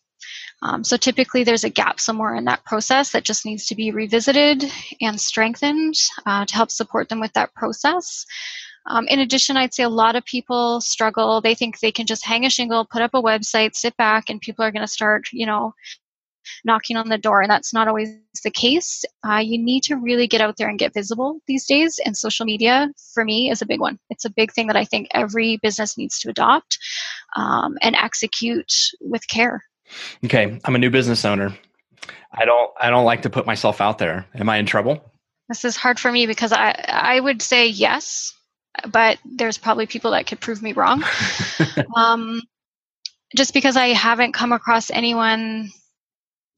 Um, 0.62 0.84
so 0.84 0.96
typically 0.96 1.44
there's 1.44 1.64
a 1.64 1.70
gap 1.70 2.00
somewhere 2.00 2.34
in 2.34 2.44
that 2.46 2.64
process 2.64 3.12
that 3.12 3.24
just 3.24 3.44
needs 3.44 3.66
to 3.66 3.74
be 3.74 3.90
revisited 3.90 4.64
and 5.00 5.20
strengthened 5.20 5.94
uh, 6.24 6.46
to 6.46 6.54
help 6.54 6.70
support 6.70 7.08
them 7.08 7.20
with 7.20 7.32
that 7.34 7.54
process. 7.54 8.24
Um, 8.86 9.06
in 9.08 9.18
addition, 9.18 9.56
I'd 9.56 9.74
say 9.74 9.82
a 9.82 9.88
lot 9.88 10.16
of 10.16 10.24
people 10.24 10.80
struggle. 10.80 11.40
They 11.40 11.54
think 11.54 11.80
they 11.80 11.92
can 11.92 12.06
just 12.06 12.24
hang 12.24 12.46
a 12.46 12.50
shingle, 12.50 12.86
put 12.90 13.02
up 13.02 13.14
a 13.14 13.22
website, 13.22 13.74
sit 13.74 13.96
back, 13.96 14.30
and 14.30 14.40
people 14.40 14.64
are 14.64 14.70
going 14.70 14.86
to 14.86 14.92
start, 14.92 15.24
you 15.32 15.44
know, 15.44 15.74
knocking 16.64 16.96
on 16.96 17.08
the 17.08 17.18
door. 17.18 17.42
And 17.42 17.50
that's 17.50 17.74
not 17.74 17.88
always 17.88 18.16
the 18.44 18.50
case. 18.50 19.04
Uh, 19.28 19.38
you 19.38 19.58
need 19.58 19.82
to 19.84 19.96
really 19.96 20.28
get 20.28 20.40
out 20.40 20.56
there 20.56 20.68
and 20.68 20.78
get 20.78 20.94
visible 20.94 21.40
these 21.48 21.66
days. 21.66 21.98
And 22.04 22.16
social 22.16 22.46
media, 22.46 22.88
for 23.12 23.24
me, 23.24 23.50
is 23.50 23.60
a 23.60 23.66
big 23.66 23.80
one. 23.80 23.98
It's 24.10 24.24
a 24.24 24.30
big 24.30 24.52
thing 24.52 24.68
that 24.68 24.76
I 24.76 24.84
think 24.84 25.08
every 25.12 25.58
business 25.62 25.98
needs 25.98 26.20
to 26.20 26.30
adopt 26.30 26.78
um, 27.36 27.76
and 27.82 27.96
execute 27.96 28.72
with 29.00 29.26
care. 29.28 29.64
Okay, 30.24 30.60
I'm 30.64 30.74
a 30.74 30.78
new 30.78 30.90
business 30.90 31.24
owner. 31.24 31.56
I 32.32 32.44
don't 32.44 32.70
I 32.78 32.90
don't 32.90 33.04
like 33.04 33.22
to 33.22 33.30
put 33.30 33.46
myself 33.46 33.80
out 33.80 33.98
there. 33.98 34.26
Am 34.34 34.48
I 34.48 34.58
in 34.58 34.66
trouble? 34.66 35.12
This 35.48 35.64
is 35.64 35.76
hard 35.76 35.98
for 35.98 36.10
me 36.10 36.26
because 36.26 36.52
I 36.52 36.72
I 36.88 37.20
would 37.20 37.40
say 37.40 37.68
yes, 37.68 38.34
but 38.90 39.18
there's 39.24 39.58
probably 39.58 39.86
people 39.86 40.10
that 40.12 40.26
could 40.26 40.40
prove 40.40 40.62
me 40.62 40.72
wrong. 40.72 41.04
um, 41.96 42.42
just 43.36 43.54
because 43.54 43.76
I 43.76 43.88
haven't 43.88 44.32
come 44.32 44.52
across 44.52 44.90
anyone 44.90 45.70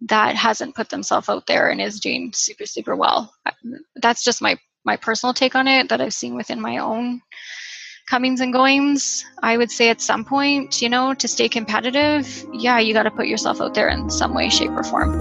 that 0.02 0.36
hasn't 0.36 0.76
put 0.76 0.90
themselves 0.90 1.28
out 1.28 1.46
there 1.46 1.68
and 1.68 1.80
is 1.80 2.00
doing 2.00 2.32
super 2.34 2.66
super 2.66 2.96
well. 2.96 3.32
That's 3.96 4.24
just 4.24 4.42
my 4.42 4.58
my 4.84 4.96
personal 4.96 5.34
take 5.34 5.54
on 5.54 5.68
it 5.68 5.90
that 5.90 6.00
I've 6.00 6.14
seen 6.14 6.34
within 6.34 6.60
my 6.60 6.78
own 6.78 7.20
comings 8.08 8.40
and 8.40 8.52
goings. 8.52 9.24
I 9.42 9.56
would 9.56 9.70
say 9.70 9.90
at 9.90 10.00
some 10.00 10.24
point, 10.24 10.80
you 10.80 10.88
know, 10.88 11.12
to 11.14 11.28
stay 11.28 11.48
competitive, 11.48 12.46
yeah, 12.52 12.78
you 12.78 12.94
got 12.94 13.02
to 13.02 13.10
put 13.10 13.26
yourself 13.26 13.60
out 13.60 13.74
there 13.74 13.88
in 13.88 14.10
some 14.10 14.34
way, 14.34 14.48
shape, 14.48 14.70
or 14.70 14.82
form. 14.82 15.12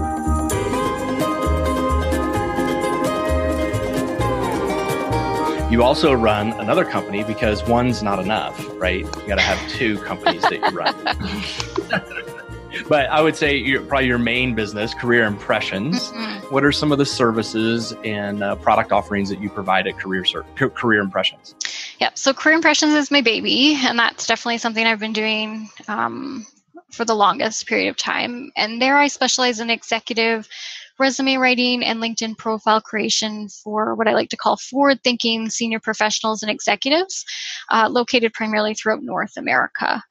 You 5.70 5.82
also 5.82 6.14
run 6.14 6.52
another 6.52 6.84
company 6.84 7.22
because 7.24 7.62
one's 7.68 8.02
not 8.02 8.18
enough, 8.18 8.58
right? 8.80 9.00
You 9.00 9.26
got 9.26 9.36
to 9.36 9.42
have 9.42 9.70
two 9.70 9.98
companies 9.98 10.40
that 10.42 10.54
you 10.54 10.70
run. 10.70 10.94
but 12.88 13.10
I 13.10 13.20
would 13.20 13.36
say 13.36 13.54
your, 13.54 13.82
probably 13.82 14.06
your 14.06 14.18
main 14.18 14.54
business, 14.54 14.94
Career 14.94 15.24
Impressions. 15.24 16.08
Mm-hmm. 16.08 16.54
What 16.54 16.64
are 16.64 16.72
some 16.72 16.90
of 16.90 16.96
the 16.96 17.04
services 17.04 17.92
and 18.02 18.42
uh, 18.42 18.56
product 18.56 18.92
offerings 18.92 19.28
that 19.28 19.42
you 19.42 19.50
provide 19.50 19.86
at 19.86 19.98
Career 19.98 20.24
Career 20.56 21.02
Impressions? 21.02 21.54
Yeah, 21.98 22.10
so 22.14 22.32
Career 22.32 22.54
Impressions 22.54 22.94
is 22.94 23.10
my 23.10 23.20
baby, 23.20 23.76
and 23.76 23.98
that's 23.98 24.26
definitely 24.26 24.58
something 24.58 24.86
I've 24.86 25.00
been 25.00 25.12
doing 25.12 25.68
um, 25.88 26.46
for 26.92 27.04
the 27.04 27.14
longest 27.14 27.66
period 27.66 27.88
of 27.88 27.96
time. 27.96 28.52
And 28.56 28.80
there, 28.80 28.96
I 28.96 29.08
specialize 29.08 29.58
in 29.58 29.68
executive 29.68 30.48
resume 30.98 31.36
writing 31.36 31.84
and 31.84 32.00
LinkedIn 32.00 32.38
profile 32.38 32.80
creation 32.80 33.48
for 33.48 33.94
what 33.94 34.08
I 34.08 34.14
like 34.14 34.30
to 34.30 34.36
call 34.36 34.56
forward 34.56 35.02
thinking 35.02 35.50
senior 35.50 35.80
professionals 35.80 36.42
and 36.42 36.50
executives 36.50 37.24
uh, 37.70 37.88
located 37.90 38.32
primarily 38.32 38.74
throughout 38.74 39.02
North 39.02 39.36
America. 39.36 40.02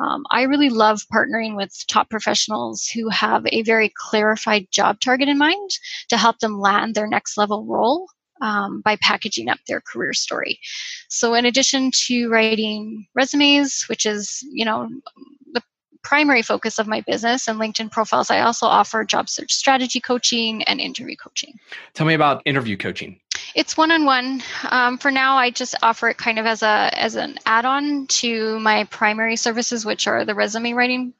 Um, 0.00 0.24
I 0.30 0.42
really 0.42 0.70
love 0.70 1.02
partnering 1.12 1.56
with 1.56 1.72
top 1.88 2.08
professionals 2.08 2.86
who 2.86 3.08
have 3.08 3.44
a 3.46 3.62
very 3.62 3.92
clarified 3.96 4.68
job 4.70 5.00
target 5.00 5.28
in 5.28 5.38
mind 5.38 5.70
to 6.08 6.16
help 6.16 6.38
them 6.38 6.60
land 6.60 6.94
their 6.94 7.08
next 7.08 7.36
level 7.36 7.64
role 7.64 8.08
um, 8.40 8.80
by 8.80 8.96
packaging 8.96 9.48
up 9.48 9.58
their 9.66 9.80
career 9.80 10.12
story. 10.12 10.60
So, 11.08 11.34
in 11.34 11.44
addition 11.44 11.90
to 12.06 12.28
writing 12.28 13.06
resumes, 13.14 13.84
which 13.88 14.06
is 14.06 14.44
you 14.50 14.64
know 14.64 14.88
the 15.52 15.62
primary 16.02 16.42
focus 16.42 16.78
of 16.78 16.86
my 16.86 17.00
business 17.02 17.48
and 17.48 17.58
LinkedIn 17.58 17.90
profiles, 17.90 18.30
I 18.30 18.40
also 18.40 18.66
offer 18.66 19.04
job 19.04 19.28
search 19.28 19.52
strategy 19.52 20.00
coaching 20.00 20.62
and 20.64 20.80
interview 20.80 21.16
coaching. 21.16 21.54
Tell 21.94 22.06
me 22.06 22.14
about 22.14 22.42
interview 22.44 22.76
coaching. 22.76 23.20
It's 23.54 23.76
one 23.76 23.90
on 23.90 24.04
one. 24.04 24.42
For 24.98 25.10
now, 25.10 25.36
I 25.36 25.50
just 25.50 25.74
offer 25.82 26.08
it 26.08 26.18
kind 26.18 26.38
of 26.38 26.46
as 26.46 26.62
a 26.62 26.90
as 26.92 27.14
an 27.14 27.38
add 27.46 27.64
on 27.64 28.06
to 28.08 28.58
my 28.60 28.84
primary 28.84 29.36
services, 29.36 29.84
which 29.84 30.06
are 30.06 30.24
the 30.24 30.34
resume 30.34 30.72
writing 30.72 31.14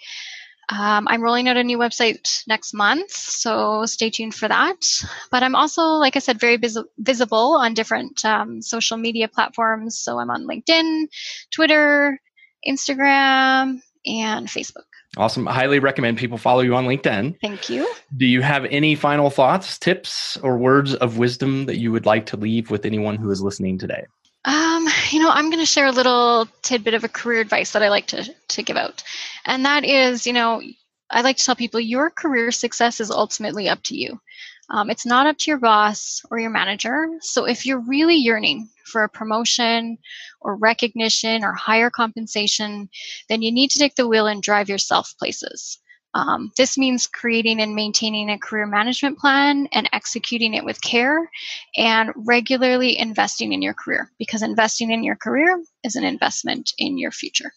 Um, 0.69 1.07
I'm 1.07 1.21
rolling 1.21 1.47
out 1.47 1.55
a 1.55 1.63
new 1.63 1.77
website 1.77 2.45
next 2.45 2.73
month, 2.73 3.11
so 3.11 3.85
stay 3.85 4.09
tuned 4.09 4.35
for 4.35 4.49
that. 4.49 4.85
But 5.31 5.41
I'm 5.41 5.55
also, 5.55 5.81
like 5.81 6.17
I 6.17 6.19
said, 6.19 6.39
very 6.39 6.57
vis- 6.57 6.77
visible 6.97 7.55
on 7.55 7.73
different 7.73 8.25
um, 8.25 8.61
social 8.61 8.97
media 8.97 9.29
platforms. 9.29 9.97
So 9.97 10.19
I'm 10.19 10.29
on 10.29 10.45
LinkedIn, 10.45 11.07
Twitter, 11.51 12.19
Instagram, 12.67 13.81
and 14.05 14.47
Facebook. 14.47 14.83
Awesome. 15.15 15.47
I 15.47 15.53
highly 15.53 15.79
recommend 15.79 16.17
people 16.17 16.37
follow 16.37 16.61
you 16.61 16.75
on 16.75 16.85
LinkedIn. 16.85 17.39
Thank 17.41 17.69
you. 17.69 17.91
Do 18.15 18.25
you 18.25 18.41
have 18.41 18.65
any 18.65 18.93
final 18.93 19.29
thoughts, 19.29 19.79
tips, 19.79 20.37
or 20.43 20.57
words 20.57 20.93
of 20.95 21.17
wisdom 21.17 21.65
that 21.67 21.77
you 21.77 21.91
would 21.91 22.05
like 22.05 22.25
to 22.27 22.37
leave 22.37 22.69
with 22.69 22.85
anyone 22.85 23.15
who 23.15 23.31
is 23.31 23.41
listening 23.41 23.79
today? 23.79 24.05
Um, 24.47 24.87
you 25.11 25.19
know, 25.19 25.29
I'm 25.29 25.49
going 25.49 25.59
to 25.59 25.65
share 25.65 25.87
a 25.87 25.91
little 25.91 26.47
tidbit 26.61 26.93
of 26.93 27.03
a 27.03 27.09
career 27.09 27.41
advice 27.41 27.73
that 27.73 27.83
I 27.83 27.89
like 27.89 28.07
to, 28.07 28.33
to 28.47 28.63
give 28.63 28.77
out. 28.77 29.03
And 29.45 29.65
that 29.65 29.83
is, 29.83 30.25
you 30.25 30.31
know, 30.31 30.61
I 31.11 31.19
like 31.19 31.35
to 31.35 31.43
tell 31.43 31.55
people 31.55 31.81
your 31.81 32.09
career 32.09 32.51
success 32.51 33.01
is 33.01 33.11
ultimately 33.11 33.67
up 33.67 33.83
to 33.83 33.97
you. 33.97 34.21
Um, 34.69 34.89
it's 34.89 35.05
not 35.05 35.27
up 35.27 35.37
to 35.39 35.51
your 35.51 35.59
boss 35.59 36.21
or 36.31 36.39
your 36.39 36.49
manager. 36.49 37.09
So 37.19 37.43
if 37.43 37.65
you're 37.65 37.81
really 37.81 38.15
yearning 38.15 38.69
for 38.85 39.03
a 39.03 39.09
promotion 39.09 39.97
or 40.39 40.55
recognition 40.55 41.43
or 41.43 41.53
higher 41.53 41.89
compensation, 41.89 42.89
then 43.27 43.41
you 43.41 43.51
need 43.51 43.71
to 43.71 43.79
take 43.79 43.95
the 43.95 44.07
wheel 44.07 44.27
and 44.27 44.41
drive 44.41 44.69
yourself 44.69 45.13
places. 45.19 45.77
Um, 46.13 46.51
this 46.57 46.77
means 46.77 47.05
creating 47.05 47.61
and 47.61 47.75
maintaining 47.75 48.29
a 48.29 48.39
career 48.39 48.65
management 48.65 49.19
plan 49.19 49.67
and 49.71 49.89
executing 49.93 50.53
it 50.53 50.65
with 50.65 50.81
care 50.81 51.29
and 51.75 52.11
regularly 52.15 52.97
investing 52.97 53.53
in 53.53 53.61
your 53.61 53.73
career 53.73 54.09
because 54.17 54.41
investing 54.41 54.89
in 54.89 55.03
your 55.03 55.15
career 55.15 55.61
is 55.83 55.95
an 55.95 56.03
investment 56.03 56.71
in 56.77 56.97
your 56.97 57.11
future. 57.11 57.51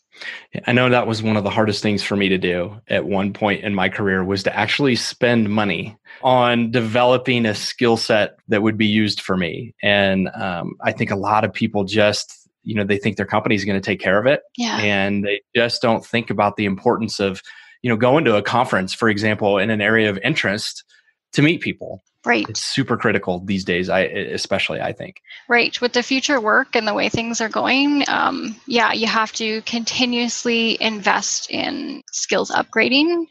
I 0.67 0.73
know 0.73 0.91
that 0.91 1.07
was 1.07 1.23
one 1.23 1.37
of 1.37 1.45
the 1.45 1.51
hardest 1.51 1.83
things 1.83 2.03
for 2.03 2.17
me 2.17 2.29
to 2.29 2.39
do 2.39 2.81
at 2.89 3.07
one 3.07 3.33
point 3.33 3.65
in 3.65 3.75
my 3.75 3.89
career 3.89 4.25
was 4.25 4.43
to 4.43 4.55
actually 4.55 4.97
spend 4.97 5.49
money 5.49 5.97
on 6.23 6.71
developing 6.71 7.47
a 7.47 7.55
skill 7.55 7.97
set 7.97 8.37
that 8.49 8.63
would 8.63 8.77
be 8.77 8.87
used 8.87 9.21
for 9.21 9.37
me. 9.37 9.75
And 9.83 10.29
um, 10.35 10.75
I 10.83 10.93
think 10.93 11.11
a 11.11 11.17
lot 11.17 11.45
of 11.45 11.53
people 11.53 11.85
just 11.85 12.37
you 12.63 12.75
know 12.75 12.85
they 12.85 12.99
think 12.99 13.17
their 13.17 13.27
company 13.27 13.55
is 13.55 13.65
going 13.65 13.81
to 13.81 13.85
take 13.85 14.01
care 14.01 14.19
of 14.19 14.27
it 14.27 14.43
yeah. 14.59 14.79
and 14.81 15.25
they 15.25 15.41
just 15.57 15.81
don't 15.81 16.05
think 16.05 16.29
about 16.29 16.57
the 16.57 16.67
importance 16.67 17.19
of 17.19 17.41
you 17.83 17.91
know, 17.91 17.97
going 17.97 18.24
to 18.24 18.37
a 18.37 18.43
conference, 18.43 18.93
for 18.93 19.09
example, 19.09 19.59
in 19.59 19.70
an 19.70 19.81
area 19.81 20.11
of 20.11 20.18
interest 20.18 20.85
to 21.33 21.43
meet 21.43 21.61
people. 21.61 22.03
Right. 22.24 22.47
It's 22.51 22.62
super 22.62 22.99
critical 22.99 23.41
these 23.41 23.64
days, 23.64 23.89
I 23.89 24.01
especially 24.01 24.81
I 24.81 24.93
think. 24.93 25.22
Right. 25.49 25.81
With 25.81 25.95
the 25.95 26.03
future 26.03 26.39
work 26.39 26.76
and 26.76 26.87
the 26.87 26.93
way 26.93 27.09
things 27.09 27.41
are 27.41 27.49
going, 27.49 28.05
um, 28.09 28.57
yeah, 28.66 28.93
you 28.93 29.07
have 29.07 29.33
to 29.35 29.62
continuously 29.62 30.76
invest 30.83 31.51
in 31.51 32.03
skills 32.12 32.51
upgrading. 32.51 33.26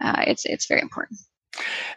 Uh, 0.00 0.24
it's 0.28 0.44
it's 0.44 0.66
very 0.66 0.80
important. 0.80 1.18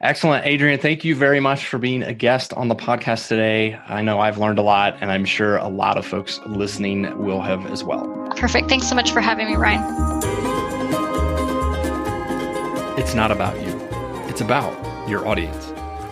Excellent. 0.01 0.45
Adrienne, 0.45 0.79
thank 0.79 1.05
you 1.05 1.15
very 1.15 1.39
much 1.39 1.67
for 1.67 1.77
being 1.77 2.01
a 2.01 2.13
guest 2.13 2.51
on 2.53 2.67
the 2.67 2.75
podcast 2.75 3.27
today. 3.27 3.79
I 3.87 4.01
know 4.01 4.19
I've 4.19 4.39
learned 4.39 4.57
a 4.57 4.63
lot, 4.63 4.97
and 5.01 5.11
I'm 5.11 5.25
sure 5.25 5.57
a 5.57 5.67
lot 5.67 5.97
of 5.97 6.05
folks 6.05 6.39
listening 6.47 7.23
will 7.23 7.41
have 7.41 7.65
as 7.67 7.83
well. 7.83 8.07
Perfect. 8.35 8.69
Thanks 8.69 8.87
so 8.87 8.95
much 8.95 9.11
for 9.11 9.21
having 9.21 9.47
me, 9.47 9.55
Ryan. 9.55 10.52
It's 13.14 13.18
not 13.20 13.30
about 13.30 13.61
you, 13.61 13.80
it's 14.28 14.41
about 14.41 15.07
your 15.07 15.28
audience. 15.28 15.66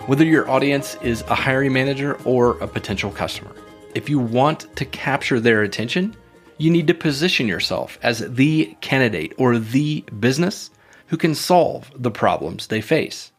Whether 0.06 0.24
your 0.24 0.48
audience 0.48 0.94
is 1.02 1.22
a 1.22 1.34
hiring 1.34 1.72
manager 1.72 2.14
or 2.24 2.56
a 2.58 2.68
potential 2.68 3.10
customer. 3.10 3.50
If 3.96 4.08
you 4.08 4.20
want 4.20 4.68
to 4.76 4.84
capture 4.84 5.40
their 5.40 5.62
attention, 5.62 6.16
you 6.58 6.70
need 6.70 6.86
to 6.86 6.94
position 6.94 7.48
yourself 7.48 7.98
as 8.04 8.20
the 8.20 8.76
candidate 8.80 9.32
or 9.36 9.58
the 9.58 10.04
business 10.20 10.70
who 11.08 11.16
can 11.16 11.34
solve 11.34 11.90
the 11.96 12.12
problems 12.12 12.68
they 12.68 12.80
face. 12.80 13.32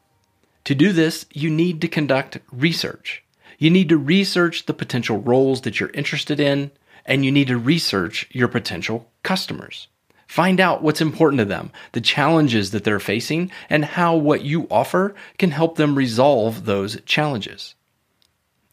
To 0.65 0.75
do 0.75 0.91
this, 0.91 1.25
you 1.31 1.49
need 1.49 1.79
to 1.79 1.87
conduct 1.87 2.39
research. 2.51 3.23
You 3.59 3.69
need 3.69 3.87
to 3.87 3.97
research 3.97 4.65
the 4.65 4.73
potential 4.73 5.19
roles 5.19 5.61
that 5.61 5.79
you're 5.79 5.89
interested 5.91 6.41
in, 6.41 6.71
and 7.05 7.23
you 7.23 7.31
need 7.31 7.47
to 7.47 7.57
research 7.57 8.27
your 8.29 8.49
potential 8.49 9.09
customers. 9.23 9.87
Find 10.27 10.59
out 10.59 10.81
what's 10.81 11.01
important 11.01 11.39
to 11.39 11.45
them, 11.45 11.71
the 11.91 12.01
challenges 12.01 12.71
that 12.71 12.83
they're 12.83 12.99
facing, 12.99 13.51
and 13.69 13.85
how 13.85 14.15
what 14.15 14.43
you 14.43 14.67
offer 14.71 15.15
can 15.37 15.51
help 15.51 15.77
them 15.77 15.95
resolve 15.95 16.65
those 16.65 16.99
challenges. 17.05 17.75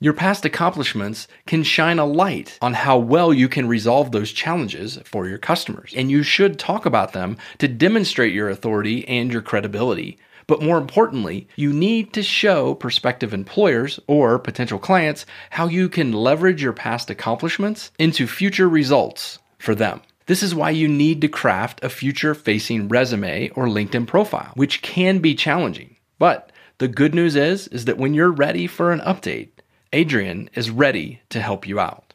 Your 0.02 0.14
past 0.14 0.46
accomplishments 0.46 1.28
can 1.46 1.62
shine 1.62 1.98
a 1.98 2.06
light 2.06 2.58
on 2.62 2.72
how 2.72 2.96
well 2.96 3.34
you 3.34 3.50
can 3.50 3.68
resolve 3.68 4.12
those 4.12 4.32
challenges 4.32 4.98
for 5.04 5.28
your 5.28 5.36
customers. 5.36 5.92
And 5.94 6.10
you 6.10 6.22
should 6.22 6.58
talk 6.58 6.86
about 6.86 7.12
them 7.12 7.36
to 7.58 7.68
demonstrate 7.68 8.32
your 8.32 8.48
authority 8.48 9.06
and 9.06 9.30
your 9.30 9.42
credibility. 9.42 10.18
But 10.46 10.62
more 10.62 10.78
importantly, 10.78 11.48
you 11.54 11.70
need 11.74 12.14
to 12.14 12.22
show 12.22 12.74
prospective 12.74 13.34
employers 13.34 14.00
or 14.06 14.38
potential 14.38 14.78
clients 14.78 15.26
how 15.50 15.66
you 15.66 15.90
can 15.90 16.12
leverage 16.12 16.62
your 16.62 16.72
past 16.72 17.10
accomplishments 17.10 17.92
into 17.98 18.26
future 18.26 18.70
results 18.70 19.38
for 19.58 19.74
them. 19.74 20.00
This 20.30 20.44
is 20.44 20.54
why 20.54 20.70
you 20.70 20.86
need 20.86 21.22
to 21.22 21.28
craft 21.28 21.82
a 21.82 21.88
future 21.88 22.36
facing 22.36 22.86
resume 22.86 23.48
or 23.56 23.66
LinkedIn 23.66 24.06
profile, 24.06 24.52
which 24.54 24.80
can 24.80 25.18
be 25.18 25.34
challenging. 25.34 25.96
But 26.20 26.52
the 26.78 26.86
good 26.86 27.16
news 27.16 27.34
is 27.34 27.66
is 27.66 27.86
that 27.86 27.98
when 27.98 28.14
you're 28.14 28.30
ready 28.30 28.68
for 28.68 28.92
an 28.92 29.00
update, 29.00 29.48
Adrienne 29.92 30.48
is 30.54 30.70
ready 30.70 31.20
to 31.30 31.40
help 31.40 31.66
you 31.66 31.80
out. 31.80 32.14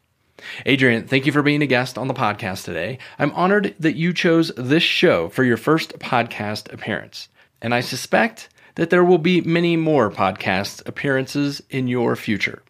Adrienne, 0.66 1.06
thank 1.06 1.26
you 1.26 1.34
for 1.34 1.44
being 1.44 1.62
a 1.62 1.68
guest 1.68 1.98
on 1.98 2.08
the 2.08 2.14
podcast 2.14 2.64
today. 2.64 3.00
I'm 3.20 3.34
honored 3.34 3.76
that 3.82 3.98
you 3.98 4.14
chose 4.14 4.50
this 4.56 4.82
show 4.82 5.28
for 5.28 5.44
your 5.44 5.58
first 5.58 6.00
podcast 6.00 6.72
appearance. 6.72 7.28
And 7.62 7.76
I 7.76 7.82
suspect 7.82 8.48
that 8.76 8.92
there 8.92 9.04
will 9.04 9.18
be 9.18 9.42
many 9.42 9.76
more 9.76 10.10
podcast 10.10 10.88
appearances 10.88 11.62
in 11.70 11.90
your 11.90 12.16
future. 12.16 12.64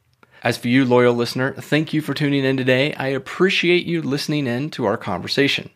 As 0.43 0.57
for 0.57 0.67
you, 0.67 0.85
loyal 0.85 1.13
listener, 1.13 1.53
thank 1.53 1.93
you 1.93 2.01
for 2.01 2.13
tuning 2.13 2.45
in 2.45 2.57
today. 2.57 2.93
I 2.93 3.07
appreciate 3.07 3.85
you 3.85 4.01
listening 4.01 4.47
in 4.47 4.69
to 4.71 4.85
our 4.85 4.97
conversation. 4.97 5.69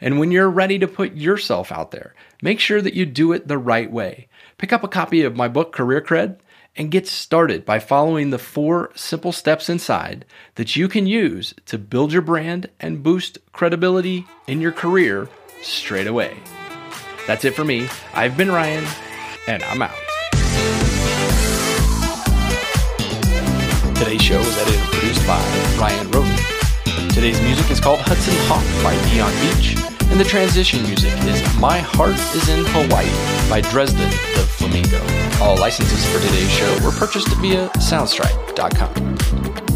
And 0.00 0.18
when 0.18 0.30
you're 0.30 0.50
ready 0.50 0.78
to 0.78 0.88
put 0.88 1.14
yourself 1.14 1.70
out 1.70 1.90
there, 1.90 2.14
make 2.42 2.58
sure 2.58 2.80
that 2.80 2.94
you 2.94 3.06
do 3.06 3.32
it 3.32 3.48
the 3.48 3.58
right 3.58 3.90
way. 3.90 4.28
Pick 4.58 4.72
up 4.72 4.82
a 4.82 4.88
copy 4.88 5.22
of 5.22 5.36
my 5.36 5.48
book, 5.48 5.72
Career 5.72 6.00
Cred, 6.00 6.38
and 6.76 6.90
get 6.90 7.06
started 7.06 7.64
by 7.64 7.78
following 7.78 8.30
the 8.30 8.38
four 8.38 8.90
simple 8.94 9.32
steps 9.32 9.68
inside 9.68 10.24
that 10.54 10.76
you 10.76 10.88
can 10.88 11.06
use 11.06 11.54
to 11.66 11.78
build 11.78 12.12
your 12.12 12.22
brand 12.22 12.68
and 12.78 13.02
boost 13.02 13.38
credibility 13.52 14.26
in 14.46 14.60
your 14.60 14.72
career 14.72 15.28
straight 15.62 16.06
away. 16.06 16.36
That's 17.26 17.44
it 17.44 17.54
for 17.54 17.64
me. 17.64 17.88
I've 18.14 18.36
been 18.36 18.50
Ryan, 18.50 18.86
and 19.46 19.62
I'm 19.64 19.82
out. 19.82 20.09
Today's 24.00 24.22
show 24.22 24.38
was 24.38 24.56
edited 24.56 24.80
and 24.80 24.90
produced 24.92 25.26
by 25.26 25.38
Ryan 25.78 26.06
Rhoten. 26.10 27.12
Today's 27.12 27.38
music 27.42 27.70
is 27.70 27.78
called 27.80 28.00
Hudson 28.00 28.32
Hawk 28.48 28.64
by 28.82 28.96
Dion 29.10 29.30
Beach, 29.42 29.76
and 30.10 30.18
the 30.18 30.24
transition 30.24 30.82
music 30.84 31.12
is 31.24 31.42
My 31.58 31.80
Heart 31.80 32.14
is 32.34 32.48
in 32.48 32.64
Hawaii 32.68 33.10
by 33.50 33.60
Dresden 33.60 34.08
the 34.08 34.46
Flamingo. 34.56 35.02
All 35.44 35.58
licenses 35.58 36.02
for 36.06 36.18
today's 36.18 36.50
show 36.50 36.82
were 36.82 36.92
purchased 36.92 37.28
via 37.42 37.68
Soundstripe.com. 37.76 39.69